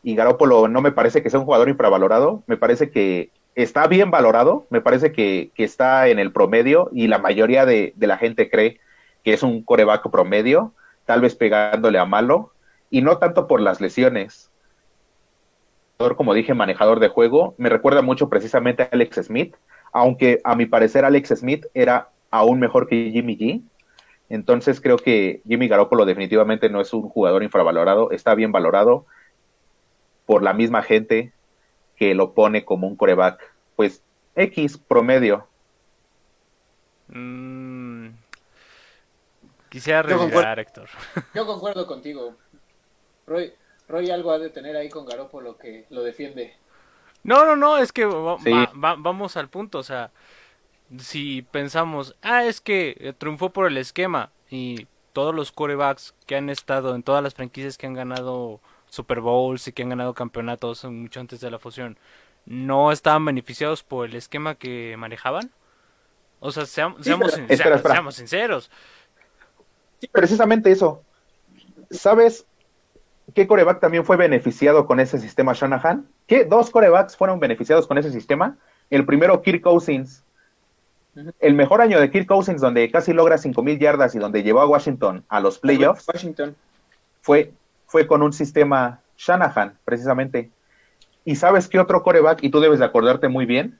Y 0.01 0.15
Garópolo 0.15 0.67
no 0.67 0.81
me 0.81 0.91
parece 0.91 1.21
que 1.21 1.29
sea 1.29 1.39
un 1.39 1.45
jugador 1.45 1.69
infravalorado, 1.69 2.43
me 2.47 2.57
parece 2.57 2.89
que 2.89 3.31
está 3.55 3.87
bien 3.87 4.11
valorado, 4.11 4.65
me 4.69 4.81
parece 4.81 5.11
que, 5.11 5.51
que 5.55 5.63
está 5.63 6.07
en 6.07 6.19
el 6.19 6.31
promedio 6.31 6.89
y 6.91 7.07
la 7.07 7.19
mayoría 7.19 7.65
de, 7.65 7.93
de, 7.95 8.07
la 8.07 8.17
gente 8.17 8.49
cree 8.49 8.79
que 9.23 9.33
es 9.33 9.43
un 9.43 9.63
coreback 9.63 10.09
promedio, 10.09 10.73
tal 11.05 11.21
vez 11.21 11.35
pegándole 11.35 11.99
a 11.99 12.05
malo, 12.05 12.51
y 12.89 13.01
no 13.01 13.17
tanto 13.17 13.47
por 13.47 13.61
las 13.61 13.81
lesiones. 13.81 14.51
Como 15.97 16.33
dije, 16.33 16.53
manejador 16.53 16.99
de 16.99 17.07
juego, 17.07 17.55
me 17.57 17.69
recuerda 17.69 18.01
mucho 18.01 18.29
precisamente 18.29 18.83
a 18.83 18.89
Alex 18.91 19.25
Smith, 19.25 19.55
aunque 19.93 20.41
a 20.43 20.55
mi 20.55 20.65
parecer 20.65 21.05
Alex 21.05 21.29
Smith 21.39 21.65
era 21.73 22.09
aún 22.29 22.59
mejor 22.59 22.87
que 22.87 23.11
Jimmy 23.11 23.37
G. 23.37 23.61
Entonces 24.29 24.81
creo 24.81 24.97
que 24.97 25.41
Jimmy 25.47 25.67
Garoppolo 25.67 26.05
definitivamente 26.05 26.69
no 26.69 26.81
es 26.81 26.93
un 26.93 27.07
jugador 27.07 27.43
infravalorado, 27.43 28.11
está 28.11 28.35
bien 28.35 28.51
valorado 28.51 29.05
por 30.25 30.43
la 30.43 30.53
misma 30.53 30.81
gente 30.81 31.31
que 32.03 32.15
lo 32.15 32.33
pone 32.33 32.65
como 32.65 32.85
un 32.85 32.97
coreback, 32.97 33.39
pues 33.77 34.03
X 34.35 34.77
promedio. 34.77 35.47
Mm, 37.07 38.09
quisiera 39.69 40.01
revelar, 40.01 40.59
Héctor. 40.59 40.89
Yo 41.33 41.45
concuerdo 41.45 41.87
contigo. 41.87 42.35
Roy, 43.25 43.53
Roy 43.87 44.11
algo 44.11 44.31
ha 44.31 44.39
de 44.39 44.49
tener 44.49 44.75
ahí 44.75 44.89
con 44.89 45.05
Garoppolo 45.05 45.57
que 45.57 45.85
lo 45.91 46.03
defiende. 46.03 46.57
No, 47.23 47.45
no, 47.45 47.55
no, 47.55 47.77
es 47.77 47.93
que 47.93 48.03
va, 48.03 48.37
sí. 48.39 48.51
va, 48.51 48.69
va, 48.73 48.95
vamos 48.97 49.37
al 49.37 49.47
punto, 49.47 49.77
o 49.77 49.83
sea, 49.83 50.11
si 50.99 51.41
pensamos, 51.41 52.17
ah, 52.21 52.43
es 52.43 52.59
que 52.59 53.15
triunfó 53.17 53.51
por 53.51 53.67
el 53.67 53.77
esquema 53.77 54.29
y 54.49 54.87
todos 55.13 55.33
los 55.33 55.53
corebacks 55.53 56.13
que 56.25 56.35
han 56.35 56.49
estado 56.49 56.95
en 56.95 57.03
todas 57.03 57.23
las 57.23 57.33
franquicias 57.33 57.77
que 57.77 57.87
han 57.87 57.93
ganado 57.93 58.59
Super 58.93 59.21
Bowls 59.21 59.67
y 59.67 59.71
que 59.71 59.81
han 59.81 59.89
ganado 59.89 60.13
campeonatos 60.13 60.85
mucho 60.85 61.19
antes 61.19 61.41
de 61.41 61.49
la 61.49 61.57
fusión, 61.57 61.97
¿no 62.45 62.91
estaban 62.91 63.25
beneficiados 63.25 63.81
por 63.81 64.07
el 64.07 64.15
esquema 64.15 64.53
que 64.53 64.93
manejaban? 64.99 65.49
O 66.39 66.51
sea, 66.51 66.67
seamos, 66.67 67.03
seamos, 67.03 67.31
sí, 67.31 67.41
espera, 67.41 67.53
espera, 67.53 67.75
espera. 67.77 67.95
seamos 67.95 68.15
sinceros. 68.15 68.69
Sí, 69.99 70.07
precisamente 70.09 70.71
eso. 70.71 71.01
¿Sabes 71.89 72.45
qué 73.33 73.47
coreback 73.47 73.79
también 73.79 74.05
fue 74.05 74.15
beneficiado 74.15 74.85
con 74.85 74.99
ese 74.99 75.17
sistema 75.17 75.53
Shanahan? 75.53 76.07
¿Qué 76.27 76.45
dos 76.45 76.69
corebacks 76.69 77.17
fueron 77.17 77.39
beneficiados 77.39 77.87
con 77.87 77.97
ese 77.97 78.11
sistema? 78.11 78.57
El 78.91 79.07
primero, 79.07 79.41
Kirk 79.41 79.61
Cousins. 79.61 80.23
El 81.39 81.55
mejor 81.55 81.81
año 81.81 81.99
de 81.99 82.11
Kirk 82.11 82.27
Cousins, 82.27 82.61
donde 82.61 82.91
casi 82.91 83.11
logra 83.11 83.37
5.000 83.37 83.79
yardas 83.79 84.13
y 84.13 84.19
donde 84.19 84.43
llevó 84.43 84.61
a 84.61 84.67
Washington 84.67 85.25
a 85.29 85.39
los 85.39 85.57
playoffs, 85.57 86.07
Washington. 86.07 86.55
Fue, 87.21 87.53
fue 87.93 88.07
con 88.07 88.23
un 88.23 88.33
sistema 88.33 89.01
Shanahan, 89.19 89.77
precisamente. 89.85 90.49
¿Y 91.25 91.35
sabes 91.35 91.67
qué 91.67 91.79
otro 91.79 92.01
coreback? 92.01 92.43
Y 92.43 92.49
tú 92.49 92.59
debes 92.59 92.79
de 92.79 92.85
acordarte 92.85 93.27
muy 93.27 93.45
bien. 93.45 93.79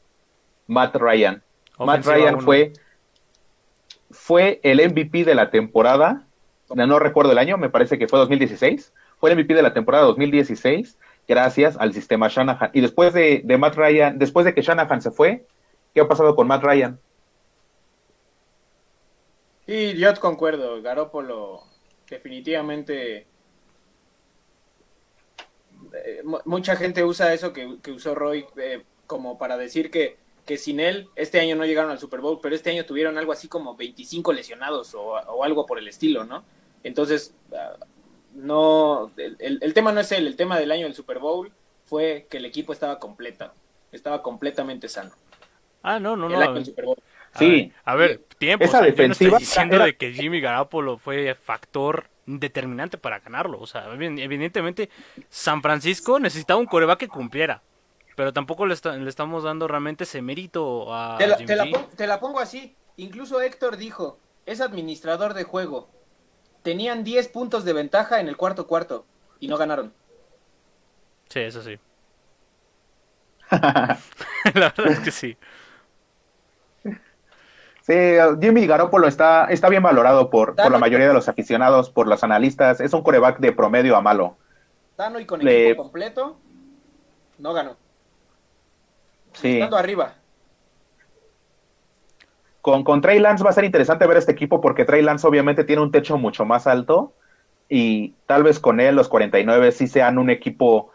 Matt 0.68 0.96
Ryan. 0.98 1.42
Ofensiva 1.78 1.86
Matt 1.86 2.06
Ryan 2.06 2.36
uno. 2.36 2.44
fue, 2.44 2.74
fue 4.12 4.60
el 4.62 4.88
MVP 4.88 5.24
de 5.24 5.34
la 5.34 5.50
temporada. 5.50 6.28
No 6.76 7.00
recuerdo 7.00 7.32
el 7.32 7.40
año, 7.40 7.58
me 7.58 7.72
parece 7.72 7.98
que 7.98 8.08
fue 8.08 8.20
2016 8.20 8.94
fue 9.18 9.32
el 9.32 9.36
MVP 9.36 9.56
de 9.56 9.64
la 9.64 9.74
temporada 9.74 10.04
2016 10.04 10.96
gracias 11.28 11.76
al 11.78 11.92
sistema 11.94 12.28
Shanahan. 12.28 12.70
Y 12.72 12.82
después 12.82 13.14
de, 13.14 13.42
de, 13.44 13.58
Matt 13.58 13.76
Ryan, 13.76 14.20
después 14.20 14.46
de 14.46 14.54
que 14.54 14.62
Shanahan 14.62 15.02
se 15.02 15.10
fue, 15.10 15.48
¿qué 15.96 16.02
ha 16.02 16.08
pasado 16.08 16.36
con 16.36 16.46
Matt 16.46 16.64
Ryan? 16.64 17.00
Y 19.66 19.96
yo 19.96 20.14
concuerdo, 20.20 20.84
Garópolo 20.84 21.64
definitivamente 22.08 23.26
eh, 25.94 26.24
mucha 26.46 26.76
gente 26.76 27.04
usa 27.04 27.34
eso 27.34 27.54
que, 27.54 27.78
que 27.82 27.92
usó 27.92 28.16
Roy 28.16 28.46
eh, 28.58 28.84
como 29.06 29.38
para 29.38 29.58
decir 29.58 29.92
que, 29.92 30.18
que, 30.46 30.58
sin 30.58 30.80
él 30.80 31.08
este 31.16 31.40
año 31.40 31.56
no 31.56 31.66
llegaron 31.66 31.92
al 31.92 32.00
Super 32.00 32.20
Bowl, 32.20 32.40
pero 32.42 32.56
este 32.56 32.72
año 32.72 32.86
tuvieron 32.86 33.18
algo 33.18 33.32
así 33.32 33.48
como 33.48 33.76
25 33.76 34.34
lesionados 34.34 34.96
o, 34.96 35.02
o 35.02 35.44
algo 35.44 35.66
por 35.66 35.78
el 35.78 35.88
estilo, 35.88 36.26
¿no? 36.26 36.44
Entonces, 36.84 37.34
uh, 37.52 37.86
no, 38.34 39.12
el, 39.18 39.60
el, 39.62 39.74
tema 39.74 39.92
no 39.92 40.02
es 40.02 40.12
él, 40.12 40.28
el 40.28 40.36
tema 40.36 40.60
del 40.60 40.72
año 40.72 40.86
del 40.86 40.96
Super 40.96 41.20
Bowl 41.20 41.52
fue 41.84 42.28
que 42.30 42.38
el 42.38 42.46
equipo 42.46 42.74
estaba 42.74 43.00
completa, 43.00 43.54
estaba 43.92 44.22
completamente 44.22 44.90
sano. 44.90 45.12
Ah, 45.84 46.00
no, 46.00 46.16
no, 46.16 46.28
el 46.28 46.34
no. 46.34 46.40
Año 46.40 46.54
del 46.54 46.66
Super 46.66 46.86
Bowl. 46.86 46.98
Sí. 47.38 47.72
A 47.84 47.96
ver, 47.96 48.12
a 48.12 48.14
ver 48.14 48.22
tiempo. 48.38 48.66
Esa 48.66 48.80
o 48.80 48.82
sea, 48.82 48.90
defensiva 48.90 49.30
yo 49.30 49.32
no 49.32 49.38
estoy 49.38 49.46
diciendo 49.48 49.76
era... 49.76 49.86
de 49.86 49.98
que 49.98 50.14
Jimmy 50.14 50.40
Garoppolo 50.40 50.98
fue 50.98 51.36
factor 51.36 52.10
determinante 52.26 52.98
para 52.98 53.20
ganarlo. 53.20 53.60
O 53.60 53.68
sea, 53.68 53.92
evidentemente 53.94 54.90
San 55.30 55.62
Francisco 55.62 56.20
necesitaba 56.20 56.60
un 56.60 56.66
coreback 56.66 57.00
que 57.00 57.08
cumpliera. 57.08 57.62
Pero 58.16 58.32
tampoco 58.32 58.68
le, 58.68 58.76
está, 58.76 58.96
le 58.96 59.10
estamos 59.10 59.44
dando 59.44 59.68
realmente 59.68 60.04
ese 60.04 60.22
mérito 60.22 60.94
a 60.94 61.18
te 61.18 61.26
la, 61.26 61.36
Jimmy 61.36 61.48
te, 61.48 61.56
la 61.56 61.64
pongo, 61.66 61.90
te 61.96 62.08
la 62.08 62.20
pongo 62.20 62.40
así. 62.40 62.76
Incluso 62.98 63.42
Héctor 63.42 63.78
dijo, 63.78 64.20
es 64.46 64.62
administrador 64.62 65.34
de 65.34 65.44
juego 65.44 65.90
tenían 66.64 67.04
10 67.04 67.28
puntos 67.28 67.66
de 67.66 67.74
ventaja 67.74 68.20
en 68.20 68.28
el 68.28 68.38
cuarto 68.38 68.66
cuarto 68.66 69.06
y 69.40 69.48
no 69.48 69.58
ganaron. 69.58 69.94
Sí, 71.30 71.42
eso 71.42 71.62
sí. 71.62 71.78
La 73.52 74.74
verdad 74.76 74.88
es 74.88 75.00
que 75.00 75.12
sí. 75.12 75.38
Sí, 77.84 77.94
Jimmy 78.40 78.66
Garoppolo 78.66 79.08
está, 79.08 79.46
está 79.46 79.68
bien 79.68 79.84
valorado 79.84 80.30
por, 80.30 80.56
por 80.56 80.72
la 80.72 80.78
mayoría 80.78 81.08
de 81.08 81.14
los 81.14 81.28
aficionados, 81.28 81.90
por 81.90 82.08
los 82.08 82.24
analistas. 82.24 82.80
Es 82.80 82.94
un 82.94 83.04
coreback 83.04 83.40
de 83.40 83.52
promedio 83.52 83.98
a 83.98 84.02
malo. 84.02 84.38
Sano 84.96 85.20
y 85.20 85.26
con 85.26 85.44
Le... 85.44 85.66
equipo 85.68 85.84
completo, 85.84 86.38
no 87.40 87.54
ganó. 87.54 87.76
Sí. 89.34 89.56
Estando 89.56 89.76
arriba. 89.76 90.14
Con, 92.62 92.86
con 92.86 93.02
Trey 93.02 93.20
Lance 93.20 93.44
va 93.44 93.50
a 93.50 93.54
ser 93.54 93.66
interesante 93.66 94.08
ver 94.08 94.16
este 94.16 94.32
equipo 94.32 94.62
porque 94.62 94.86
Trey 94.86 95.02
Lance 95.02 95.28
obviamente 95.28 95.66
tiene 95.66 95.82
un 95.82 95.92
techo 95.92 96.18
mucho 96.18 96.46
más 96.46 96.68
alto 96.68 97.12
y 97.68 98.14
tal 98.28 98.44
vez 98.44 98.62
con 98.62 98.80
él 98.80 98.96
los 98.96 99.10
49 99.10 99.74
sí 99.74 99.88
sean 99.88 100.18
un 100.18 100.30
equipo 100.30 100.92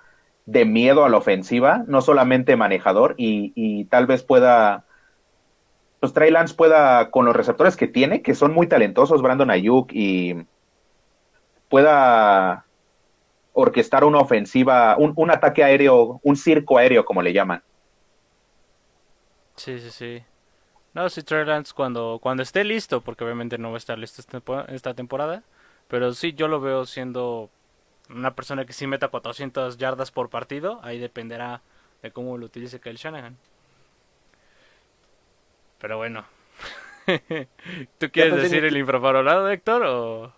de 0.47 0.65
miedo 0.65 1.05
a 1.05 1.11
la 1.11 1.19
ofensiva, 1.19 1.85
no 1.87 2.01
solamente 2.01 2.57
manejador 2.57 3.15
y, 3.19 3.53
y 3.55 3.85
tal 3.85 4.07
vez 4.07 4.23
pueda, 4.23 4.87
pues 6.01 6.13
Trey 6.13 6.33
pueda 6.57 7.11
con 7.11 7.25
los 7.25 7.35
receptores 7.37 7.77
que 7.77 7.89
tiene, 7.89 8.23
que 8.23 8.35
son 8.35 8.53
muy 8.53 8.67
talentosos, 8.67 9.23
Brandon 9.23 9.51
Ayuk 9.51 9.91
y 9.93 10.47
pueda 11.69 12.65
orquestar 13.53 14.05
una 14.05 14.19
ofensiva, 14.19 14.97
un, 14.97 15.13
un 15.17 15.31
ataque 15.31 15.65
aéreo, 15.65 16.21
un 16.23 16.37
circo 16.37 16.79
aéreo 16.79 17.05
como 17.05 17.23
le 17.23 17.33
llaman. 17.33 17.63
Sí, 19.57 19.81
sí, 19.81 19.91
sí. 19.91 20.23
No, 20.95 21.09
si 21.09 21.23
Trey 21.23 21.45
cuando, 21.75 22.19
cuando 22.23 22.43
esté 22.43 22.65
listo, 22.65 23.01
porque 23.01 23.25
obviamente 23.25 23.59
no 23.59 23.71
va 23.71 23.75
a 23.75 23.79
estar 23.79 23.99
listo 23.99 24.23
esta 24.69 24.95
temporada, 24.95 25.43
pero 25.89 26.13
sí 26.13 26.33
yo 26.35 26.49
lo 26.49 26.61
veo 26.61 26.87
siendo 26.87 27.51
una 28.11 28.35
persona 28.35 28.65
que 28.65 28.73
sí 28.73 28.87
meta 28.87 29.09
400 29.09 29.77
yardas 29.77 30.11
por 30.11 30.31
partido, 30.31 30.81
ahí 30.83 30.99
dependerá 30.99 31.63
de 32.03 32.11
cómo 32.11 32.39
lo 32.39 32.47
utilice 32.47 32.81
Kyle 32.81 32.97
Shanahan. 32.97 33.37
Pero 35.81 35.97
bueno. 35.97 36.25
¿Tú 37.99 38.11
quieres 38.11 38.37
decir 38.43 38.65
el 38.65 38.77
infravalorado, 38.77 39.51
Héctor? 39.51 39.83
O... 39.85 40.33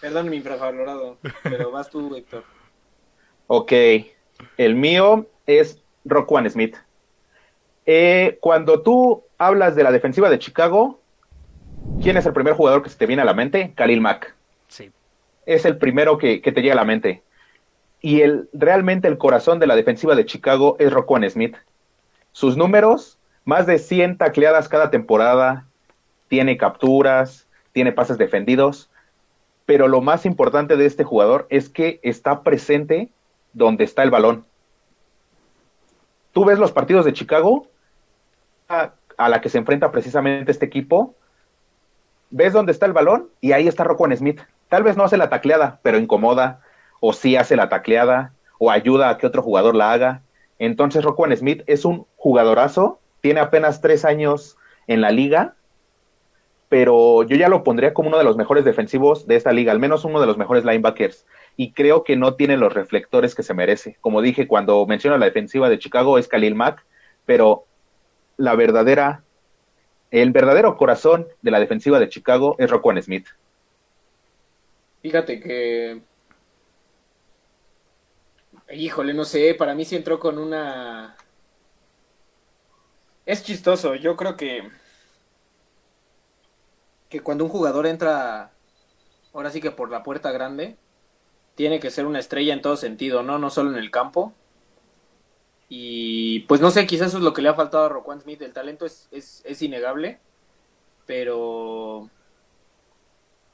Perdón, 0.00 0.28
mi 0.28 0.36
infravalorado, 0.36 1.18
pero 1.42 1.70
vas 1.70 1.90
tú, 1.90 2.14
Héctor. 2.16 2.44
Ok, 3.46 3.72
el 4.56 4.74
mío 4.74 5.26
es 5.46 5.80
Rockwan 6.04 6.48
Smith. 6.50 6.76
Eh, 7.86 8.38
cuando 8.40 8.82
tú 8.82 9.24
hablas 9.38 9.76
de 9.76 9.84
la 9.84 9.92
defensiva 9.92 10.28
de 10.28 10.38
Chicago, 10.38 11.00
¿quién 12.02 12.16
es 12.16 12.26
el 12.26 12.32
primer 12.32 12.54
jugador 12.54 12.82
que 12.82 12.90
se 12.90 12.98
te 12.98 13.06
viene 13.06 13.22
a 13.22 13.26
la 13.26 13.34
mente? 13.34 13.72
Khalil 13.76 14.00
Mack. 14.00 14.34
Sí. 14.68 14.90
Es 15.46 15.64
el 15.64 15.78
primero 15.78 16.18
que, 16.18 16.40
te 16.40 16.60
llega 16.60 16.72
a 16.72 16.76
la 16.76 16.84
mente. 16.84 17.22
Y 18.00 18.22
el, 18.22 18.48
realmente 18.52 19.08
el 19.08 19.18
corazón 19.18 19.58
de 19.60 19.68
la 19.68 19.76
defensiva 19.76 20.16
de 20.16 20.26
Chicago 20.26 20.76
es 20.80 20.92
Roquan 20.92 21.28
Smith. 21.30 21.56
Sus 22.32 22.56
números, 22.56 23.18
más 23.46 23.64
de 23.64 23.78
100 23.78 24.18
tacleadas 24.18 24.68
cada 24.68 24.90
temporada, 24.90 25.66
tiene 26.28 26.58
capturas, 26.58 27.46
tiene 27.72 27.92
pases 27.92 28.18
defendidos, 28.18 28.90
pero 29.64 29.86
lo 29.86 30.00
más 30.00 30.26
importante 30.26 30.76
de 30.76 30.84
este 30.84 31.04
jugador 31.04 31.46
es 31.48 31.68
que 31.68 32.00
está 32.02 32.42
presente 32.42 33.08
donde 33.52 33.84
está 33.84 34.02
el 34.02 34.10
balón. 34.10 34.44
Tú 36.32 36.44
ves 36.44 36.58
los 36.58 36.72
partidos 36.72 37.04
de 37.04 37.12
Chicago 37.12 37.68
a, 38.68 38.92
la 39.16 39.40
que 39.40 39.48
se 39.48 39.58
enfrenta 39.58 39.92
precisamente 39.92 40.50
este 40.50 40.66
equipo, 40.66 41.14
ves 42.30 42.52
dónde 42.52 42.72
está 42.72 42.86
el 42.86 42.92
balón 42.92 43.28
y 43.40 43.52
ahí 43.52 43.68
está 43.68 43.84
Roquan 43.84 44.14
Smith. 44.16 44.40
Tal 44.68 44.82
vez 44.82 44.96
no 44.96 45.04
hace 45.04 45.16
la 45.16 45.28
tacleada, 45.28 45.78
pero 45.82 45.98
incomoda, 45.98 46.62
o 46.98 47.12
sí 47.12 47.36
hace 47.36 47.54
la 47.54 47.68
tacleada, 47.68 48.32
o 48.58 48.72
ayuda 48.72 49.08
a 49.08 49.18
que 49.18 49.28
otro 49.28 49.40
jugador 49.40 49.76
la 49.76 49.92
haga. 49.92 50.22
Entonces 50.58 51.04
Roquan 51.04 51.34
Smith 51.36 51.62
es 51.68 51.84
un 51.84 52.06
jugadorazo, 52.16 52.98
tiene 53.26 53.40
apenas 53.40 53.80
tres 53.80 54.04
años 54.04 54.56
en 54.86 55.00
la 55.00 55.10
liga, 55.10 55.56
pero 56.68 57.24
yo 57.24 57.36
ya 57.36 57.48
lo 57.48 57.64
pondría 57.64 57.92
como 57.92 58.08
uno 58.08 58.18
de 58.18 58.22
los 58.22 58.36
mejores 58.36 58.64
defensivos 58.64 59.26
de 59.26 59.34
esta 59.34 59.50
liga, 59.50 59.72
al 59.72 59.80
menos 59.80 60.04
uno 60.04 60.20
de 60.20 60.28
los 60.28 60.38
mejores 60.38 60.64
linebackers. 60.64 61.26
Y 61.56 61.72
creo 61.72 62.04
que 62.04 62.14
no 62.14 62.36
tiene 62.36 62.56
los 62.56 62.72
reflectores 62.72 63.34
que 63.34 63.42
se 63.42 63.52
merece. 63.52 63.96
Como 64.00 64.22
dije, 64.22 64.46
cuando 64.46 64.86
menciono 64.86 65.18
la 65.18 65.26
defensiva 65.26 65.68
de 65.68 65.80
Chicago 65.80 66.18
es 66.18 66.28
Khalil 66.28 66.54
Mack, 66.54 66.86
pero 67.24 67.64
la 68.36 68.54
verdadera, 68.54 69.24
el 70.12 70.30
verdadero 70.30 70.76
corazón 70.76 71.26
de 71.42 71.50
la 71.50 71.58
defensiva 71.58 71.98
de 71.98 72.08
Chicago 72.08 72.54
es 72.60 72.70
Roquan 72.70 73.02
Smith. 73.02 73.26
Fíjate 75.02 75.40
que. 75.40 76.00
Híjole, 78.72 79.14
no 79.14 79.24
sé, 79.24 79.56
para 79.58 79.74
mí 79.74 79.84
sí 79.84 79.96
entró 79.96 80.20
con 80.20 80.38
una. 80.38 81.16
Es 83.26 83.42
chistoso, 83.42 83.94
yo 83.96 84.16
creo 84.16 84.36
que. 84.36 84.70
Que 87.08 87.20
cuando 87.20 87.44
un 87.44 87.50
jugador 87.50 87.86
entra. 87.86 88.52
Ahora 89.34 89.50
sí 89.50 89.60
que 89.60 89.70
por 89.70 89.90
la 89.90 90.02
puerta 90.02 90.30
grande. 90.32 90.76
Tiene 91.56 91.80
que 91.80 91.90
ser 91.90 92.06
una 92.06 92.18
estrella 92.20 92.52
en 92.52 92.62
todo 92.62 92.76
sentido, 92.76 93.22
¿no? 93.22 93.38
No 93.38 93.50
solo 93.50 93.70
en 93.70 93.78
el 93.78 93.90
campo. 93.90 94.34
Y 95.68 96.40
pues 96.40 96.60
no 96.60 96.70
sé, 96.70 96.86
quizás 96.86 97.08
eso 97.08 97.18
es 97.18 97.24
lo 97.24 97.32
que 97.32 97.42
le 97.42 97.48
ha 97.48 97.54
faltado 97.54 97.84
a 97.84 97.88
Roquan 97.88 98.20
Smith. 98.20 98.42
El 98.42 98.52
talento 98.52 98.86
es, 98.86 99.08
es, 99.10 99.62
innegable, 99.62 100.20
pero 101.06 102.08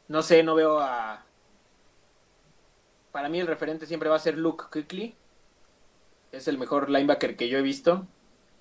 no 0.09 0.23
sé, 0.23 0.43
no 0.43 0.55
veo 0.55 0.81
a... 0.81 1.25
Para 3.13 3.29
mí 3.29 3.41
el 3.41 3.47
referente 3.47 3.87
siempre 3.87 4.09
va 4.09 4.17
a 4.17 4.21
ser 4.21 4.37
Luke 4.37 4.65
Quickly. 4.73 5.15
Es 6.33 6.49
el 6.49 6.59
mejor 6.59 6.91
linebacker 6.91 7.37
que 7.37 7.49
yo 7.49 7.59
he 7.59 7.63
visto. 7.63 8.07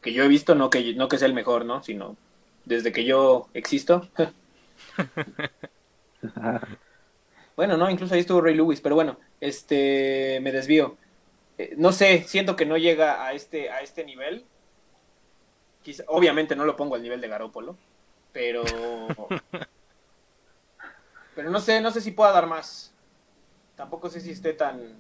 Que 0.02 0.14
yo 0.14 0.24
he 0.24 0.28
visto, 0.28 0.56
no 0.56 0.70
que, 0.70 0.94
no 0.96 1.08
que 1.08 1.18
sea 1.18 1.28
el 1.28 1.34
mejor, 1.34 1.66
¿no? 1.66 1.82
Sino 1.82 2.18
desde 2.66 2.92
que 2.92 3.06
yo 3.06 3.48
existo. 3.54 4.10
bueno, 7.56 7.78
no, 7.78 7.90
incluso 7.90 8.14
ahí 8.14 8.22
estuvo 8.22 8.42
Ray 8.42 8.56
Lewis, 8.56 8.82
pero 8.82 8.96
bueno, 8.96 9.18
este 9.40 10.40
me 10.42 10.52
desvío. 10.52 10.98
Eh, 11.58 11.76
no 11.78 11.92
sé, 11.92 12.24
siento 12.28 12.56
que 12.56 12.66
no 12.66 12.78
llega 12.78 13.26
a 13.26 13.34
este, 13.34 13.70
a 13.70 13.82
este 13.82 14.04
nivel. 14.04 14.46
obviamente 16.08 16.56
no 16.56 16.66
lo 16.66 16.76
pongo 16.76 16.96
al 16.96 17.04
nivel 17.04 17.22
de 17.22 17.28
Garópolo, 17.28 17.78
pero. 18.32 18.64
pero 21.36 21.50
no 21.50 21.60
sé, 21.60 21.82
no 21.82 21.92
sé 21.92 22.02
si 22.02 22.12
pueda 22.12 22.32
dar 22.32 22.48
más. 22.48 22.94
Tampoco 23.76 24.10
sé 24.10 24.22
si 24.22 24.32
esté 24.32 24.54
tan. 24.54 25.00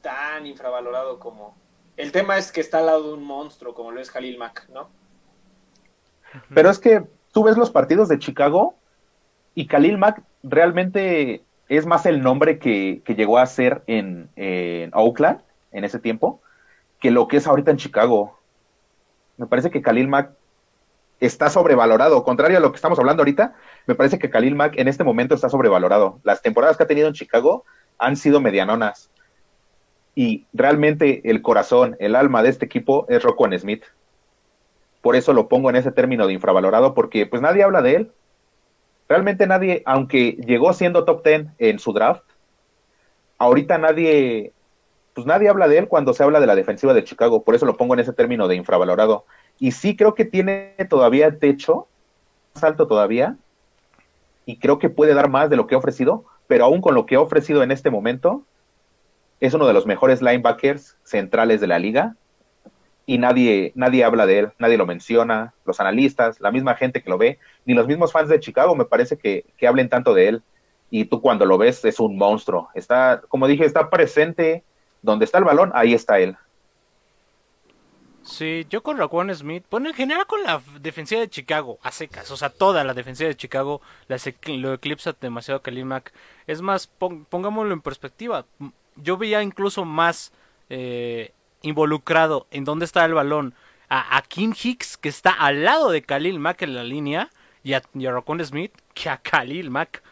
tan 0.00 0.46
infravalorado 0.46 1.18
como. 1.18 1.56
El 1.96 2.12
tema 2.12 2.36
es 2.36 2.52
que 2.52 2.60
está 2.60 2.78
al 2.78 2.86
lado 2.86 3.08
de 3.08 3.14
un 3.14 3.24
monstruo 3.24 3.74
como 3.74 3.90
lo 3.90 4.00
es 4.00 4.10
Jalil 4.10 4.38
Mack, 4.38 4.68
¿no? 4.68 4.88
Pero 6.54 6.70
es 6.70 6.78
que 6.78 7.02
tú 7.32 7.44
ves 7.44 7.56
los 7.56 7.70
partidos 7.70 8.08
de 8.08 8.18
Chicago 8.18 8.74
y 9.54 9.66
Khalil 9.66 9.96
Mack 9.98 10.22
realmente 10.42 11.42
es 11.68 11.86
más 11.86 12.06
el 12.06 12.22
nombre 12.22 12.58
que, 12.58 13.02
llegó 13.06 13.38
a 13.38 13.46
ser 13.46 13.82
en, 13.86 14.30
Oakland 14.92 15.40
en 15.72 15.84
ese 15.84 15.98
tiempo 15.98 16.40
que 17.00 17.10
lo 17.10 17.28
que 17.28 17.38
es 17.38 17.46
ahorita 17.46 17.70
en 17.70 17.76
Chicago. 17.78 18.38
Me 19.36 19.46
parece 19.46 19.70
que 19.70 19.82
Khalil 19.82 20.08
Mack 20.08 20.30
está 21.20 21.50
sobrevalorado. 21.50 22.22
Contrario 22.24 22.58
a 22.58 22.60
lo 22.60 22.70
que 22.70 22.76
estamos 22.76 22.98
hablando 22.98 23.22
ahorita, 23.22 23.54
me 23.86 23.94
parece 23.94 24.18
que 24.18 24.30
Khalil 24.30 24.54
Mack 24.54 24.78
en 24.78 24.88
este 24.88 25.04
momento 25.04 25.34
está 25.34 25.48
sobrevalorado. 25.48 26.20
Las 26.22 26.42
temporadas 26.42 26.76
que 26.76 26.82
ha 26.82 26.86
tenido 26.86 27.08
en 27.08 27.14
Chicago 27.14 27.64
han 27.98 28.16
sido 28.16 28.40
medianonas. 28.40 29.10
Y 30.16 30.46
realmente 30.52 31.20
el 31.30 31.42
corazón, 31.42 31.96
el 32.00 32.16
alma 32.16 32.42
de 32.42 32.48
este 32.48 32.64
equipo 32.64 33.06
es 33.08 33.22
Roquan 33.22 33.56
Smith. 33.56 33.84
Por 35.02 35.14
eso 35.14 35.32
lo 35.32 35.46
pongo 35.46 35.70
en 35.70 35.76
ese 35.76 35.92
término 35.92 36.26
de 36.26 36.32
infravalorado, 36.32 36.94
porque 36.94 37.26
pues 37.26 37.40
nadie 37.40 37.62
habla 37.62 37.82
de 37.82 37.94
él 37.94 38.12
realmente 39.08 39.46
nadie, 39.46 39.82
aunque 39.86 40.32
llegó 40.46 40.72
siendo 40.72 41.04
top 41.04 41.24
10 41.24 41.46
en 41.58 41.78
su 41.78 41.92
draft, 41.92 42.22
ahorita 43.38 43.78
nadie, 43.78 44.52
pues 45.14 45.26
nadie 45.26 45.48
habla 45.48 45.68
de 45.68 45.78
él 45.78 45.88
cuando 45.88 46.12
se 46.14 46.22
habla 46.22 46.40
de 46.40 46.46
la 46.46 46.56
defensiva 46.56 46.94
de 46.94 47.04
Chicago, 47.04 47.42
por 47.42 47.54
eso 47.54 47.66
lo 47.66 47.76
pongo 47.76 47.94
en 47.94 48.00
ese 48.00 48.12
término 48.12 48.48
de 48.48 48.56
infravalorado. 48.56 49.24
Y 49.58 49.72
sí 49.72 49.96
creo 49.96 50.14
que 50.14 50.24
tiene 50.24 50.74
todavía 50.88 51.38
techo, 51.38 51.86
más 52.54 52.64
alto 52.64 52.86
todavía, 52.86 53.36
y 54.44 54.58
creo 54.58 54.78
que 54.78 54.90
puede 54.90 55.14
dar 55.14 55.28
más 55.28 55.50
de 55.50 55.56
lo 55.56 55.66
que 55.66 55.74
ha 55.74 55.78
ofrecido, 55.78 56.24
pero 56.46 56.64
aún 56.64 56.80
con 56.80 56.94
lo 56.94 57.06
que 57.06 57.16
ha 57.16 57.20
ofrecido 57.20 57.62
en 57.62 57.72
este 57.72 57.90
momento, 57.90 58.42
es 59.40 59.54
uno 59.54 59.66
de 59.66 59.72
los 59.72 59.86
mejores 59.86 60.22
linebackers 60.22 60.96
centrales 61.02 61.60
de 61.60 61.66
la 61.66 61.78
liga 61.78 62.16
y 63.06 63.18
nadie, 63.18 63.72
nadie 63.76 64.04
habla 64.04 64.26
de 64.26 64.40
él, 64.40 64.52
nadie 64.58 64.76
lo 64.76 64.84
menciona, 64.84 65.54
los 65.64 65.78
analistas, 65.78 66.40
la 66.40 66.50
misma 66.50 66.74
gente 66.74 67.02
que 67.02 67.10
lo 67.10 67.18
ve, 67.18 67.38
ni 67.64 67.72
los 67.72 67.86
mismos 67.86 68.12
fans 68.12 68.28
de 68.28 68.40
Chicago 68.40 68.74
me 68.74 68.84
parece 68.84 69.16
que, 69.16 69.44
hablen 69.66 69.88
tanto 69.88 70.12
de 70.12 70.28
él. 70.28 70.42
Y 70.90 71.04
tú 71.04 71.20
cuando 71.20 71.46
lo 71.46 71.58
ves 71.58 71.84
es 71.84 71.98
un 71.98 72.16
monstruo. 72.16 72.68
Está, 72.74 73.22
como 73.28 73.46
dije, 73.46 73.64
está 73.64 73.90
presente 73.90 74.64
donde 75.02 75.24
está 75.24 75.38
el 75.38 75.44
balón, 75.44 75.70
ahí 75.74 75.94
está 75.94 76.18
él. 76.18 76.36
Sí, 78.22 78.66
yo 78.68 78.82
con 78.82 78.98
Raquan 78.98 79.32
Smith, 79.34 79.64
bueno, 79.70 79.88
en 79.88 79.94
general 79.94 80.26
con 80.26 80.42
la 80.42 80.60
defensiva 80.80 81.20
de 81.20 81.28
Chicago, 81.28 81.78
a 81.82 81.92
secas, 81.92 82.28
o 82.32 82.36
sea, 82.36 82.50
toda 82.50 82.82
la 82.82 82.92
defensiva 82.92 83.28
de 83.28 83.36
Chicago 83.36 83.80
lo 84.46 84.72
eclipsa 84.74 85.14
demasiado 85.20 85.62
Khalil. 85.62 85.86
Es 86.48 86.60
más, 86.60 86.88
pongámoslo 86.88 87.72
en 87.72 87.82
perspectiva, 87.82 88.46
yo 88.96 89.16
veía 89.16 89.42
incluso 89.42 89.84
más 89.84 90.32
eh, 90.68 91.32
involucrado 91.62 92.46
en 92.50 92.64
dónde 92.64 92.84
está 92.84 93.04
el 93.04 93.14
balón 93.14 93.54
a, 93.88 94.20
Kim 94.22 94.52
Hicks, 94.52 94.96
que 94.96 95.08
está 95.08 95.30
al 95.30 95.64
lado 95.64 95.90
de 95.90 96.02
Khalil 96.02 96.40
Mack 96.40 96.62
en 96.62 96.74
la 96.74 96.82
línea, 96.82 97.30
y 97.62 97.74
a, 97.74 97.82
y 97.94 98.44
Smith, 98.44 98.72
que 98.94 99.08
a 99.08 99.18
Khalil 99.18 99.70
Mack. 99.70 100.02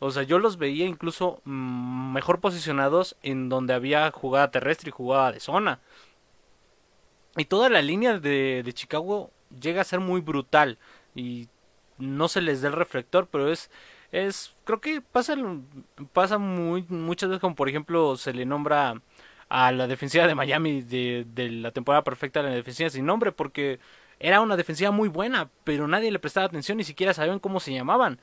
O 0.00 0.10
sea, 0.10 0.24
yo 0.24 0.38
los 0.38 0.58
veía 0.58 0.84
incluso 0.84 1.40
mm, 1.44 2.12
mejor 2.12 2.40
posicionados 2.40 3.16
en 3.22 3.48
donde 3.48 3.74
había 3.74 4.10
jugada 4.10 4.50
terrestre 4.50 4.88
y 4.88 4.92
jugada 4.92 5.32
de 5.32 5.40
zona. 5.40 5.80
Y 7.36 7.44
toda 7.46 7.68
la 7.68 7.82
línea 7.82 8.18
de, 8.18 8.62
de 8.64 8.72
Chicago 8.72 9.30
llega 9.60 9.80
a 9.80 9.84
ser 9.84 10.00
muy 10.00 10.20
brutal. 10.20 10.78
Y 11.14 11.48
no 11.98 12.28
se 12.28 12.40
les 12.40 12.62
da 12.62 12.68
el 12.68 12.74
reflector, 12.74 13.28
pero 13.30 13.50
es 13.50 13.70
es 14.14 14.54
creo 14.64 14.80
que 14.80 15.00
pasa 15.00 15.36
pasa 16.12 16.38
muy 16.38 16.84
muchas 16.88 17.28
veces 17.28 17.40
como 17.40 17.56
por 17.56 17.68
ejemplo 17.68 18.16
se 18.16 18.32
le 18.32 18.46
nombra 18.46 19.02
a 19.48 19.72
la 19.72 19.88
defensiva 19.88 20.28
de 20.28 20.36
Miami 20.36 20.82
de, 20.82 21.26
la 21.34 21.72
temporada 21.72 22.04
perfecta 22.04 22.40
de 22.42 22.50
la 22.50 22.54
defensiva 22.54 22.90
sin 22.90 23.06
nombre 23.06 23.32
porque 23.32 23.80
era 24.20 24.40
una 24.40 24.56
defensiva 24.56 24.92
muy 24.92 25.08
buena, 25.08 25.50
pero 25.64 25.88
nadie 25.88 26.12
le 26.12 26.20
prestaba 26.20 26.46
atención, 26.46 26.78
ni 26.78 26.84
siquiera 26.84 27.12
sabían 27.12 27.40
cómo 27.40 27.58
se 27.58 27.74
llamaban. 27.74 28.20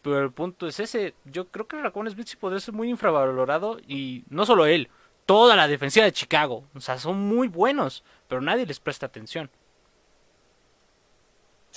Pero 0.00 0.20
el 0.22 0.30
punto 0.30 0.68
es 0.68 0.78
ese, 0.78 1.14
yo 1.24 1.48
creo 1.48 1.66
que 1.66 1.82
Raccoon 1.82 2.08
Smith 2.08 2.28
sí 2.28 2.36
podría 2.36 2.60
ser 2.60 2.72
muy 2.72 2.88
infravalorado 2.88 3.78
y 3.86 4.24
no 4.30 4.46
solo 4.46 4.64
él, 4.64 4.88
toda 5.26 5.56
la 5.56 5.66
defensiva 5.66 6.06
de 6.06 6.12
Chicago, 6.12 6.64
o 6.74 6.80
sea, 6.80 6.98
son 6.98 7.18
muy 7.18 7.48
buenos, 7.48 8.04
pero 8.28 8.40
nadie 8.40 8.64
les 8.64 8.78
presta 8.78 9.06
atención. 9.06 9.50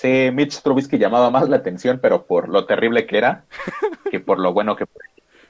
Sí, 0.00 0.30
Mitch 0.32 0.62
Trubisky 0.62 0.96
llamaba 0.96 1.28
más 1.30 1.46
la 1.50 1.56
atención, 1.56 1.98
pero 2.00 2.24
por 2.24 2.48
lo 2.48 2.64
terrible 2.64 3.06
que 3.06 3.18
era, 3.18 3.44
que 4.10 4.18
por 4.18 4.38
lo 4.38 4.54
bueno 4.54 4.74
que 4.74 4.86
fue. 4.86 5.02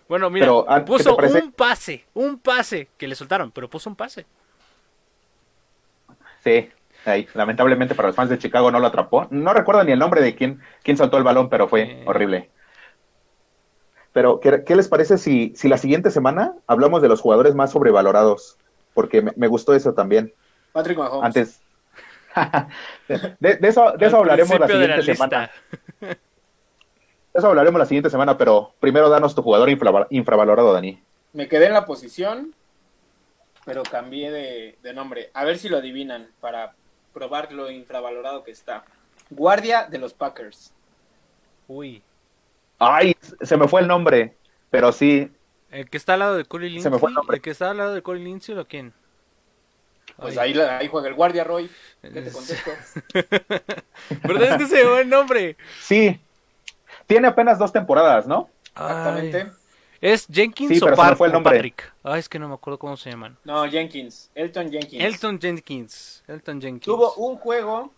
Bueno, 0.09 0.29
mira, 0.29 0.47
Pero, 0.47 0.65
ah, 0.69 0.81
¿qué 0.81 0.87
puso 0.87 1.17
un 1.17 1.53
pase, 1.53 2.05
un 2.15 2.37
pase 2.41 2.89
que 2.99 3.07
le 3.07 3.15
soltaron, 3.15 3.53
pero 3.53 3.71
puso 3.71 3.89
un 3.89 3.95
pase. 3.95 4.27
Sí, 6.43 6.69
ahí, 7.05 7.29
lamentablemente 7.35 7.95
para 7.95 8.09
los 8.09 8.17
fans 8.17 8.29
de 8.31 8.39
Chicago 8.39 8.73
no 8.73 8.81
lo 8.81 8.89
atrapó. 8.89 9.29
No 9.31 9.53
recuerdo 9.55 9.85
ni 9.85 9.93
el 9.93 10.01
nombre 10.01 10.21
de 10.21 10.35
quién, 10.35 10.61
quién 10.83 10.97
soltó 10.97 11.17
el 11.17 11.23
balón, 11.23 11.49
pero 11.49 11.69
fue 11.69 11.83
Eh. 11.83 12.03
horrible. 12.07 12.51
Pero, 14.13 14.41
¿qué, 14.41 14.65
qué 14.67 14.75
les 14.75 14.89
parece 14.89 15.17
si, 15.17 15.53
si 15.55 15.69
la 15.69 15.79
siguiente 15.79 16.11
semana 16.11 16.55
hablamos 16.67 17.03
de 17.03 17.09
los 17.09 17.21
jugadores 17.21 17.55
más 17.55 17.71
sobrevalorados? 17.71 18.59
Porque 18.95 19.23
me, 19.23 19.33
me 19.37 19.47
gustó 19.47 19.75
eso 19.77 19.95
también. 19.95 20.35
Patrick 20.73 20.99
Mahomes. 20.99 21.25
Antes. 21.25 21.61
De, 23.41 23.57
de 23.57 23.69
eso, 23.69 23.93
de 23.93 24.07
eso 24.07 24.17
hablaremos 24.19 24.59
la 24.61 24.67
siguiente 24.69 25.03
semana. 25.03 25.51
De 26.01 26.19
eso 27.35 27.47
hablaremos 27.49 27.79
la 27.79 27.87
siguiente 27.87 28.11
semana, 28.11 28.37
pero 28.37 28.75
primero 28.81 29.09
danos 29.09 29.35
tu 29.35 29.43
jugador 29.43 29.69
infra- 29.69 30.07
infravalorado, 30.11 30.73
Dani. 30.73 31.03
Me 31.33 31.49
quedé 31.49 31.67
en 31.67 31.73
la 31.75 31.85
posición, 31.87 32.55
pero 33.65 33.83
cambié 33.85 34.31
de, 34.31 34.79
de 34.83 34.95
nombre. 34.95 35.31
A 35.35 35.45
ver 35.45 35.59
si 35.59 35.69
lo 35.69 35.77
adivinan 35.79 36.29
para 36.41 36.75
probar 37.13 37.53
lo 37.53 37.71
infravalorado 37.71 38.43
que 38.43 38.51
está. 38.51 38.85
Guardia 39.31 39.87
de 39.89 39.99
los 39.99 40.13
Packers. 40.13 40.73
Uy, 41.69 42.03
Ay, 42.79 43.15
se 43.43 43.57
me 43.57 43.69
fue 43.69 43.83
el 43.83 43.87
nombre, 43.87 44.35
pero 44.71 44.91
sí, 44.91 45.31
el 45.71 45.89
que 45.89 45.99
está 45.99 46.15
al 46.15 46.21
lado 46.21 46.37
de 46.37 46.45
Corey 46.47 46.69
Lindsey, 46.71 46.83
Se 46.85 46.91
me 46.91 46.99
fue 46.99 47.11
el 47.11 47.15
nombre. 47.15 47.37
el 47.37 47.43
que 47.43 47.51
está 47.51 47.71
al 47.71 47.77
lado 47.77 47.95
de 47.95 48.03
Corey 48.03 48.25
Lindsey 48.25 48.57
o 48.57 48.67
quién? 48.67 48.93
Pues 50.21 50.37
ahí, 50.39 50.59
ahí 50.59 50.89
juega 50.89 51.09
el 51.09 51.15
guardia, 51.15 51.45
Roy. 51.45 51.71
¿Qué 52.03 52.09
te 52.11 52.31
contesto? 52.33 52.71
¿Verdad 54.25 54.43
es 54.53 54.57
que 54.59 54.67
se 54.67 54.77
llevó 54.83 54.99
el 54.99 55.09
nombre? 55.09 55.57
sí. 55.83 56.19
Tiene 57.07 57.27
apenas 57.27 57.59
dos 57.59 57.73
temporadas, 57.73 58.29
¿no? 58.29 58.49
Exactamente. 58.69 59.41
Ay. 59.43 59.51
¿Es 60.01 60.27
Jenkins 60.31 60.71
Sí, 60.71 60.79
o, 60.79 60.85
pero 60.85 60.95
se 60.97 61.03
me 61.03 61.09
Par- 61.09 61.17
fue 61.17 61.27
el 61.27 61.33
o 61.33 61.35
nombre. 61.35 61.57
Patrick? 61.57 61.93
Ay, 62.05 62.21
es 62.21 62.29
que 62.29 62.39
no 62.39 62.47
me 62.49 62.55
acuerdo 62.55 62.79
cómo 62.79 62.97
se 62.97 63.11
llaman. 63.11 63.37
No, 63.43 63.69
Jenkins. 63.69 64.31
Elton 64.37 64.71
Jenkins. 64.71 65.03
Elton 65.05 65.41
Jenkins. 65.41 66.23
Elton 66.29 66.61
Jenkins. 66.61 66.85
Tuvo 66.85 67.15
un 67.15 67.37
juego 67.37 67.93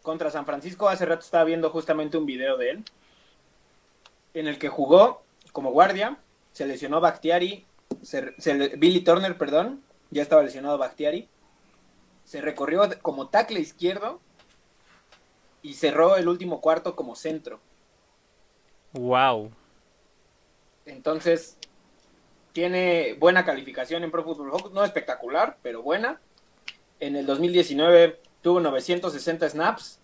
contra 0.00 0.30
San 0.30 0.46
Francisco. 0.46 0.88
Hace 0.88 1.04
rato 1.04 1.20
estaba 1.22 1.44
viendo 1.44 1.68
justamente 1.68 2.16
un 2.16 2.24
video 2.24 2.56
de 2.56 2.70
él. 2.70 2.84
En 4.32 4.46
el 4.48 4.58
que 4.58 4.68
jugó 4.70 5.22
como 5.52 5.70
guardia. 5.70 6.16
Se 6.52 6.66
lesionó 6.66 7.00
Bakhtiari. 7.00 7.66
se- 8.02 8.32
se 8.38 8.54
le- 8.54 8.68
Billy 8.76 9.00
Turner, 9.02 9.36
perdón. 9.36 9.82
Ya 10.10 10.22
estaba 10.22 10.42
lesionado 10.42 10.78
Bakhtiari. 10.78 11.28
Se 12.30 12.40
recorrió 12.40 12.88
como 13.02 13.26
tackle 13.26 13.58
izquierdo. 13.58 14.20
Y 15.62 15.74
cerró 15.74 16.16
el 16.16 16.28
último 16.28 16.60
cuarto 16.60 16.94
como 16.94 17.16
centro. 17.16 17.58
Wow. 18.92 19.50
Entonces, 20.86 21.58
tiene 22.52 23.14
buena 23.14 23.44
calificación 23.44 24.04
en 24.04 24.12
Pro 24.12 24.22
Football 24.22 24.52
Focus, 24.52 24.70
no 24.70 24.84
espectacular, 24.84 25.58
pero 25.60 25.82
buena. 25.82 26.20
En 27.00 27.16
el 27.16 27.26
2019 27.26 28.20
tuvo 28.42 28.60
960 28.60 29.48
snaps, 29.48 29.98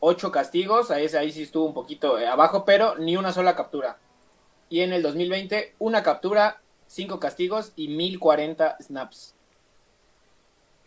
8 0.00 0.32
castigos, 0.32 0.90
ahí, 0.90 1.06
ahí 1.16 1.30
sí 1.30 1.42
estuvo 1.44 1.66
un 1.66 1.74
poquito 1.74 2.18
eh, 2.18 2.26
abajo, 2.26 2.64
pero 2.64 2.96
ni 2.96 3.16
una 3.16 3.32
sola 3.32 3.54
captura. 3.54 3.96
Y 4.70 4.80
en 4.80 4.92
el 4.92 5.04
2020, 5.04 5.76
una 5.78 6.02
captura, 6.02 6.62
5 6.88 7.20
castigos 7.20 7.72
y 7.76 7.86
1040 7.86 8.78
snaps. 8.80 9.36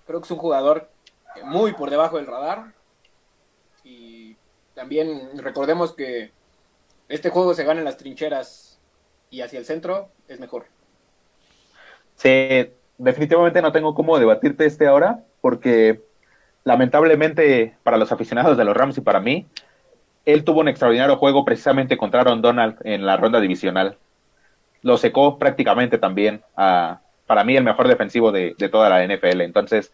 Creo 0.06 0.20
que 0.20 0.26
es 0.26 0.32
un 0.32 0.38
jugador 0.38 0.89
muy 1.43 1.74
por 1.74 1.89
debajo 1.89 2.18
del 2.18 2.28
radar. 2.28 2.74
Y 3.84 4.36
también 4.74 5.38
recordemos 5.38 5.93
que 5.93 6.32
este 7.10 7.30
juego 7.30 7.54
se 7.54 7.64
gana 7.64 7.80
en 7.80 7.86
las 7.86 7.97
trincheras 7.97 8.80
y 9.30 9.41
hacia 9.41 9.60
el 9.60 9.66
centro 9.66 10.10
es 10.28 10.39
mejor. 10.39 10.66
Sí, 12.16 12.72
definitivamente 12.97 13.62
no 13.62 13.72
tengo 13.72 13.95
cómo 13.95 14.20
debatirte 14.20 14.66
este 14.66 14.88
ahora, 14.88 15.24
porque 15.41 16.01
lamentablemente 16.64 17.76
para 17.84 17.97
los 17.97 18.12
aficionados 18.12 18.58
de 18.58 18.64
los 18.64 18.76
Rams 18.76 18.97
y 18.97 19.01
para 19.01 19.20
mí, 19.20 19.47
él 20.26 20.43
tuvo 20.43 20.62
un 20.62 20.70
extraordinario 20.70 21.18
juego 21.18 21.43
precisamente 21.43 21.97
contra 21.97 22.22
Aaron 22.22 22.41
Donald 22.41 22.78
en 22.84 23.06
la 23.06 23.18
ronda 23.18 23.39
divisional. 23.39 23.97
Lo 24.82 24.97
secó 24.97 25.38
prácticamente 25.38 25.97
también 25.97 26.43
a, 26.56 27.01
para 27.28 27.44
mí, 27.44 27.56
el 27.56 27.64
mejor 27.64 27.88
defensivo 27.88 28.32
de, 28.32 28.56
de 28.58 28.70
toda 28.70 28.90
la 28.90 29.04
NFL. 29.04 29.42
Entonces, 29.42 29.92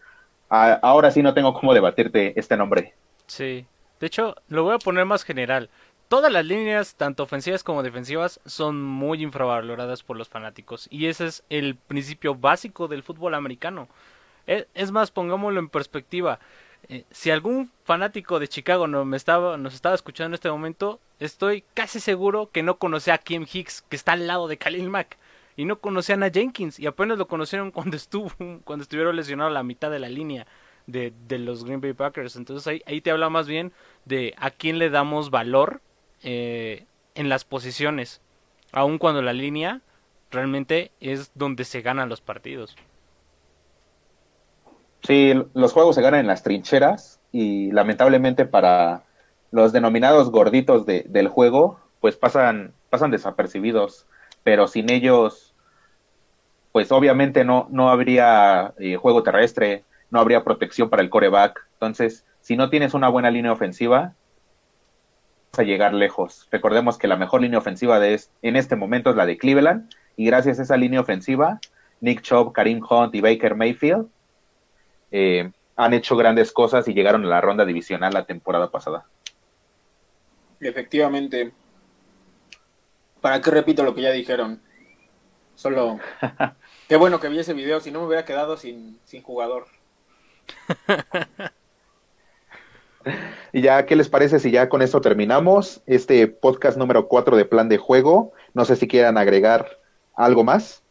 ahora 0.50 1.12
sí 1.12 1.22
no 1.22 1.34
tengo 1.34 1.54
cómo 1.54 1.74
debatirte 1.74 2.40
este 2.40 2.58
nombre. 2.58 2.94
Sí. 3.28 3.66
De 4.00 4.08
hecho, 4.08 4.36
lo 4.48 4.64
voy 4.64 4.76
a 4.76 4.80
poner 4.80 5.06
más 5.06 5.24
general. 5.24 5.70
Todas 6.08 6.32
las 6.32 6.46
líneas, 6.46 6.96
tanto 6.96 7.24
ofensivas 7.24 7.64
como 7.64 7.84
defensivas, 7.84 8.40
son 8.46 8.82
muy 8.82 9.22
infravaloradas 9.22 10.02
por 10.02 10.18
los 10.18 10.28
fanáticos. 10.28 10.88
Y 10.90 11.06
ese 11.06 11.28
es 11.28 11.44
el 11.50 11.76
principio 11.76 12.34
básico 12.34 12.88
del 12.88 13.04
fútbol 13.04 13.36
americano. 13.36 13.88
E- 14.48 14.68
Es 14.74 14.92
más, 14.92 15.12
pongámoslo 15.12 15.60
en 15.60 15.70
perspectiva. 15.70 16.40
Eh, 16.88 17.04
si 17.12 17.30
algún 17.30 17.70
fanático 17.84 18.40
de 18.40 18.48
Chicago 18.48 18.88
no 18.88 19.06
me 19.06 19.18
estaba, 19.18 19.58
nos 19.58 19.76
estaba 19.76 19.94
escuchando 19.94 20.30
en 20.30 20.34
este 20.36 20.50
momento, 20.50 21.00
estoy 21.20 21.64
casi 21.76 22.00
seguro 22.00 22.50
que 22.52 22.64
no 22.64 22.78
conocía 22.78 23.14
a 23.16 23.18
Kim 23.20 23.46
Hicks, 23.52 23.84
que 23.84 23.96
está 23.98 24.14
al 24.14 24.26
lado 24.26 24.48
de 24.48 24.58
Khalil 24.58 24.90
Mack. 24.90 25.18
Y 25.60 25.66
no 25.66 25.80
conocían 25.82 26.24
a 26.24 26.30
Jenkins. 26.32 26.80
Y 26.80 26.88
apenas 26.88 27.18
lo 27.18 27.28
conocieron 27.28 27.72
cuando 27.74 27.98
estuvo, 27.98 28.32
cuando 28.64 28.84
estuvieron 28.84 29.16
lesionados 29.16 29.52
a 29.52 29.54
la 29.54 29.64
mitad 29.64 29.92
de 29.92 30.00
la 30.00 30.10
línea 30.10 30.48
de, 30.88 31.14
de 31.28 31.40
los 31.40 31.64
Green 31.66 31.82
Bay 31.82 31.94
Packers. 31.94 32.36
Entonces 32.36 32.68
ahí, 32.68 32.82
ahí 32.86 33.02
te 33.02 33.12
habla 33.12 33.30
más 33.30 33.48
bien 33.48 33.74
de 34.06 34.34
a 34.38 34.52
quién 34.52 34.80
le 34.80 34.90
damos 34.90 35.30
valor 35.32 35.82
eh, 36.24 36.86
en 37.16 37.30
las 37.30 37.46
posiciones. 37.46 38.22
Aun 38.72 38.98
cuando 39.00 39.22
la 39.22 39.34
línea 39.34 39.82
realmente 40.32 40.92
es 41.00 41.32
donde 41.36 41.66
se 41.66 41.82
ganan 41.82 42.10
los 42.10 42.22
partidos. 42.22 42.78
Sí, 45.04 45.34
los 45.54 45.74
juegos 45.74 45.96
se 45.96 46.02
ganan 46.02 46.22
en 46.22 46.28
las 46.28 46.44
trincheras 46.44 47.20
y 47.32 47.72
lamentablemente 47.72 48.46
para 48.46 49.06
los 49.52 49.72
denominados 49.72 50.32
gorditos 50.32 50.86
de- 50.86 51.06
del 51.10 51.28
juego, 51.30 51.80
pues 52.02 52.18
pasan, 52.18 52.74
pasan 52.90 53.12
desapercibidos, 53.12 54.08
pero 54.44 54.68
sin 54.68 54.90
ellos, 54.92 55.49
pues 56.72 56.92
obviamente 56.92 57.44
no, 57.44 57.68
no 57.72 57.90
habría 57.90 58.74
eh, 58.78 58.96
juego 58.96 59.24
terrestre, 59.24 59.84
no 60.12 60.20
habría 60.20 60.44
protección 60.44 60.90
para 60.90 61.02
el 61.02 61.10
coreback. 61.10 61.68
Entonces, 61.74 62.26
si 62.42 62.56
no 62.56 62.70
tienes 62.70 62.94
una 62.94 63.10
buena 63.10 63.32
línea 63.32 63.52
ofensiva, 63.52 64.14
vas 65.52 65.60
a 65.60 65.64
llegar 65.64 65.94
lejos. 65.94 66.48
Recordemos 66.52 66.98
que 66.98 67.08
la 67.08 67.18
mejor 67.18 67.42
línea 67.42 67.60
ofensiva 67.60 68.00
de 68.00 68.14
es- 68.14 68.32
en 68.42 68.56
este 68.56 68.76
momento 68.76 69.10
es 69.10 69.16
la 69.16 69.26
de 69.26 69.38
Cleveland 69.38 69.90
y 70.16 70.26
gracias 70.26 70.60
a 70.60 70.64
esa 70.64 70.78
línea 70.78 71.02
ofensiva, 71.02 71.60
Nick 72.02 72.22
Chubb, 72.22 72.54
Karim 72.54 72.82
Hunt 72.88 73.14
y 73.16 73.22
Baker 73.22 73.56
Mayfield 73.56 74.08
eh, 75.12 75.52
han 75.76 75.94
hecho 75.94 76.16
grandes 76.16 76.52
cosas 76.52 76.88
y 76.88 76.94
llegaron 76.94 77.26
a 77.26 77.28
la 77.28 77.42
ronda 77.42 77.66
divisional 77.66 78.14
la 78.14 78.26
temporada 78.26 78.70
pasada. 78.70 79.06
Efectivamente. 80.60 81.52
¿Para 83.22 83.42
qué 83.42 83.50
repito 83.52 83.84
lo 83.84 83.96
que 83.96 84.02
ya 84.02 84.12
dijeron? 84.12 84.62
Solo. 85.60 86.00
Qué 86.88 86.96
bueno 86.96 87.20
que 87.20 87.28
vi 87.28 87.38
ese 87.38 87.54
video, 87.54 87.82
si 87.82 87.92
no 87.92 88.00
me 88.00 88.06
hubiera 88.08 88.24
quedado 88.24 88.56
sin, 88.56 88.98
sin 89.04 89.22
jugador. 89.22 89.68
Y 93.54 93.62
ya, 93.62 93.86
¿qué 93.86 93.96
les 93.96 94.10
parece 94.10 94.40
si 94.40 94.52
ya 94.52 94.70
con 94.70 94.82
esto 94.82 95.02
terminamos 95.02 95.82
este 95.88 96.28
podcast 96.28 96.78
número 96.78 97.08
4 97.08 97.36
de 97.38 97.46
plan 97.46 97.68
de 97.68 97.78
juego? 97.78 98.34
No 98.54 98.66
sé 98.66 98.76
si 98.76 98.88
quieran 98.88 99.18
agregar 99.18 99.80
algo 100.16 100.44
más. 100.44 100.84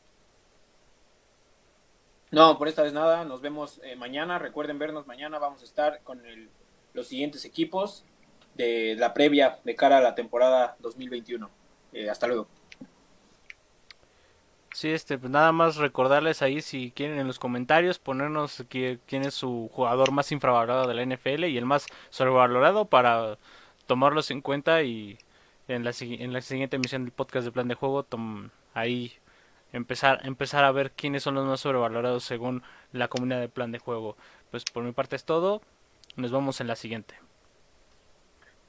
No, 2.32 2.58
por 2.58 2.66
esta 2.66 2.82
vez 2.82 2.92
nada. 2.92 3.24
Nos 3.24 3.40
vemos 3.42 3.80
eh, 3.84 3.94
mañana. 3.94 4.38
Recuerden 4.38 4.78
vernos 4.78 5.06
mañana. 5.06 5.38
Vamos 5.38 5.60
a 5.62 5.64
estar 5.66 6.00
con 6.02 6.24
el- 6.26 6.48
los 6.94 7.06
siguientes 7.06 7.44
equipos 7.44 8.04
de 8.54 8.96
la 8.98 9.14
previa 9.14 9.58
de 9.62 9.76
cara 9.76 9.98
a 9.98 10.00
la 10.00 10.14
temporada 10.14 10.76
2021. 10.80 11.48
Eh, 11.92 12.10
hasta 12.10 12.26
luego. 12.26 12.48
Sí, 14.78 14.90
este, 14.92 15.18
pues 15.18 15.30
nada 15.32 15.50
más 15.50 15.76
recordarles 15.76 16.40
ahí 16.42 16.60
si 16.62 16.92
quieren 16.92 17.18
en 17.18 17.26
los 17.26 17.38
comentarios 17.40 17.98
ponernos 17.98 18.60
qui- 18.68 19.00
quién 19.06 19.22
es 19.24 19.34
su 19.34 19.68
jugador 19.72 20.12
más 20.12 20.30
infravalorado 20.30 20.86
de 20.86 20.94
la 20.94 21.02
NFL 21.02 21.48
y 21.48 21.56
el 21.58 21.66
más 21.66 21.86
sobrevalorado 22.10 22.84
para 22.84 23.38
tomarlos 23.86 24.30
en 24.30 24.40
cuenta 24.40 24.82
y 24.84 25.18
en 25.68 25.82
la, 25.84 25.92
en 26.00 26.32
la 26.32 26.40
siguiente 26.42 26.76
emisión 26.76 27.04
del 27.04 27.12
podcast 27.12 27.44
de 27.46 27.52
plan 27.52 27.66
de 27.68 27.74
juego 27.74 28.04
tom- 28.04 28.50
ahí 28.74 29.12
empezar 29.72 30.20
empezar 30.24 30.64
a 30.64 30.72
ver 30.72 30.92
quiénes 30.92 31.22
son 31.24 31.34
los 31.34 31.46
más 31.46 31.60
sobrevalorados 31.60 32.24
según 32.24 32.62
la 32.92 33.08
comunidad 33.08 33.40
de 33.40 33.48
plan 33.48 33.72
de 33.72 33.78
juego. 33.80 34.16
Pues 34.50 34.64
por 34.66 34.84
mi 34.84 34.92
parte 34.92 35.16
es 35.16 35.24
todo. 35.24 35.62
Nos 36.16 36.32
vemos 36.32 36.60
en 36.60 36.68
la 36.68 36.76
siguiente. 36.76 37.16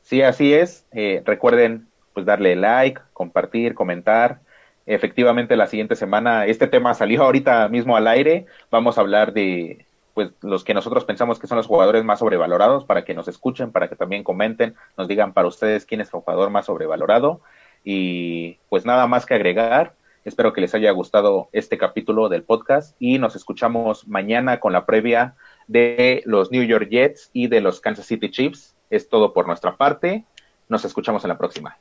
Sí, 0.01 0.22
así 0.22 0.53
es. 0.53 0.88
Eh, 0.91 1.22
recuerden 1.26 1.88
pues 2.14 2.26
darle 2.26 2.55
like, 2.55 3.01
compartir, 3.14 3.76
comentar. 3.76 4.41
Efectivamente, 4.92 5.56
la 5.56 5.68
siguiente 5.68 5.96
semana 5.96 6.48
este 6.48 6.66
tema 6.66 6.96
salió 6.96 7.22
ahorita 7.22 7.68
mismo 7.68 7.96
al 7.96 8.08
aire. 8.08 8.48
Vamos 8.72 8.98
a 8.98 9.02
hablar 9.02 9.34
de 9.34 9.86
pues 10.16 10.32
los 10.42 10.64
que 10.64 10.74
nosotros 10.74 11.06
pensamos 11.06 11.38
que 11.38 11.46
son 11.46 11.58
los 11.58 11.68
jugadores 11.68 12.04
más 12.04 12.18
sobrevalorados 12.18 12.86
para 12.86 13.06
que 13.06 13.14
nos 13.14 13.28
escuchen, 13.28 13.72
para 13.72 13.88
que 13.88 13.96
también 13.96 14.24
comenten, 14.24 14.74
nos 14.98 15.08
digan 15.08 15.34
para 15.34 15.48
ustedes 15.48 15.86
quién 15.86 16.02
es 16.02 16.12
el 16.12 16.22
jugador 16.22 16.50
más 16.50 16.66
sobrevalorado 16.66 17.42
y 17.84 18.58
pues 18.68 18.84
nada 18.84 19.06
más 19.06 19.28
que 19.28 19.36
agregar. 19.36 19.94
Espero 20.26 20.54
que 20.54 20.62
les 20.62 20.74
haya 20.74 20.90
gustado 20.90 21.50
este 21.52 21.78
capítulo 21.78 22.28
del 22.28 22.42
podcast 22.42 22.96
y 22.98 23.20
nos 23.20 23.36
escuchamos 23.36 24.08
mañana 24.08 24.60
con 24.60 24.74
la 24.74 24.88
previa 24.88 25.36
de 25.68 26.24
los 26.26 26.50
New 26.50 26.64
York 26.64 26.90
Jets 26.90 27.30
y 27.32 27.46
de 27.46 27.62
los 27.62 27.80
Kansas 27.80 28.08
City 28.08 28.32
Chiefs. 28.32 28.76
Es 28.90 29.08
todo 29.08 29.34
por 29.34 29.46
nuestra 29.46 29.78
parte. 29.78 30.26
Nos 30.68 30.84
escuchamos 30.84 31.24
en 31.26 31.30
la 31.30 31.38
próxima. 31.38 31.78